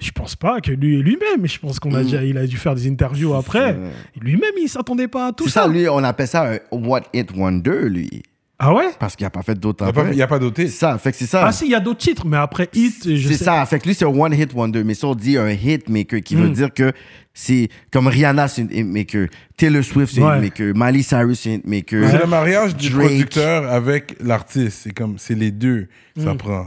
[0.00, 2.04] Je pense pas que lui lui-même, je pense qu'on a Mm.
[2.04, 3.76] déjà, il a dû faire des interviews après.
[4.20, 5.62] Lui-même il s'attendait pas à tout ça.
[5.62, 8.22] ça, lui, on appelle ça un What It Wonder, lui.
[8.60, 8.86] Ah ouais?
[8.98, 10.16] Parce qu'il n'a pas fait d'autres Il n'y a, pas- après.
[10.16, 10.70] y a pas d'autre C'est hit.
[10.72, 11.44] ça, fait que c'est ça.
[11.46, 13.44] Ah si, il y a d'autres titres, mais après Hit, je C'est sais.
[13.44, 14.82] ça, fait que lui, c'est un One Hit Wonder.
[14.82, 16.52] Mais ça, on dit un hitmaker, qui veut Mm.
[16.54, 16.92] dire que
[17.32, 19.28] c'est comme Rihanna, c'est une hitmaker.
[19.56, 20.26] Taylor Swift, c'est Ouais.
[20.32, 20.72] un hitmaker.
[20.74, 22.08] Miley Cyrus, c'est un hitmaker.
[22.10, 23.06] C'est le mariage du Drake.
[23.06, 24.80] producteur avec l'artiste.
[24.82, 25.86] C'est comme, c'est les deux.
[26.16, 26.38] Ça Mm.
[26.38, 26.66] prend.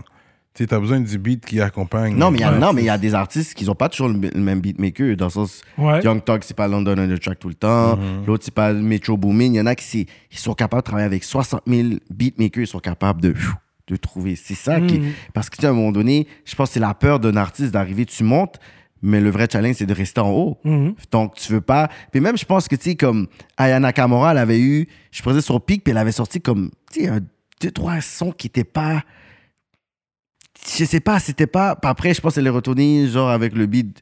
[0.54, 2.14] Tu sais, t'as besoin du beat qui accompagne.
[2.16, 2.60] Non, mais il y a- Ouais.
[2.60, 5.16] non, mais il y a des artistes qui n'ont pas toujours le, le même beatmaker.
[5.16, 6.02] Dans le sens, Ouais.
[6.04, 7.95] Young Thug, c'est pas London on the track tout le temps.
[7.95, 8.26] Mhm.
[8.28, 9.45] L'autre, c'est pas Metro Boomin.
[9.45, 12.64] Il y en a qui c'est- ils sont capables de travailler avec 60 000 beatmakers.
[12.64, 13.34] Ils sont capables de,
[13.88, 14.36] de trouver.
[14.36, 14.99] C'est ça qui.
[14.99, 15.12] Mhm.
[15.34, 18.06] Parce que, à un moment donné, je pense que c'est la peur d'un artiste d'arriver,
[18.06, 18.60] tu montes,
[19.02, 20.58] mais le vrai challenge, c'est de rester en haut.
[20.66, 20.95] Mhm.
[21.14, 21.88] Donc, tu veux pas.
[22.12, 25.39] Puis même, je pense que, tu sais, comme Aya Nakamura, elle avait eu, je posais
[25.39, 27.20] son pic, puis elle avait sorti comme, tu sais, un,
[27.62, 29.04] deux, trois sons qui étaient pas.
[30.78, 31.78] Je sais pas, c'était pas.
[31.84, 33.99] Après, je pense qu'elle est retournée, genre, avec le beat.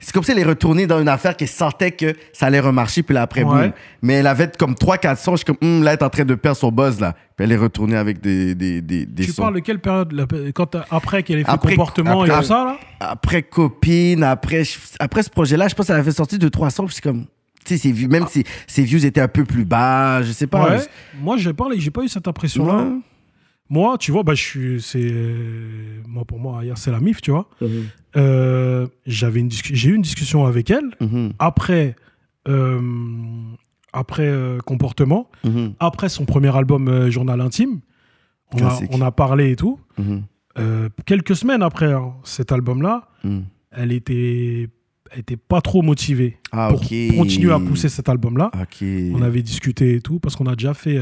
[0.00, 3.02] C'est comme si elle est retournée dans une affaire qu'elle sentait que ça allait remarcher,
[3.02, 3.62] puis là, après, Ouais.
[3.68, 3.72] boum.
[4.02, 5.32] Mais elle avait comme trois, quatre sons.
[5.32, 7.14] Je suis comme, Hum, là, elle est en train de perdre son buzz, là.
[7.36, 9.42] Puis elle est retournée avec des, des, des, des Tu sons.
[9.42, 10.14] parles de quelle période
[10.54, 12.78] quand Après qu'elle ait fait Après- comportement et tout ça, là?
[13.00, 16.86] Après copine, après, je- après ce projet-là, je pense qu'elle avait sorti deux, trois sons,
[16.86, 17.26] puis c'est comme,
[17.64, 20.70] tu sais, même si ses views étaient un peu plus bas, je sais pas.
[20.70, 20.78] Ouais.
[21.20, 22.76] Moi, j'ai parlé, j'ai pas eu cette impression-là.
[22.84, 22.90] Ouais.
[23.70, 25.14] Moi, tu vois, bah, je suis, c'est,
[26.06, 27.48] moi pour moi, hier, c'est la mif, tu vois.
[27.60, 27.84] Mhm.
[28.16, 31.94] Euh, j'avais une j'ai eu une discussion avec elle Mhm, après,
[32.48, 32.80] euh,
[33.92, 37.80] après euh, comportement, mhm, après son premier album Journal intime.
[38.52, 39.78] On a, on a parlé et tout.
[41.06, 43.08] quelques semaines après hein, cet album-là,
[43.70, 44.68] elle était,
[45.12, 47.16] elle était pas trop motivée Ah, pour ok.
[47.16, 48.50] continuer à pousser cet album-là.
[49.14, 50.98] On avait discuté et tout parce qu'on a déjà fait,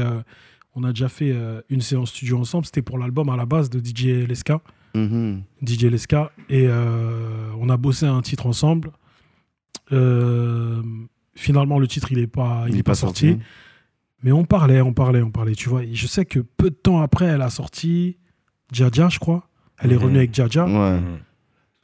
[0.79, 2.65] On a déjà fait euh, une séance studio ensemble.
[2.65, 4.53] C'était pour l'album à la base de DJ LSK.
[4.95, 5.41] Mhm.
[5.65, 6.13] DJ LSK.
[6.49, 8.91] Et euh, on a bossé un titre ensemble.
[9.91, 10.81] Euh,
[11.35, 13.37] finalement, le titre, il n'est pas, il est pas sorti.
[14.23, 15.55] Mais on parlait, on parlait, on parlait.
[15.55, 18.17] Tu vois, Et je sais que peu de temps après, elle a sorti
[18.71, 19.47] Jaja, je crois.
[19.79, 20.01] Elle est Mhm.
[20.03, 20.65] revenue avec Jaja.
[20.65, 21.05] Ouais, Tout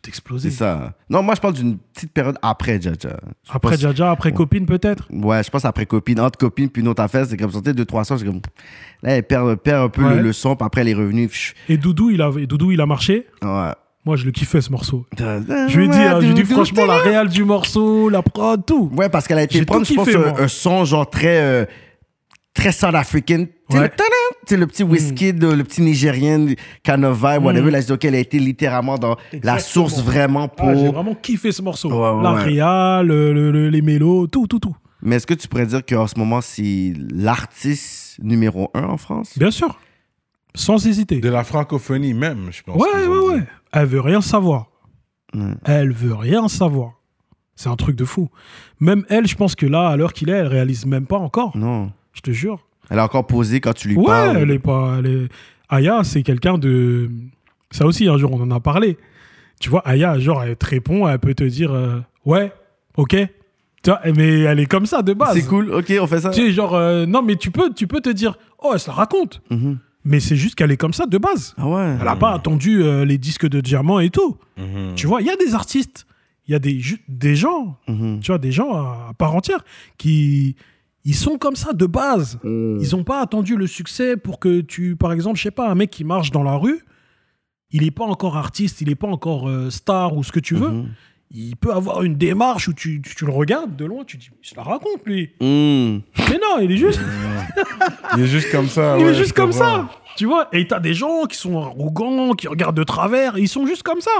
[0.07, 0.49] explosé.
[0.49, 0.93] c'est ça.
[1.09, 3.17] Non, moi, je parle d'une petite période après Jaja.
[3.49, 5.07] Après Jaja, après Copine, peut-être?
[5.11, 7.85] Ouais, je pense après copine, entre copine, puis une autre affaire, c'est comme ça, deux,
[7.85, 8.41] trois sons, comme.
[9.03, 10.15] Là, elle perd, perd un peu Ouais.
[10.15, 11.29] le, le son, puis après, elle est revenue.
[11.69, 13.27] Et Doudou, il a, et Doudou, il a marché?
[13.43, 13.71] Ouais.
[14.05, 15.05] Moi, je le kiffais, ce morceau.
[15.17, 18.21] Je lui ai dit, hein, je lui ai dit franchement, la réal du morceau, la
[18.21, 18.91] prod, tout.
[18.95, 21.39] Ouais, parce qu'elle a été prendre, je pense, un, un son genre très.
[21.41, 21.65] euh,
[22.55, 23.45] très South African.
[23.69, 23.91] Ouais.
[24.51, 26.37] le petit whisky, de- le petit Nigérien,
[27.11, 27.61] vibe, whatever.
[27.69, 27.69] Mm.
[27.69, 30.69] Là, je dis, OK, elle a été littéralement dans la source vraiment pour.
[30.69, 31.89] Ah, J'ai vraiment kiffé ce morceau.
[31.91, 32.43] Ouais, ouais, la ouais.
[32.43, 34.75] réal, le- le- le- les mélos, tout, tout, tout.
[35.01, 39.37] Mais est-ce que tu pourrais dire qu'en ce moment, c'est l'artiste numéro un en France?
[39.37, 39.77] Bien sûr.
[40.55, 41.19] Sans hésiter.
[41.19, 42.81] De la francophonie même, je pense.
[42.81, 43.43] Ouais, ouais, ouais.
[43.73, 44.67] Elle veut rien savoir.
[45.33, 45.41] Ouais.
[45.65, 46.93] Elle veut rien savoir.
[47.55, 48.29] C'est un truc de fou.
[48.79, 51.55] Même elle, je pense que là, à l'heure qu'il est, elle réalise même pas encore.
[51.57, 51.91] Non.
[52.15, 52.65] Je te jure.
[52.89, 54.37] Elle a encore posé quand tu lui Ouais, parles.
[54.37, 54.95] elle est pas.
[54.99, 55.27] elle est-
[55.69, 57.09] Aya, c'est quelqu'un de.
[57.71, 58.97] Ça aussi, un jour, on en a parlé.
[59.59, 62.51] Tu vois, Aya, genre, elle te répond, elle peut te dire euh, Ouais,
[62.97, 63.15] ok.
[63.83, 65.33] Tu vois, mais elle est comme ça de base.
[65.33, 66.29] C'est cool, ok, on fait ça.
[66.31, 68.87] Tu sais, genre, euh, non, mais tu peux, tu peux te dire Oh, elle se
[68.87, 69.41] la raconte.
[69.51, 69.77] Mhm.
[70.07, 71.55] Mais c'est juste qu'elle est comme ça de base.
[71.57, 71.95] Ah ouais.
[71.99, 74.37] Elle n'a pas attendu euh, les disques de diamant et tout.
[74.57, 74.93] Mhm.
[74.95, 76.05] Tu vois, il y a des artistes,
[76.47, 76.79] il y a des,
[77.35, 78.19] gens, Mhm.
[78.21, 79.65] tu vois, des gens à, à part entière
[79.97, 80.55] qui
[81.05, 82.39] ils sont comme ça de base.
[82.43, 82.79] Mhm.
[82.81, 85.75] Ils n'ont pas attendu le succès pour que tu, par exemple, je sais pas, un
[85.75, 86.81] mec qui marche dans la rue,
[87.71, 90.55] il n'est pas encore artiste, il n'est pas encore euh, star ou ce que tu
[90.55, 90.69] veux.
[90.71, 90.89] Mhm.
[91.31, 94.29] Il peut avoir une démarche où tu, tu, tu le regardes de loin, tu dis,
[94.43, 95.31] il se la raconte lui.
[95.41, 96.01] Mhm.
[96.29, 97.01] Mais non, il est juste,
[98.15, 98.95] Il est juste comme ça.
[98.99, 99.87] il ouais, est juste comme comprends.
[99.87, 99.89] ça.
[100.17, 103.65] Tu vois, et t'as des gens qui sont arrogants, qui regardent de travers, ils sont
[103.65, 104.11] juste comme ça.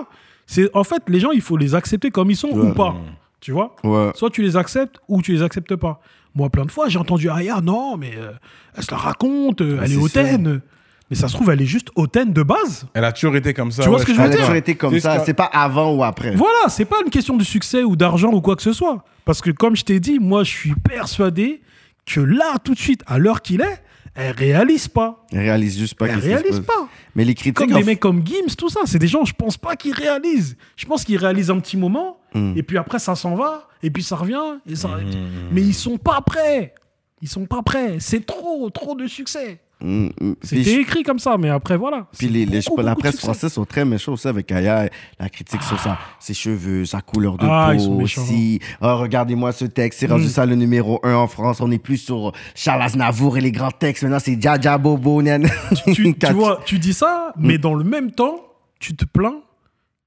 [0.45, 2.69] C'est en fait les gens, il faut les accepter comme ils sont Ouais.
[2.69, 2.95] ou pas.
[3.39, 4.11] Tu vois Ouais.
[4.15, 6.01] Soit tu les acceptes ou tu les acceptes pas.
[6.35, 8.31] Moi, plein de fois, j'ai entendu Aya, non, mais euh,
[8.75, 10.61] elle se la raconte, euh, elle est hautaine.
[11.09, 12.87] Mais ça se trouve, elle est juste hautaine de base.
[12.93, 13.83] Elle a toujours été comme ça.
[13.83, 15.23] Tu vois ouais, ce que je veux Elle a dire toujours été comme ça.
[15.23, 16.35] C'est pas avant ou après.
[16.35, 19.03] Voilà, c'est pas une question de succès ou d'argent ou quoi que ce soit.
[19.23, 21.61] Parce que comme je t'ai dit, moi, je suis persuadé
[22.05, 23.83] que là, tout de suite, à l'heure qu'il est,
[24.15, 25.25] elle réalise pas.
[25.31, 26.87] Elle réalise juste pas Elle réalise pas.
[27.15, 27.55] Mais les critiques.
[27.57, 29.93] Comme des f- mecs comme Gims, tout ça, c'est des gens, je pense pas qu'ils
[29.93, 30.57] réalisent.
[30.75, 32.53] Je pense qu'ils réalisent un petit moment, Mm.
[32.57, 34.87] et puis après, ça s'en va, et puis ça revient, et ça...
[34.89, 35.49] Mhm.
[35.51, 36.73] Mais ils sont pas prêts.
[37.21, 37.97] Ils sont pas prêts.
[37.99, 39.59] C'est trop, trop de succès.
[39.85, 40.33] Mm, mm.
[40.41, 42.07] C'était écrit comme ça, mais après, voilà.
[42.17, 44.89] Puis les, les- beaucoup, la presse française sont très méchants aussi avec Aya.
[45.19, 48.59] La critique sur sa, ses cheveux, sa couleur de Ah, peau aussi.
[48.81, 49.99] Ah, Regardez-moi ce texte.
[49.99, 50.29] C'est rendu Mm.
[50.29, 51.61] ça le numéro un en France.
[51.61, 54.03] On n'est plus sur Charles Aznavour et les grands textes.
[54.03, 55.21] Maintenant, c'est Jaja Bobo.
[55.21, 55.47] nan.
[55.85, 56.31] tu, tu Catch.
[56.33, 57.47] vois, tu dis ça, Mm.
[57.47, 58.37] mais dans le même temps,
[58.79, 59.39] tu te plains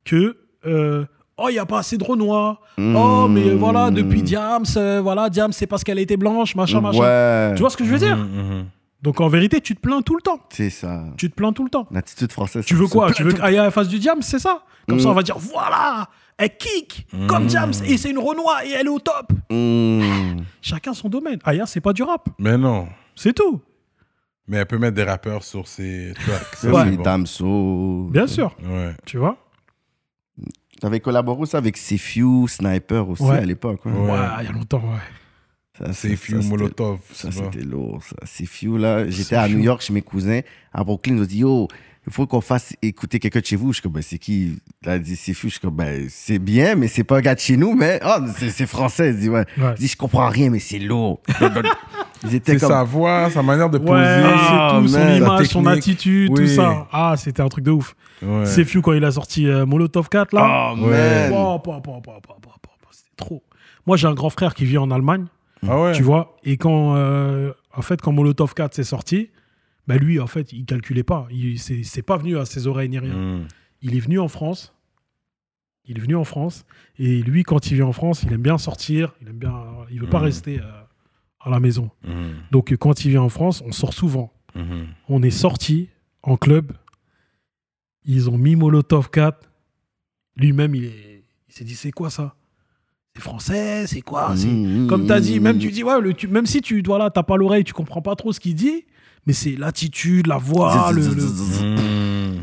[0.04, 1.04] que euh,
[1.36, 2.60] oh, il n'y a pas assez de Renoir.
[2.78, 6.98] Oh, mais voilà, depuis Diams, euh, voilà, Diams, c'est parce qu'elle était blanche, machin, machin.
[6.98, 7.54] Ouais.
[7.54, 8.16] Tu vois ce que je veux dire?
[8.16, 8.64] Mhm, mhm.
[9.02, 10.40] Donc en vérité, tu te plains tout le temps.
[10.50, 11.04] C'est ça.
[11.16, 11.86] Tu te plains tout le temps.
[11.90, 12.64] L'attitude française.
[12.64, 13.12] Tu veux quoi?
[13.12, 14.64] Tu veux qu'Aya fasse du Diams, c'est ça?
[14.88, 15.10] Comme ça, Mm.
[15.10, 18.90] on va dire voilà, elle kick comme Diams et c'est une Renoir et elle est
[18.90, 19.32] au top.
[19.50, 20.40] Mm.
[20.62, 21.38] Chacun son domaine.
[21.44, 22.88] Aya, c'est pas du rap, Mais non.
[23.14, 23.60] c'est tout.
[24.48, 26.56] Mais elle peut mettre des rappeurs sur ses tracks.
[26.56, 27.02] C'est bon.
[27.02, 28.08] Damso.
[28.10, 28.94] Bien sûr, Ouais.
[29.04, 29.36] tu vois?
[30.80, 33.38] T'avais collaboré aussi avec Sefiu, Sniper aussi Ouais.
[33.38, 33.80] à l'époque.
[33.84, 33.90] hein.
[33.92, 34.10] Ouais.
[34.12, 35.00] Ouais, il y a longtemps, ouais.
[35.78, 36.98] Ça, C'est Few Molotov.
[37.12, 38.16] Ça, c'était lourd, ça.
[38.24, 39.08] C'est Few, là.
[39.08, 39.48] J'étais à.
[39.48, 40.40] New York chez mes cousins.
[40.72, 41.68] À Brooklyn, ils ont dit, yo,
[42.06, 43.68] il faut qu'on fasse écouter quelqu'un de chez vous.
[43.72, 45.48] Je suis comme, ben, c'est qui il dit, c'est Few.
[45.48, 48.00] Je suis comme, ben, c'est bien, mais c'est pas un gars de chez nous, mais,
[48.04, 49.10] oh, c'est français.
[49.10, 49.44] Il dit, ouais.
[49.78, 51.20] Dit, je comprends rien, mais c'est lourd.
[52.24, 52.70] Ils étaient C'est comme.
[52.70, 53.92] sa voix, sa manière de poser.
[53.92, 56.88] Ouais, Ah, son image, son attitude, tout ça.
[56.90, 57.94] Ah, c'était un truc de ouf.
[58.22, 58.44] Ouais.
[58.46, 60.72] C'est Few quand il a sorti euh, Molotov 4, là.
[60.72, 61.32] Oh, man.
[61.32, 63.44] Oh, pa, pa, pa, pa, pa, pa, pa, C'était trop.
[63.86, 65.26] Moi, j'ai un grand frère qui vit en Allemagne,
[65.66, 65.92] Ah ouais.
[65.92, 66.36] tu vois.
[66.44, 69.30] Et quand, euh, en fait, quand Molotov 4 s'est sorti,
[69.86, 71.26] bah lui, en fait, il calculait pas.
[71.30, 73.14] Il c'est pas venu à ses oreilles ni rien.
[73.14, 73.48] Mhm.
[73.82, 74.74] Il est venu en France.
[75.84, 76.64] Il est venu en France.
[76.98, 79.14] Et lui, quand il vient en France, il aime bien sortir.
[79.22, 79.54] Il aime bien.
[79.90, 80.24] Il veut pas Mhm.
[80.24, 80.64] rester euh,
[81.40, 81.90] à la maison.
[82.04, 82.34] Mhm.
[82.50, 84.32] Donc, euh, quand il vient en France, on sort souvent.
[85.08, 85.88] On est sorti
[86.22, 86.72] en club.
[88.04, 89.48] Ils ont mis Molotov 4.
[90.36, 90.90] Lui-même, il
[91.48, 92.34] s'est dit c'est quoi ça?
[93.18, 95.60] C'est français C'est quoi C'est- Mmh, Comme tu as dit, mmh, même mmh.
[95.60, 98.00] tu dis ouais, le- tu- même si tu dois là, t'as pas l'oreille, tu comprends
[98.00, 98.84] pas trop ce qu'il dit,
[99.26, 102.36] mais c'est l'attitude, la voix, le, le-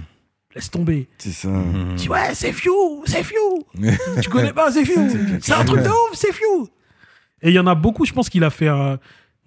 [0.53, 1.07] laisse tomber.
[1.17, 1.49] C'est ça.
[1.91, 3.65] Tu dis ouais, c'est Few, c'est Few.
[4.21, 4.99] tu connais pas, c'est Few.
[5.41, 6.67] C'est un truc de ouf, c'est Few.
[7.41, 8.69] Et il y en a beaucoup, je pense qu'il a fait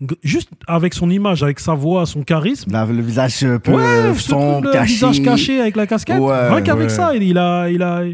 [0.01, 2.71] G- Juste avec son image, avec sa voix, son charisme.
[2.71, 4.93] Là, le visage un peu Ouais, euh, ce sombre, truc, le caché.
[4.95, 6.21] visage caché avec la casquette.
[6.21, 6.95] Ouais, Rien qu'avec ouais.
[6.95, 8.05] ça, il, il a, il, a,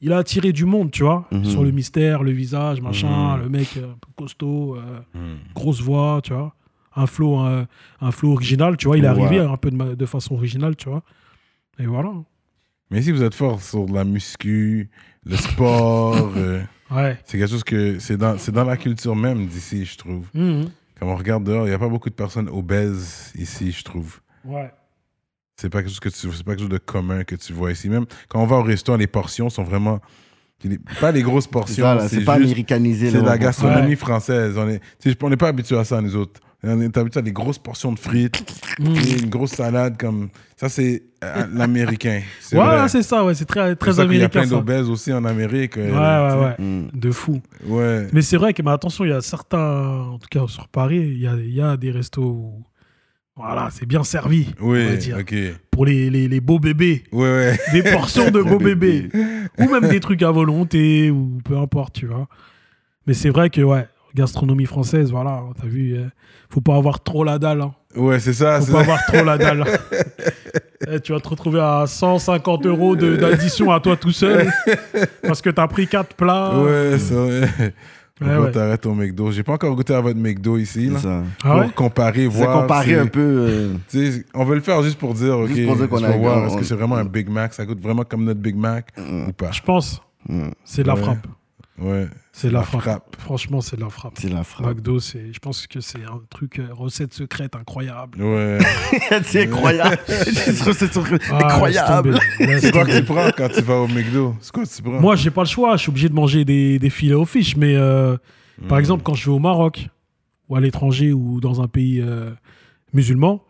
[0.00, 1.26] il a attiré du monde, tu vois.
[1.32, 1.44] Mhm.
[1.44, 3.42] Sur le mystère, le visage, machin, Mhm.
[3.42, 5.36] le mec euh, un peu costaud, euh, Hmm.
[5.54, 6.54] grosse voix, tu vois.
[6.94, 7.66] Un flow, un,
[8.00, 8.96] un flow original, tu vois.
[8.98, 9.22] Il est Ouais.
[9.22, 11.02] arrivé un peu de, façon originale, tu vois.
[11.78, 12.10] Et voilà.
[12.90, 14.88] Mais si vous êtes fort sur la muscu,
[15.24, 17.18] le sport, euh, Ouais.
[17.24, 20.26] c'est quelque chose que c'est dans, dans la culture même d'ici, je trouve.
[20.34, 20.70] Mhm.
[20.98, 24.20] Quand on regarde dehors, il n'y a pas beaucoup de personnes obèses ici, je trouve.
[24.44, 24.70] Ouais.
[25.56, 27.72] C'est pas quelque chose que tu, c'est pas quelque chose de commun que tu vois
[27.72, 27.88] ici.
[27.88, 30.00] Même quand on va au restaurant, les portions sont vraiment
[31.00, 31.98] pas les grosses portions.
[32.08, 33.10] C'est pas juste- américanisé.
[33.10, 33.96] c'est la on- gastronomie Ouais.
[33.96, 34.56] française.
[34.58, 34.80] On est,
[35.22, 36.40] on n'est pas habitué à ça nous autres.
[36.62, 38.42] On est habitué à des grosses portions de frites,
[38.80, 40.68] et une grosse salade comme ça.
[40.68, 42.20] C'est euh, l'américain.
[42.40, 43.34] C'est Ouais, ouais, c'est ça, ouais.
[43.34, 45.76] C'est très, C'est très ça qu'il y a américain, plein d'obèses aussi en Amérique.
[45.78, 46.64] euh, Ouais, ouais, ouais.
[46.64, 46.90] Mm.
[46.98, 47.40] De fou.
[47.66, 47.76] ouais.
[47.76, 48.06] Ouais.
[48.12, 49.58] Mais c'est vrai que, mais attention, il y a certains,
[50.12, 52.64] en tout cas sur Paris, il y a, il y a des restos où,
[53.36, 55.18] voilà, c'est bien servi, on va Oui, dire.
[55.70, 57.58] Pour les, les, les beaux bébés, Ouais, ouais.
[57.72, 59.08] des portions de beaux bébés.
[59.58, 62.28] ou même des trucs à volonté, ou peu importe, tu vois.
[63.06, 66.06] Mais c'est vrai que, ouais, gastronomie française, voilà, t'as vu, euh,
[66.48, 67.60] faut pas avoir trop la dalle.
[67.60, 67.74] Hein.
[67.94, 68.60] Ouais, c'est ça.
[68.60, 68.80] Faut pas ça.
[68.80, 69.64] avoir trop la dalle.
[70.88, 74.52] Eh, tu vas te retrouver à 150 euros d'addition à toi tout seul
[75.26, 76.60] parce que t'as pris quatre plats.
[76.60, 77.48] Ouais, c'est vrai.
[78.18, 78.50] Ouais, Pourquoi ouais.
[78.52, 80.86] t'arrêtes au McDo J'ai pas encore goûté à votre McDo ici.
[80.86, 81.22] Là, C'est ça.
[81.44, 82.62] Ah pour ouais comparer, C'est voir.
[82.62, 83.20] comparer un peu.
[83.20, 83.74] euh,
[84.34, 86.42] on veut le faire juste pour dire, ok, Juste pour dire qu'on est-ce a- voir,
[86.42, 88.88] on- est-ce que c'est vraiment un Big Mac Ça coûte vraiment comme notre Big Mac
[88.98, 90.00] ou pas Je pense.
[90.64, 91.02] C'est de la Ouais.
[91.02, 91.26] frappe.
[91.78, 92.06] Ouais.
[92.32, 92.80] C'est de la, La frappe.
[92.82, 93.16] frappe.
[93.18, 94.14] Franchement, c'est de la frappe.
[94.18, 94.66] C'est la frappe.
[94.76, 98.22] McDo, c'est, je pense que c'est un truc, euh, recette secrète incroyable.
[98.22, 98.58] Ouais.
[99.24, 99.98] c'est incroyable.
[100.06, 100.98] c'est c'est- c'est
[101.30, 102.18] Ah, incroyable.
[102.60, 105.00] c'est quoi que tu prends quand tu vas au McDo C'est quoi que tu prends?
[105.00, 105.76] Moi, j'ai pas le choix.
[105.76, 107.56] Je suis obligé de manger des, des filets aux fiches.
[107.56, 108.16] Mais euh,
[108.58, 108.68] Hmm.
[108.68, 109.88] par exemple, quand je vais au Maroc
[110.48, 112.30] ou à l'étranger ou dans un pays euh,
[112.94, 113.42] musulman,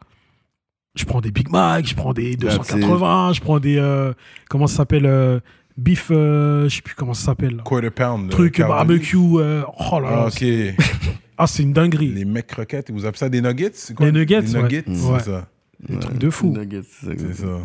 [0.96, 3.76] je prends des Big Mac, je prends des 280, je prends des.
[3.76, 4.12] euh,
[4.48, 5.38] comment ça s'appelle euh,
[5.76, 7.56] Beef, euh, je sais plus comment ça s'appelle.
[7.56, 7.62] là.
[7.64, 8.30] Quarter pound.
[8.30, 8.74] Truc euh, carbo.
[8.74, 9.16] barbecue.
[9.38, 10.16] euh, oh là là.
[10.22, 10.32] Ah, ok.
[10.38, 10.76] c'est-
[11.38, 12.08] Ah, c'est une dinguerie.
[12.08, 14.06] Les mecs croquettes, vous appelez ça des nuggets c'est quoi?
[14.06, 14.62] Les nuggets, Des ouais.
[14.62, 15.20] nuggets, c'est Ouais.
[15.20, 15.46] ça.
[15.86, 16.48] Des trucs de fou.
[16.56, 17.58] Nuggets, c'est ça.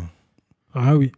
[0.74, 1.10] Ah oui.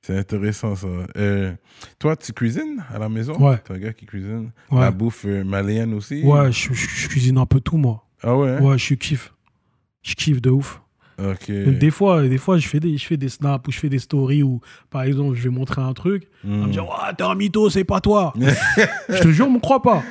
[0.00, 0.88] C'est intéressant ça.
[1.18, 1.52] Euh,
[1.98, 3.34] toi, tu cuisines à la maison?
[3.38, 3.58] Ouais.
[3.58, 4.50] T'es un gars qui cuisine?
[4.70, 4.80] Ouais.
[4.80, 6.22] La bouffe euh, malienne aussi?
[6.24, 8.04] Ouais, je, je- je cuisine un peu tout, moi.
[8.22, 8.60] Ah ouais hein?
[8.62, 9.32] Ouais, je kiffe.
[10.02, 10.80] Je kiffe de ouf.
[11.18, 13.88] Même des fois, des fois je, fais des, je fais des snaps ou je fais
[13.88, 14.60] des stories où,
[14.90, 16.28] par exemple, je vais montrer un truc.
[16.44, 16.66] On va Hmm.
[16.66, 18.32] me dire, ouais, t'es un mytho, c'est pas toi.
[19.08, 20.02] je te jure, on me croit pas.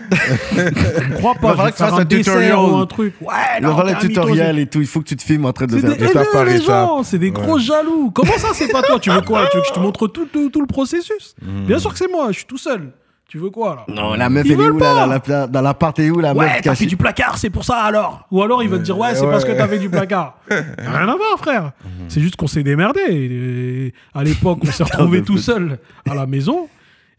[0.52, 1.48] on me croit Il va pas.
[1.50, 2.56] Falloir vais que tu fasses un tutorial.
[2.58, 3.14] ou un truc.
[3.22, 4.80] Ouais, Il va non, voir t'es le un mytho, tutoriel et tout.
[4.80, 5.98] Il faut que tu te filmes en train de faire.
[5.98, 6.68] des Étape par haineux, les étape.
[6.68, 7.32] gens, c'est des Ouais.
[7.34, 8.12] gros jaloux.
[8.12, 9.00] Comment ça, c'est pas toi?
[9.00, 9.48] Tu veux quoi?
[9.52, 11.36] Tu veux que je te montre tout, tout, tout le processus?
[11.42, 11.66] Hmm.
[11.66, 12.92] Bien sûr que c'est moi, je suis tout seul.
[13.32, 13.94] Tu veux quoi, là?
[13.94, 15.08] Non, la meuf, Ils elle est veulent où là pas.
[15.08, 17.38] Dans la- Dans l'appart, elle est où la Ouais, meuf t'as cachée fait du placard,
[17.38, 18.28] c'est pour ça alors.
[18.30, 19.32] Ou alors il va te dire ouais, c'est Ouais.
[19.32, 20.38] parce que t'as fait du placard.
[20.50, 21.72] Rien à voir, frère.
[22.10, 23.00] C'est juste qu'on s'est démerdé.
[23.10, 25.80] Et à l'époque, on s'est retrouvé tout seul
[26.10, 26.68] à la maison.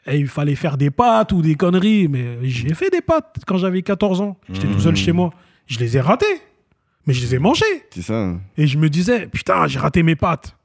[0.06, 2.08] Et il fallait faire des pâtes ou des conneries.
[2.08, 4.36] Mais j'ai fait des pâtes quand j'avais 14 ans.
[4.52, 5.30] J'étais tout seul chez moi.
[5.66, 6.42] Je les ai ratées.
[7.06, 7.64] Mais je les ai mangées.
[7.88, 8.32] C'est ça.
[8.58, 10.56] Et je me disais, putain, j'ai raté mes pâtes.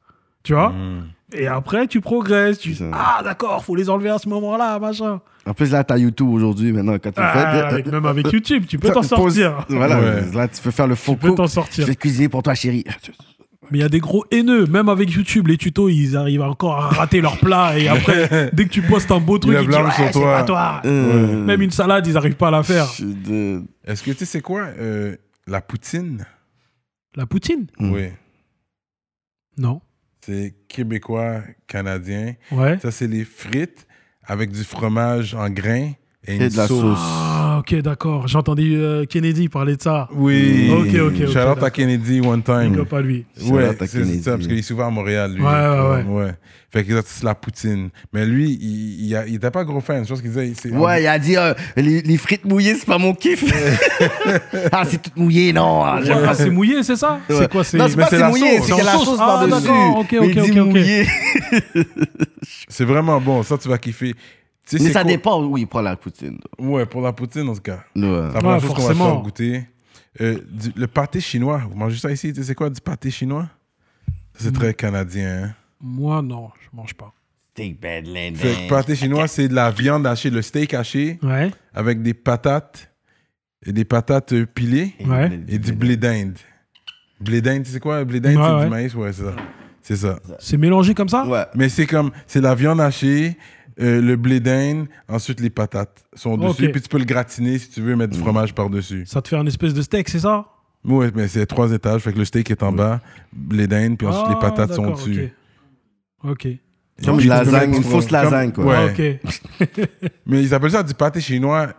[0.44, 0.72] Tu vois?
[0.72, 1.04] Hmm.
[1.34, 2.60] Et après, tu progresses.
[2.60, 2.76] Tu...
[2.94, 5.20] Ah, d'accord, faut les enlever à ce moment-là, machin.
[5.46, 6.94] En plus, là, t'as YouTube aujourd'hui maintenant.
[6.94, 7.62] Quand tu le Ah, fais.
[7.76, 9.66] avec- même avec YouTube, tu peux t'en sortir.
[9.70, 10.32] Voilà, Ouais.
[10.34, 11.86] là, tu peux faire le faux Tu peux t'en Je sortir.
[11.86, 12.86] vais cuisiner pour toi, chérie.
[13.70, 16.78] Mais il y a des gros haineux, même avec YouTube, les tutos, ils arrivent encore
[16.86, 19.76] à rater leur plat et après, dès que tu postes un beau truc, ils disent
[19.78, 20.38] ouais, c'est toi.
[20.38, 20.82] pas toi.
[20.86, 22.86] Euh, Même une salade, ils arrivent pas à la faire.
[22.98, 25.18] je de- Est-ce que tu sais c'est quoi euh,
[25.48, 26.26] la poutine?
[27.16, 27.68] La poutine?
[27.78, 27.92] Mm.
[27.92, 28.04] Oui.
[29.58, 29.82] Non.
[30.28, 32.34] C'est québécois, canadien.
[32.52, 32.78] Ouais.
[32.80, 33.88] Ça, c'est les frites
[34.26, 35.94] avec du fromage en grains
[36.26, 37.37] et, Et une de la sauce.
[37.70, 38.28] Ah, ok, d'accord.
[38.28, 40.08] J'ai entendu euh, Kennedy parler de ça.
[40.14, 40.70] Oui.
[40.72, 41.70] Ok, ok, ok, Shout out à.
[41.70, 42.72] Kennedy one time.
[42.72, 43.26] Big up à lui.
[43.40, 45.42] Shout Ouais, out à c'est ça, parce qu'il est souvent à Montréal, lui.
[45.42, 46.34] Ouais, ouais,
[46.72, 47.90] Fait que c'est la poutine.
[48.14, 50.04] Mais lui, il, il, a- il était pas gros fan.
[50.04, 50.54] Je pense qu'il disait.
[50.72, 53.44] Ouais, il a dit euh, les, les frites mouillées, c'est pas mon kiff.
[54.72, 55.84] ah, c'est tout mouillé, non.
[55.84, 57.20] ah, Ah, c'est mouillé, c'est ça?
[57.30, 57.36] Ouais.
[57.38, 58.68] C'est quoi C'est Non, c'est pas c'est c'est la mouillé, sauce.
[58.68, 59.18] c'est qu'il y a la sauce.
[59.20, 59.68] Ah, par-dessus.
[59.68, 60.76] d'accord, ok, ok,
[61.76, 61.86] il.
[62.70, 63.44] C'est vraiment bon.
[63.44, 64.14] Ça, tu vas kiffer.
[64.74, 66.40] Mais c'est ça quoi- dépend où il prend la poutine.
[66.60, 67.84] Ouais, pour la poutine, en tout cas.
[67.96, 68.02] Ouais.
[68.02, 69.64] C'est la première Ouais, chose qu'on va faire goûter.
[70.20, 71.62] Euh, du- le pâté chinois.
[71.70, 72.34] Vous mangez ça ici?
[72.34, 73.48] Tu sais c'est quoi du pâté chinois?
[74.34, 75.44] Ça, C'est très canadien.
[75.46, 75.54] hein.
[75.80, 77.14] Moi, non, je mange pas.
[77.54, 78.32] Steak bad Fait
[78.66, 81.50] que pâté chinois, c'est de la viande hachée, le steak haché Ouais.
[81.74, 82.92] avec des patates
[83.66, 85.40] et des patates euh, pilées Ouais.
[85.48, 86.38] et du blé d'Inde.
[87.20, 88.04] Blé d'Inde, tu sais quoi?
[88.06, 88.64] Blé d'Inde, Ouais, c'est ouais.
[88.66, 89.36] du maïs, ouais, c'est ça.
[89.82, 90.20] C'est ça.
[90.40, 91.26] C'est mélangé comme ça?
[91.26, 91.46] Ouais.
[91.56, 93.38] Mais c'est comme, c'est la viande hachée
[93.80, 96.72] euh, le blé d'Inde, ensuite les patates sont dessus, Ok.
[96.72, 99.04] puis tu peux le gratiner si tu veux mettre du fromage par-dessus.
[99.06, 100.46] Ça te fait un espèce de steak, c'est ça?
[100.84, 103.02] Ouais, mais c'est trois étages, fait que le steak est en bas,
[103.34, 105.34] blé d'Inde, puis ensuite les Ah, patates sont d'accord, dessus.
[106.24, 106.32] Ok.
[106.32, 106.48] Ok.
[107.06, 108.66] Comme une lasagne, une fausse lasagne, quoi.
[108.66, 109.20] Ouais.
[109.60, 109.70] Ok.
[110.26, 111.74] Mais ils appellent ça du pâté chinois.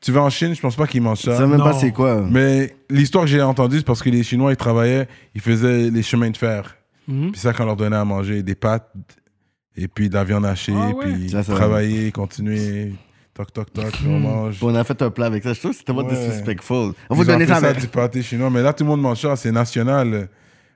[0.00, 1.38] Tu vas en Chine, je pense pas qu'ils mangent Je ça.
[1.38, 1.78] sais même pas Non.
[1.80, 2.22] c'est quoi.
[2.30, 6.02] Mais l'histoire que j'ai entendue, c'est parce que les Chinois, ils travaillaient, ils faisaient les
[6.02, 6.76] chemins de fer.
[7.08, 7.32] Mhm.
[7.32, 8.88] Puis ça, qu'on leur donnait à manger, des pâtes,
[9.76, 11.12] et puis de la viande hachée, Ah ouais.
[11.12, 12.92] puis Ça, ça- travailler, continuer,
[13.34, 14.58] toc, toc, toc, on mange.
[14.62, 15.52] On a fait un plat avec ça.
[15.52, 16.14] Je trouve que c'était vraiment Ouais.
[16.16, 16.92] disrespectful.
[17.10, 17.80] On vous donnait ça ça avec.
[17.80, 20.28] du pâté chinois, mais là, tout le monde mange ça, c'est national.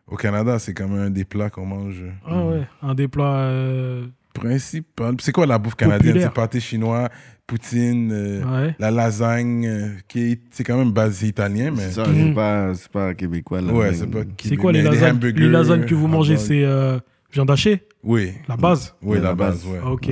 [0.06, 2.02] Au Canada, c'est comme un des plats qu'on mange.
[2.26, 3.42] Ah ouais, un des plats.
[3.46, 5.14] euh, Principal.
[5.20, 6.18] C'est quoi la bouffe canadienne?
[6.20, 7.08] C'est pâté chinois,
[7.46, 8.74] poutine, euh, Ouais.
[8.78, 11.82] la lasagne, euh, qui est, c'est quand même basé italien, mais.
[11.84, 13.60] C'est ça, c'est pas, c'est pas québécois.
[13.60, 14.20] Là, Ouais, mais- c'est pas.
[14.42, 15.18] C'est quoi les lasagnes?
[15.20, 16.46] Les lasagnes que vous mangez, hot dog.
[16.46, 16.98] c'est euh,
[17.32, 17.82] viande hachée?
[18.02, 18.32] Oui.
[18.48, 18.94] La base?
[19.02, 19.72] Oui, la la base, base.
[19.72, 19.80] ouais.
[19.84, 20.08] Ah, Ok.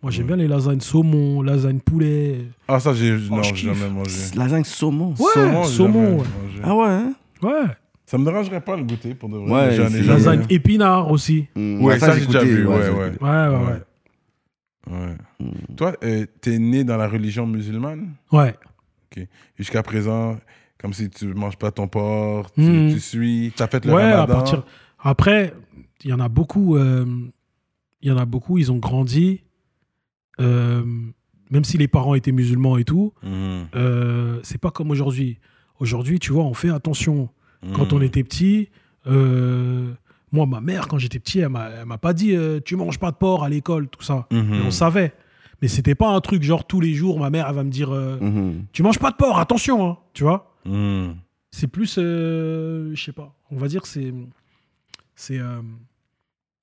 [0.00, 2.38] Moi, j'aime bien les lasagnes saumon, lasagne poulet.
[2.68, 3.10] Ah, ça, j'ai.
[3.10, 3.74] non, je j'ai kiffe.
[3.78, 4.12] jamais mangé.
[4.36, 5.10] Lasagne saumon.
[5.18, 6.16] Ouais, Saumon, saumon, ouais.
[6.16, 6.60] mangé.
[6.62, 7.12] Ah ouais, hein?
[7.42, 7.64] Ouais.
[8.06, 9.50] Ça me dérangerait pas le goûter pour de vrai.
[9.68, 11.48] Ouais, jamais- Lasagne épinard aussi.
[11.56, 12.90] Ouais, ça, j'ai déjà vu, ouais, ouais.
[12.90, 13.82] Ouais, ouais, ouais.
[14.90, 15.16] Ouais.
[15.40, 15.74] Mm.
[15.76, 18.14] Toi, euh, t'es né dans la religion musulmane?
[18.32, 18.54] Ouais.
[19.58, 20.36] jusqu'à présent,
[20.80, 22.92] comme si tu manges pas ton porc, tu, Mhm.
[22.92, 24.62] tu suis, t'as fait le Ouais, à partir.
[25.00, 25.52] Après,
[26.04, 26.76] il y en a beaucoup.
[26.76, 27.04] euh,
[28.00, 29.42] Il y en a beaucoup, ils ont grandi.
[30.40, 30.84] euh,
[31.50, 33.66] même si les parents étaient musulmans et tout, Mhm.
[33.74, 35.38] euh, c'est pas comme aujourd'hui.
[35.80, 37.28] Aujourd'hui, tu vois, on fait attention.
[37.74, 37.98] Quand Mhm.
[37.98, 38.68] on était petit,
[39.08, 39.92] euh,
[40.30, 43.42] moi, ma mère, quand j'étais petit, elle m'a pas dit tu manges pas de porc
[43.42, 44.28] à l'école, tout ça.
[44.30, 44.46] Mhm.
[44.50, 45.12] Mais on savait.
[45.60, 47.90] Mais c'était pas un truc genre tous les jours, ma mère, elle va me dire
[47.90, 48.66] Mhm.
[48.72, 50.54] tu manges pas de porc, attention, hein, tu vois.
[50.66, 51.16] Mhm.
[51.50, 54.14] C'est plus, je sais pas, on va dire c'est,
[55.16, 55.40] c'est,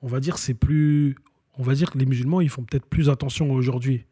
[0.01, 1.15] on va dire c'est plus,
[1.57, 4.05] on va dire que les musulmans ils font peut-être plus attention aujourd'hui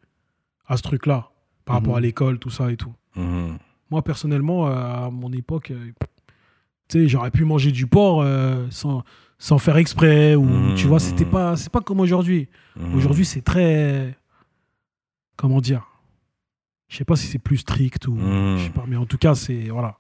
[0.68, 1.30] à ce truc-là
[1.66, 1.98] par rapport Mhm.
[1.98, 2.94] à l'école, tout ça et tout.
[3.16, 3.58] Mhm.
[3.90, 4.72] Moi personnellement, euh,
[5.06, 5.92] à mon époque, euh,
[6.90, 9.04] tu sais, j'aurais pu manger du porc euh, sans,
[9.38, 11.32] sans faire exprès ou Mhm, tu vois, c'était mhm.
[11.32, 12.50] pas, c'est pas comme aujourd'hui.
[12.76, 12.96] Mhm.
[12.96, 14.18] Aujourd'hui, c'est très,
[15.36, 15.88] comment dire,
[16.88, 18.58] je sais pas si c'est plus strict ou, Mhm.
[18.58, 19.98] je sais pas, mais en tout cas, c'est voilà,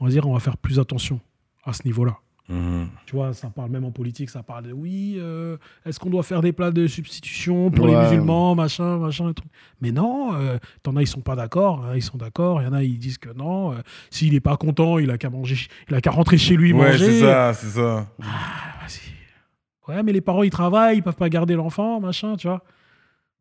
[0.00, 1.20] on va dire, on va faire plus attention
[1.64, 2.18] à ce niveau-là.
[2.48, 2.88] Mhm.
[3.06, 6.22] Tu vois, ça parle même en politique, ça parle de oui, euh, est-ce qu'on doit
[6.22, 8.02] faire des plats de substitution pour les Ouais.
[8.04, 9.42] musulmans, machin, machin, et tout.
[9.80, 12.68] Mais non, euh, t'en as, ils sont pas d'accord, hein, ils sont d'accord, il y
[12.68, 13.76] en a, ils disent que non, euh,
[14.10, 15.56] s'il est pas content, il a qu'à manger,
[15.88, 17.04] il a qu'à rentrer chez lui Ouais, manger.
[17.06, 18.06] c'est ça, c'est ça.
[18.22, 19.92] Ah, vas-y.
[19.92, 22.62] Ouais, mais les parents, ils travaillent, ils peuvent pas garder l'enfant, machin, tu vois.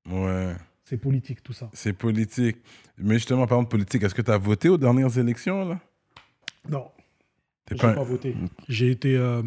[0.10, 0.56] Ouais.
[0.84, 1.70] C'est politique, tout ça.
[1.74, 2.58] C'est politique.
[2.98, 5.80] Mais justement, par exemple, politique, est-ce que tu as voté aux dernières élections, là?
[6.70, 6.86] Non,
[7.72, 7.94] j'ai pas...
[7.94, 8.36] pas voté.
[8.68, 9.42] J'ai été, euh,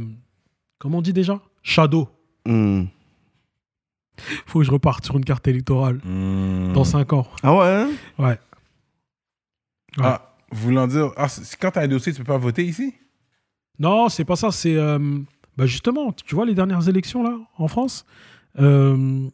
[0.78, 1.40] comment on dit déjà?
[1.62, 2.09] Shadow.
[2.47, 2.85] Mm.
[4.47, 6.73] Faut que je reparte sur une carte électorale Mhm.
[6.73, 7.27] dans 5 ans.
[7.43, 7.90] Ah ouais, hein?
[8.19, 8.39] Ouais.
[10.01, 11.12] Ah, voulant dire...
[11.16, 11.28] Ah,
[11.61, 12.95] quand t'as un dossier, tu peux pas voter ici?
[13.78, 14.51] Non, c'est pas ça.
[14.51, 14.99] C'est euh,
[15.57, 18.05] bah justement, tu vois les dernières élections là en France,
[18.59, 19.28] euh,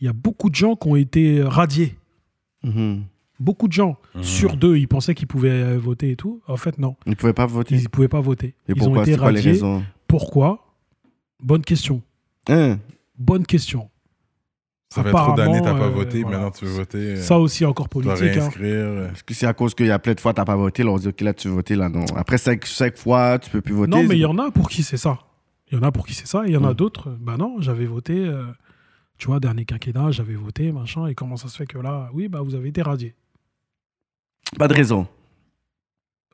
[0.00, 1.96] il y a beaucoup de gens qui ont été radiés.
[2.62, 3.02] Mhm.
[3.40, 4.22] Beaucoup de gens Mhm.
[4.22, 6.42] sur deux, ils pensaient qu'ils pouvaient euh, voter et tout.
[6.46, 7.74] En fait, non, Ils ne pouvaient pas voter.
[7.76, 8.48] ils ne pouvaient pas voter.
[8.48, 8.98] Et ils pourquoi?
[8.98, 9.52] ont été C'est quoi les radiés.
[9.52, 9.82] raisons?
[10.06, 10.66] Pourquoi?
[11.42, 12.02] Bonne question.
[12.48, 12.78] Hein?
[13.18, 13.88] Bonne question.
[14.92, 16.36] Ça fait trop d'années t'as pas Apparemment, voté, euh, voilà.
[16.38, 16.98] maintenant tu veux voter.
[16.98, 18.12] euh, Ça aussi encore politique.
[18.18, 18.24] hein.
[18.40, 18.64] réinscrire.
[18.74, 19.12] euh.
[19.12, 20.82] Est-ce que c'est à cause qu'il y a plein de fois tu n'as pas voté,
[20.82, 22.04] là, on dit, OK, là, tu veux voter, là, non.
[22.16, 23.90] Après cinq, cinq fois, tu peux plus voter.
[23.92, 25.18] Non, mais il y en a pour qui c'est ça.
[25.70, 26.44] Il y en a pour qui c'est ça.
[26.44, 26.74] Et il y en a Mm.
[26.74, 28.42] d'autres, euh, bah non, j'avais voté, euh,
[29.16, 31.06] tu vois, dernier quinquennat, j'avais voté, machin.
[31.06, 33.14] Et comment ça se fait que là, oui, bah vous avez été radiés.
[34.58, 35.06] Pas de raison.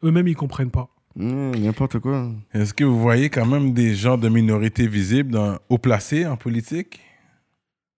[0.02, 0.88] Eux-mêmes, ils comprennent pas.
[1.18, 2.30] Hum, N'importe quoi.
[2.52, 6.36] Est-ce que vous voyez quand même des gens de minorité visibles dans, haut placés en
[6.36, 7.00] politique?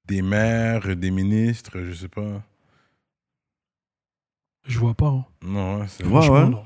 [0.07, 2.43] Des maires, des ministres, je sais pas.
[4.67, 5.09] Je vois pas.
[5.09, 5.25] hein.
[5.43, 6.49] Non, c'est- Ouais, ouais.
[6.49, 6.65] non.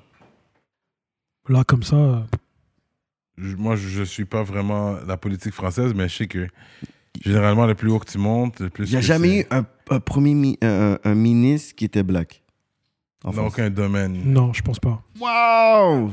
[1.48, 2.20] Là, comme ça, euh,
[3.38, 6.46] je- moi je suis pas vraiment la politique française, mais je sais que
[7.20, 8.88] généralement le plus haut que tu montes, le plus.
[8.88, 12.41] Il n'y a jamais eu un, un premier mi- un, un ministre qui était black.
[13.24, 13.52] En dans France.
[13.54, 14.20] aucun domaine.
[14.24, 15.02] non, je pense pas.
[15.20, 16.10] Wow!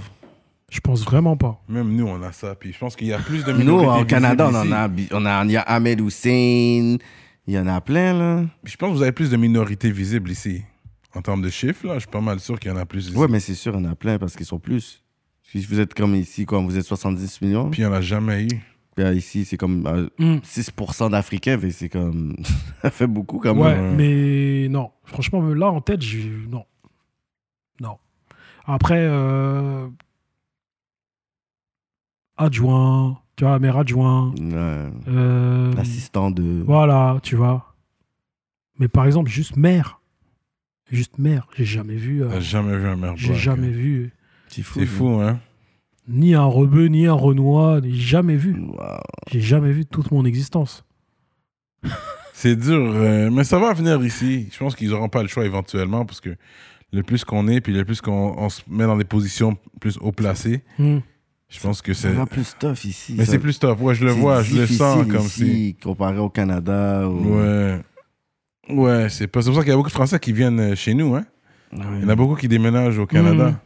[0.70, 1.60] Je pense vraiment pas.
[1.68, 2.54] Même nous, on a ça.
[2.54, 4.74] Puis je pense qu'il y a plus de Nous, minorités au Canada, on en ici.
[5.12, 6.98] a, on a, il y a Ahmed Hussein,
[7.48, 8.44] il y en a plein, là.
[8.64, 10.62] Puis je pense que vous avez plus de minorités visibles ici.
[11.16, 13.08] En termes de chiffres, là, je suis pas mal sûr qu'il y en a plus
[13.08, 13.18] ici.
[13.18, 15.02] Ouais, mais c'est sûr, il y en a plein parce qu'ils sont plus.
[15.42, 18.02] Si vous êtes comme ici, comme vous êtes 70 millions, Puis il n'y en a
[18.02, 18.48] jamais eu.
[18.96, 20.38] puis euh, ici, c'est comme euh, Hmm.
[20.44, 22.36] 6% d'Africains, fait que c'est comme.
[22.84, 23.96] ça fait beaucoup quand Ouais, même.
[23.96, 24.92] mais non.
[25.06, 26.66] Franchement, là, en tête, j'ai- non.
[27.82, 27.98] Non.
[28.66, 29.88] Après, euh,
[32.38, 34.30] adjoint, tu vois, maire adjoint.
[34.40, 34.92] Ouais.
[35.08, 36.64] euh, L'assistant de.
[36.66, 37.76] voilà, tu vois.
[38.78, 40.00] Mais par exemple, juste mère.
[40.92, 41.48] Juste mère.
[41.56, 42.24] J'ai jamais vu.
[42.24, 44.12] euh, T'as jamais vu un merde j'ai jamais vu.
[44.48, 44.80] C'est fou.
[44.80, 45.40] C'est fou, hein.
[46.08, 47.82] Ni un rebeu, ni un renois.
[47.84, 48.60] J'ai jamais vu.
[48.60, 48.78] Wow.
[49.30, 50.86] J'ai jamais vu de toute mon existence.
[52.34, 54.48] C'est dur, euh, mais ça va venir ici.
[54.52, 56.36] Je pense qu'ils n'auront pas le choix éventuellement parce que
[56.92, 59.98] le plus qu'on est, puis le plus qu'on on se met dans des positions plus
[60.02, 61.00] haut placées, Hmm.
[61.50, 62.08] je pense que C'est c'est.
[62.10, 63.16] vraiment plus tough ici.
[63.18, 63.80] Mais Ça- c'est plus tough.
[63.82, 65.46] Ouais, je le vois, je le sens comme si.
[65.46, 67.08] ici, Comparé au Canada.
[67.08, 67.80] ou- Ouais.
[68.70, 70.76] Ouais, c'est pas- c'est pour ça qu'il y a beaucoup de Français qui viennent euh,
[70.76, 71.16] chez nous.
[71.16, 71.26] Hein.
[71.74, 71.84] Ouais.
[71.98, 73.60] Il y en a beaucoup qui déménagent au Canada.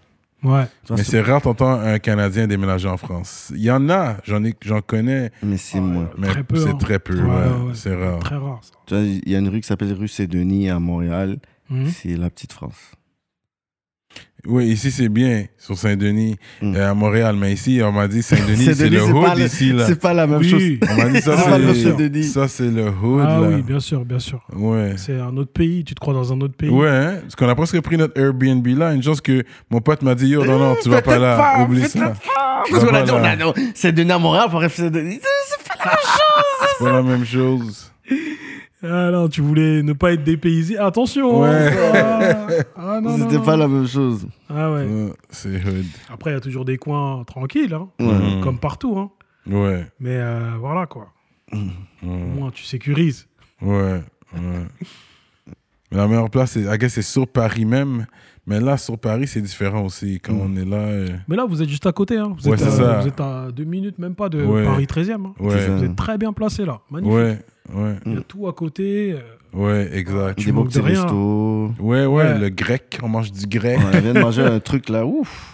[0.44, 0.66] Ouais.
[0.86, 3.52] Ça, Mais c'est- rare d'entendre un Canadien déménager en France.
[3.56, 6.12] Il y en a, j'en ai- j'en connais, Mais c'est moi.
[6.18, 6.76] mais Très peu, c'est hein.
[6.78, 7.16] très peu.
[7.18, 7.68] Ouais, ouais.
[7.68, 7.74] ouais.
[7.76, 8.20] C'est rare.
[8.20, 9.00] Très rare, ça.
[9.02, 11.38] Il y a une rue qui s'appelle rue Saint-Denis à Montréal.
[11.70, 11.86] Hmm.
[11.88, 12.92] C'est la petite France.
[14.46, 16.76] Oui, ici c'est bien, sur Saint-Denis, Mm.
[16.76, 17.36] euh, à Montréal.
[17.40, 19.72] Mais ici, on m'a dit Saint-Denis, c'est le hood le- ici.
[19.72, 19.86] Là.
[19.88, 20.50] C'est pas la même Oui.
[20.50, 20.62] chose.
[20.92, 21.38] On m'a dit ça,
[22.50, 23.24] C'est le le hood.
[23.26, 23.48] Ah là.
[23.48, 24.42] oui, bien sûr, bien sûr.
[24.54, 24.96] Ouais.
[24.98, 25.86] C'est un autre pays.
[25.86, 26.70] Tu te crois dans un autre pays.
[26.70, 27.18] Ouais, hein?
[27.22, 28.94] parce qu'on a presque pris notre Airbnb là.
[28.94, 31.38] Une chance que mon pote m'a dit Yo, non, non, tu vas pas là.
[31.38, 32.14] pas, Oublie ça.
[32.70, 33.30] Parce qu'on a pas dit, on là.
[33.32, 35.20] a dit, Saint-Denis à Montréal, Saint-Denis.
[35.48, 36.68] C'est pas la même chose.
[36.78, 37.92] C'est pas la même chose.
[38.84, 40.78] Ah non, tu voulais ne pas être dépaysé.
[40.78, 41.42] Attention.
[41.42, 41.72] Ouais.
[41.96, 43.44] Ah, ah, non, non, C'était non.
[43.46, 44.28] pas la même chose.
[44.50, 44.86] Ah ouais.
[44.86, 45.86] Ouais, c'est hood.
[46.12, 48.36] Après, il y a toujours des coins tranquilles, hein, Ouais.
[48.36, 48.42] Mhm.
[48.42, 48.98] comme partout.
[48.98, 49.10] Hein.
[49.48, 51.08] Ouais, Mais euh, voilà quoi.
[51.54, 51.64] Au ouais,
[52.36, 53.28] moins, tu sécurises.
[53.62, 54.02] ouais.
[54.34, 54.68] ouais.
[55.92, 58.06] Mais la meilleure place, c'est, I guess, c'est sur Paris même.
[58.48, 60.20] Mais là, sur Paris, c'est différent aussi.
[60.20, 60.42] Quand Mm.
[60.42, 60.78] on est là.
[60.78, 62.18] euh, Mais là, vous êtes juste à côté.
[62.18, 62.34] Hein.
[62.38, 63.00] Vous, Ouais, êtes c'est à, ça.
[63.00, 64.66] vous êtes à deux minutes, même pas, de Ouais.
[64.66, 65.26] Paris 13e.
[65.28, 65.34] hein.
[65.40, 65.76] Ouais, C'est ça.
[65.78, 66.80] Vous êtes très bien placé là.
[66.90, 67.14] Magnifique.
[67.16, 67.40] ouais,
[67.74, 69.14] ouais, Il y a tout à côté.
[69.14, 69.22] euh,
[69.54, 70.40] ouais, exact.
[70.40, 71.72] Tu Des beaux petits restos.
[71.80, 72.40] Ouais, ouais, Ouais.
[72.40, 73.80] le grec, on mange du grec.
[73.84, 75.50] On vient de manger un truc là, ouf.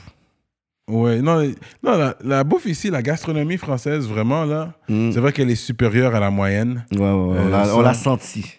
[0.90, 1.44] Ouais, non,
[1.84, 5.12] non la, la bouffe ici, la gastronomie française, vraiment, là, Mm.
[5.12, 6.84] c'est vrai qu'elle est supérieure à la moyenne.
[6.94, 8.56] Ouais, ouais, Euh, on l'a senti.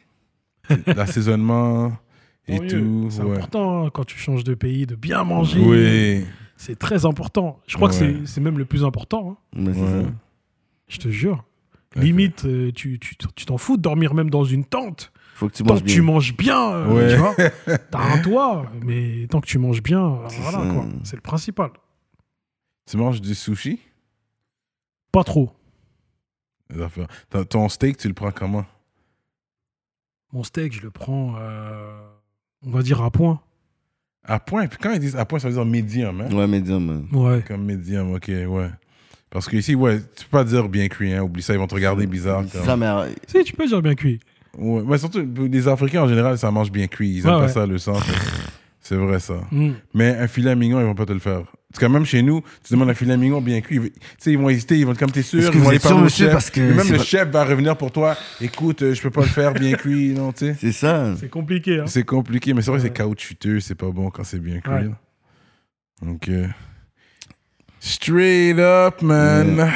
[0.87, 1.93] L'assaisonnement
[2.47, 3.09] et tout.
[3.11, 3.37] C'est ouais.
[3.37, 5.61] important hein, quand tu changes de pays de bien manger.
[5.61, 6.25] Oui,
[6.57, 7.59] C'est très important.
[7.67, 7.95] Je crois Ouais.
[7.99, 9.31] que c'est- c'est même le plus important.
[9.33, 9.37] hein.
[9.57, 10.03] Mais c'est ouais.
[10.03, 10.09] ça.
[10.89, 11.43] Je te jure.
[11.97, 15.13] Limite, euh, tu tu- tu t'en fous de dormir même dans une tente.
[15.35, 15.95] Faut que tu Tant manges que bien.
[15.95, 17.15] tu manges bien, euh, Ouais.
[17.15, 17.35] tu vois.
[17.91, 20.73] T'as un toit, mais tant que tu manges bien, euh, C'est voilà ça.
[20.73, 20.87] quoi.
[21.03, 21.71] C'est le principal.
[22.89, 23.81] Tu manges du sushi?
[25.13, 25.51] Pas trop.
[26.73, 27.09] Les affaires.
[27.31, 28.65] Ton- Ton steak, tu le prends comment?
[30.33, 32.07] Mon steak, je le prends, euh,
[32.65, 33.41] on va dire à point.
[34.23, 34.67] À point?
[34.69, 36.21] Puis quand ils disent à point, ça veut dire médium.
[36.21, 36.33] Hein?
[36.33, 37.09] Ouais, médium.
[37.13, 37.43] Ouais.
[37.49, 38.71] Comme médium, ok, ouais.
[39.31, 41.23] Parce que ici, ouais, tu peux pas dire bien cuit, hein.
[41.23, 42.45] Oublie ça, ils vont te regarder bizarre.
[42.53, 44.19] Comme- ça, mais euh, Si, tu peux dire bien cuit.
[44.59, 47.11] Ouais, mais surtout, les Africains en général, ça mange bien cuit.
[47.11, 47.53] Ils aiment Ouais, pas ouais.
[47.53, 47.97] ça, le sang.
[48.81, 49.35] C'est vrai, ça.
[49.53, 49.71] Mm.
[49.95, 51.43] Mais un filet mignon, ils vont pas te le faire.
[51.71, 53.77] Parce que même chez nous, tu demandes un filet mignon bien cuit.
[53.77, 55.79] ils- Tu sais, ils vont hésiter, ils vont être comme t'es sûr, ils vont aller
[55.79, 56.33] parler au chef.
[56.33, 58.17] parce que Et même le pas- chef va revenir pour toi.
[58.41, 60.57] Écoute, euh, je peux pas le faire bien cuit, non, tu sais.
[60.61, 61.15] c'est ça.
[61.21, 61.79] C'est compliqué.
[61.79, 61.85] Hein.
[61.87, 62.89] C'est compliqué, mais c'est vrai que Ouais.
[62.89, 64.91] c'est caoutchouteux, c'est pas bon quand c'est bien cuit.
[66.03, 66.49] Donc, euh,
[67.81, 69.69] straight up, man.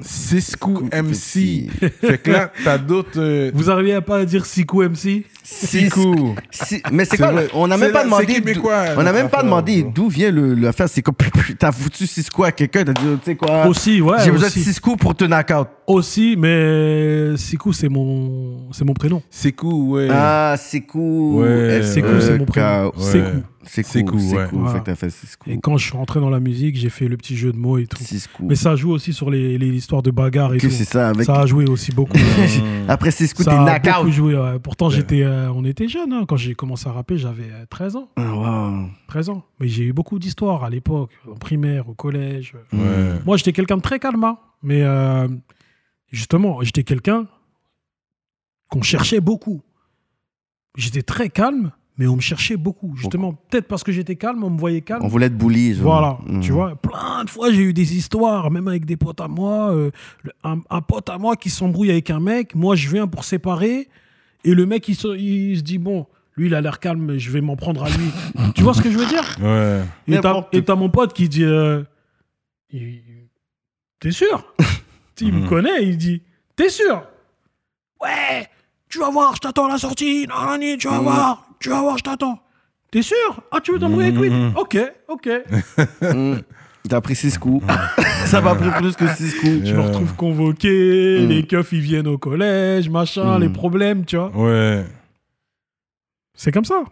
[0.00, 1.68] Cisco MC.
[2.00, 3.18] fait que là, t'as d'autres.
[3.20, 6.36] euh, Vous arrivez à pas dire Sikou MC Cisco.
[6.52, 7.42] Si- mais c'est quoi vrai.
[7.44, 8.26] le- On n'a même pas demandé.
[8.26, 9.92] québécois, On n'a même pas affaire, demandé bro.
[9.92, 10.88] d'où vient le- l'affaire.
[10.88, 11.16] C'est comme
[11.58, 12.84] t'as foutu Cisco à quelqu'un.
[12.84, 13.66] T'as dit, tu sais quoi?
[13.66, 14.18] Aussi, ouais.
[14.24, 14.52] J'ai besoin de.
[14.52, 15.66] Cisco pour te knock out.
[15.88, 19.20] Aussi, mais Sikou, c'est mon, c'est mon prénom.
[19.30, 20.06] Cisco, ouais.
[20.12, 21.40] Ah, Cisco.
[21.42, 22.02] Ouais, c'est
[22.38, 22.92] mon prénom.
[22.96, 23.32] Ouais.
[23.64, 24.36] Cisco, Cisco.
[24.36, 24.46] ouais.
[24.46, 24.80] Fait Voilà.
[24.80, 25.12] que t'as fait.
[25.46, 27.76] Et quand je suis rentré dans la musique, j'ai fait le petit jeu de mots
[27.78, 28.02] et tout.
[28.02, 28.42] Cisco.
[28.44, 30.72] Mais ça joue aussi sur les, les histoires de bagarre et Que tout.
[30.72, 31.08] c'est ça.
[31.08, 31.24] Avec...
[31.24, 32.16] Ça a joué aussi beaucoup.
[32.88, 34.12] Après Cisco, t'es ça a knock out.
[34.12, 34.36] joué.
[34.36, 34.58] ouais.
[34.58, 36.12] Pourtant, j'étais, euh, on était jeunes.
[36.12, 36.24] hein.
[36.26, 38.08] Quand j'ai commencé à rapper, j'avais euh, 13 ans.
[38.16, 38.88] Ah, wow.
[39.08, 39.44] 13 ans.
[39.60, 42.54] Mais j'ai eu beaucoup d'histoires à l'époque, en primaire, au collège.
[42.72, 43.18] Ouais.
[43.26, 44.22] Moi, j'étais quelqu'un de très calme.
[44.24, 44.38] hein.
[44.62, 45.28] Mais euh,
[46.10, 47.26] justement, j'étais quelqu'un
[48.70, 49.62] qu'on cherchait beaucoup.
[50.76, 52.94] J'étais très calme, mais on me cherchait beaucoup.
[52.96, 55.02] Justement, peut-être parce que j'étais calme, on me voyait calme.
[55.04, 55.74] On voulait être bully.
[55.74, 55.82] genre.
[55.84, 56.40] Voilà, Mm.
[56.40, 59.72] tu vois, plein de fois j'ai eu des histoires, même avec des potes à moi.
[59.72, 59.90] euh,
[60.22, 63.24] le- un, un pote à moi qui s'embrouille avec un mec, moi je viens pour
[63.24, 63.88] séparer,
[64.44, 66.06] et le mec il se, il se dit bon,
[66.36, 68.08] lui il a l'air calme, je vais m'en prendre à lui.
[68.54, 69.36] tu vois ce que je veux dire?
[69.42, 69.82] Ouais.
[70.54, 71.82] Et t'as mon pote qui dit euh,
[74.00, 74.44] T'es sûr?
[75.20, 75.48] Il me Mhm.
[75.48, 76.22] connaît, il dit
[76.54, 77.02] T'es sûr?
[78.00, 78.46] Ouais,
[78.88, 80.26] tu vas voir, je t'attends à la sortie.
[80.28, 81.02] Non, non, non, tu vas Mhm.
[81.02, 82.38] voir, tu vas voir, je t'attends.
[82.90, 83.42] T'es sûr?
[83.50, 84.30] Ah, tu veux t'embrouiller avec lui?
[84.30, 84.52] Mhm.
[84.56, 84.78] Ok,
[85.08, 85.28] ok.
[86.02, 86.36] Mm.
[86.88, 87.60] T'as pris Cisco.
[88.26, 89.46] ça m'a pris plus que Cisco.
[89.64, 91.28] Je me retrouve convoqué, Mm.
[91.28, 93.42] les keufs ils viennent au collège, machin, Mm.
[93.42, 94.30] les problèmes, tu vois.
[94.34, 94.84] Ouais.
[96.34, 96.82] C'est comme ça.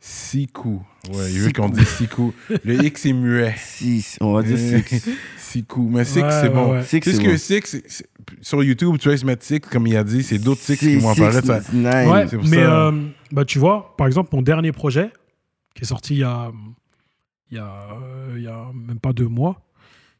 [0.00, 0.80] Siku.
[1.12, 2.32] Ouais, il veut qu'on dise Siku.
[2.64, 3.54] Le X est muet.
[3.58, 5.08] Six, on va dire Euh, six.
[5.38, 5.88] Siku.
[5.90, 6.82] Mais Six, Ouais, c'est ouais, bon.
[6.86, 7.36] C'est ce que bon.
[7.36, 8.06] Six, c'est- c'est-
[8.42, 10.84] sur YouTube, tu vas se mettre Six, comme il a dit, c'est d'autres Six qui
[10.86, 11.48] Six, vont apparaître.
[11.48, 12.86] Ouais, c'est pour mais ça.
[12.88, 12.92] euh,
[13.32, 15.10] bah, tu vois, par exemple, mon dernier projet,
[15.74, 16.50] qui est sorti il y a,
[17.50, 19.60] il y a, euh, il y a même pas deux mois,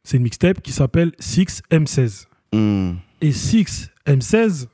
[0.03, 2.27] c'est une mixtape qui s'appelle 6M16.
[2.53, 2.93] Hmm.
[3.21, 4.67] Et 6M16,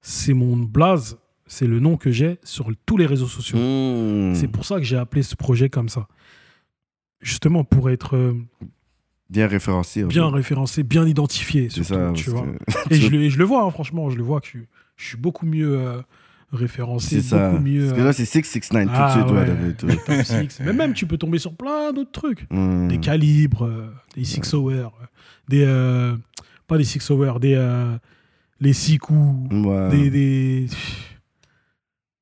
[0.00, 3.58] c'est mon blaze, c'est le nom que j'ai sur tous les réseaux sociaux.
[3.58, 4.34] Hmm.
[4.34, 6.08] C'est pour ça que j'ai appelé ce projet comme ça.
[7.20, 8.34] Justement, pour être euh,
[9.30, 10.04] Bien référencé.
[10.04, 10.36] en bien fait.
[10.36, 11.68] référencé, bien identifié.
[11.70, 12.12] C'est surtout, ça.
[12.14, 12.46] tu parce vois.
[12.88, 14.58] que- Et je, le, et je le vois, hein, franchement, je le vois que je,
[14.96, 16.02] je suis beaucoup mieux euh,
[16.52, 17.50] référencé, C'est ça.
[17.50, 17.86] beaucoup mieux.
[17.88, 19.88] Parce que là, c'est 669 tout de Ah, suite.
[20.08, 20.24] ouais, ouais.
[20.24, 20.60] six.
[20.64, 22.46] Mais même, tu peux tomber sur plein d'autres trucs.
[22.50, 22.88] Hmm.
[22.88, 24.84] Des calibres, euh, des six hours, euh,
[25.48, 25.64] des.
[25.66, 26.14] euh,
[26.66, 27.54] pas des six hours, des.
[27.54, 27.96] euh,
[28.60, 29.88] les six coups, Ouais.
[29.90, 30.66] des, des.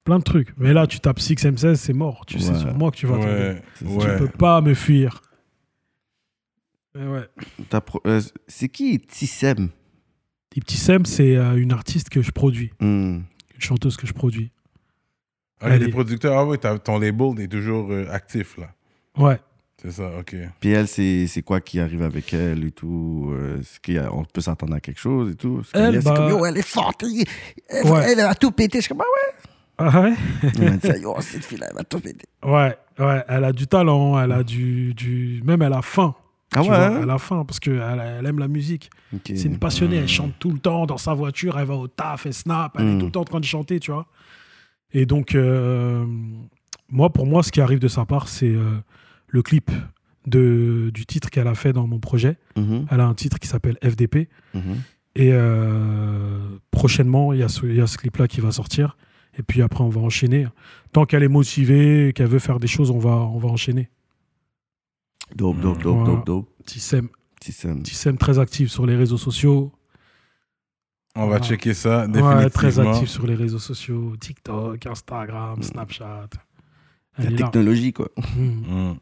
[0.05, 0.55] Plein de trucs.
[0.57, 2.25] Mais là, tu tapes 6M16, c'est mort.
[2.27, 2.59] Tu sais Ouais.
[2.59, 3.27] sur moi que tu vas tomber.
[3.29, 4.17] Ouais, Tu ouais.
[4.19, 5.21] peux pas me fuir.
[6.95, 7.29] Ouais.
[8.49, 9.69] C'est qui Tissem?
[10.57, 13.21] Les petits Sem, c'est euh, une artiste que je produis, Hmm.
[13.61, 14.51] Une chanteuse que je produis.
[15.61, 15.93] Ah, a des Allez.
[15.93, 18.71] producteurs, ah oui, ton label est toujours euh, actif, là.
[19.19, 19.39] Ouais.
[19.83, 20.35] C'est ça, ok.
[20.61, 24.75] Puis elle, c'est c'est quoi qui arrive avec elle et tout euh, qu'on peut s'attendre
[24.75, 25.63] à quelque chose et tout?
[25.73, 27.03] Elle, bah- comme, yo, elle est forte.
[27.03, 27.25] Elle,
[27.69, 28.13] elle- Ouais.
[28.13, 28.79] elle a tout pété.
[28.79, 29.29] Je suis comme, ah
[29.79, 30.11] Ah ouais?
[30.11, 30.53] Ouais.
[30.61, 32.27] Elle dit, yo, cette fille-là, elle va tout péter.
[32.45, 35.41] Ouais, ouais, elle a du talent, elle a du, du...
[35.45, 36.15] même elle a faim.
[36.55, 37.01] Ah ouais vois, hein?
[37.03, 37.81] Elle a faim parce qu'elle
[38.19, 38.91] elle aime la musique.
[39.25, 40.03] C'est une passionnée, Hmm.
[40.03, 42.87] elle chante tout le temps dans sa voiture, elle va au taf, elle snap, elle
[42.89, 42.99] est Mm.
[42.99, 44.07] tout le temps en train de chanter, tu vois.
[44.93, 46.05] Et donc, euh,
[46.89, 48.79] moi, pour moi, ce qui arrive de sa part, c'est euh,
[49.29, 49.71] le clip
[50.27, 52.37] de, du titre qu'elle a fait dans mon projet.
[52.57, 54.29] Mhm, Elle a un titre qui s'appelle FDP.
[54.55, 54.77] mhm.
[55.17, 56.39] Et euh,
[56.71, 58.97] prochainement, il y a ce, ce clip-là qui va sortir.
[59.39, 60.47] Et puis après, on va enchaîner.
[60.93, 63.89] Tant qu'elle est motivée, qu'elle veut faire des choses, on va, on va enchaîner.
[65.35, 66.15] Dope, dope, dope, Voilà.
[66.17, 66.49] dope, dope.
[66.67, 67.09] Tissem,
[67.41, 67.83] Tissem.
[67.83, 69.73] Tissem très actif sur les réseaux sociaux.
[71.17, 72.51] On va checker ça, Ouais, définitivement.
[72.51, 74.15] très actif sur les réseaux sociaux.
[74.21, 75.63] TikTok, Instagram, Mm.
[75.63, 76.29] Snapchat.
[77.19, 78.09] La technologie, quoi.
[78.37, 78.91] Mm.
[78.91, 78.97] Mm.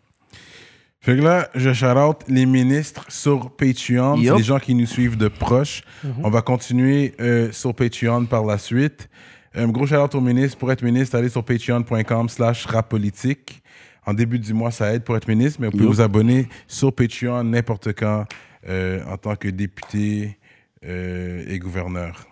[1.01, 4.37] Fait que là, je shout out les ministres sur Patreon, Yup.
[4.39, 5.83] les gens qui nous suivent de proche.
[6.03, 6.13] Mhm.
[6.25, 9.09] On va continuer euh, sur Patreon par la suite.
[9.55, 10.59] Un gros shout out aux ministres.
[10.59, 13.63] Pour être ministre, allez sur patreon.com slash rapolitique.
[14.09, 16.95] En début du mois, ça aide pour être ministre, mais vous pouvez vous abonner sur
[16.95, 18.25] Patreon n'importe quand
[18.67, 20.39] euh, en tant que député
[20.87, 22.27] euh, et gouverneur.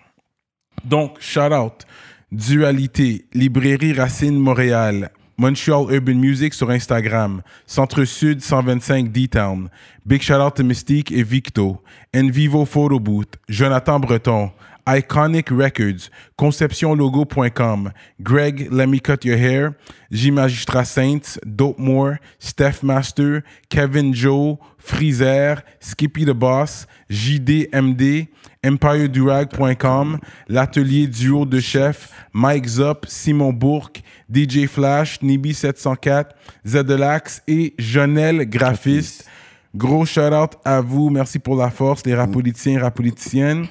[0.87, 1.85] Donc, shout out.
[2.33, 9.69] Dualité, Librairie Racine Montréal, Montreal Urban Music sur Instagram, Centre Sud 125 D-Town,
[10.07, 11.83] Big shout out to Mystique et Victo,
[12.17, 14.51] Envivo Photo Booth, Jonathan Breton,
[14.87, 17.93] Iconic Records, ConceptionLogo.com,
[18.23, 19.75] Greg Let Me Cut Your Hair,
[20.13, 28.29] J Magistrat Saints, Dope More, Steph Master, Kevin Joe, Freezer, Skippy the Boss, JDMD,
[28.63, 30.19] EmpireDurag.com,
[30.49, 34.03] l'atelier duo de chef, Mike Zop, Simon Bourque,
[34.33, 36.27] DJ Flash, Nibi704,
[36.65, 39.27] Zedelax et Jonel Graphiste.
[39.75, 41.11] Gros shout out à vous.
[41.11, 43.67] Merci pour la force, les rapolitiens et rapoliticiennes.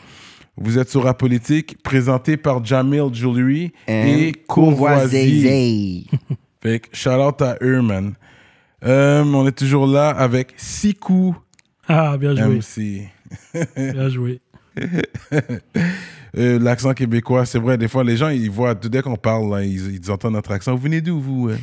[0.58, 6.06] Vous êtes sur Rapolitique, présenté par Jamil Jewelry et Courvoisier.
[6.64, 8.14] Fait que shout out à eux, man.
[8.86, 11.36] Euh, on est toujours là avec Siku
[11.88, 12.56] Ah, bien joué.
[12.56, 13.10] MC.
[13.76, 14.40] Bien joué.
[16.38, 19.64] Euh, L'accent québécois, c'est vrai, des fois, les gens, ils voient, dès qu'on parle, là,
[19.64, 20.74] ils, ils entendent notre accent.
[20.76, 21.58] Vous venez d'où, vous euh?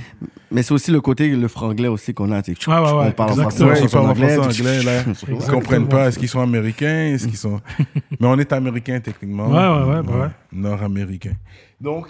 [0.50, 2.42] Mais c'est aussi le côté, le franglais aussi qu'on a.
[2.42, 4.82] tu sais, Ouais, ouais, ouais, on parle en français, ils parlent en anglais, français, anglais,
[4.82, 5.02] là.
[5.28, 6.08] Ils comprennent pas.
[6.08, 7.60] Est-ce qu'ils sont américains Est-ce qu'ils sont.
[8.20, 9.48] Mais on est américains, techniquement.
[9.48, 10.30] Ouais, ouais, ouais, bah ouais.
[10.52, 11.36] Nord-américains.
[11.80, 12.08] Donc,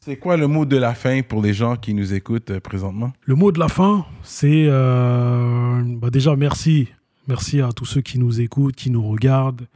[0.00, 3.12] c'est quoi le mot de la fin pour les gens qui nous écoutent euh, présentement?
[3.24, 6.88] Le mot de la fin, c'est euh, bah déjà merci.
[7.28, 9.66] Merci à tous ceux qui nous écoutent, qui nous regardent,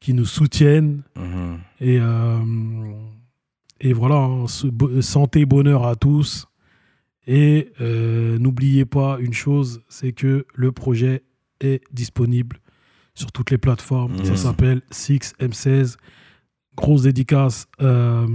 [0.00, 1.02] qui nous soutiennent.
[1.16, 1.58] Mhm.
[1.80, 2.38] Et, euh,
[3.80, 4.46] et voilà, hein,
[5.00, 6.46] santé, bonheur à tous.
[7.26, 11.22] Et euh, n'oubliez pas une chose, c'est que le projet
[11.60, 12.58] est disponible
[13.14, 14.24] sur toutes les plateformes.
[14.24, 15.96] Ça s'appelle 6M16.
[16.76, 18.26] Grosse dédicace euh,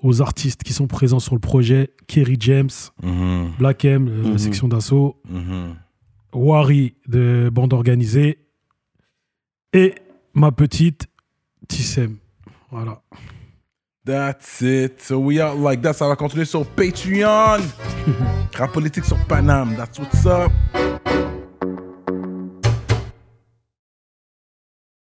[0.00, 1.90] aux artistes qui sont présents sur le projet.
[2.06, 2.70] Kerry James,
[3.02, 3.52] Mhm.
[3.58, 4.38] Black M, euh, Mhm.
[4.38, 5.20] section d'assaut.
[6.32, 8.38] Wari de bande organisée.
[9.72, 9.94] Et
[10.34, 11.06] ma petite
[11.68, 12.18] Tissem.
[12.70, 13.00] Voilà.
[14.04, 15.00] That's it.
[15.00, 15.94] So we are like that.
[15.94, 17.60] Ça va continuer sur Patreon.
[18.54, 19.74] Rap politique sur Paname.
[19.76, 20.52] That's what's up.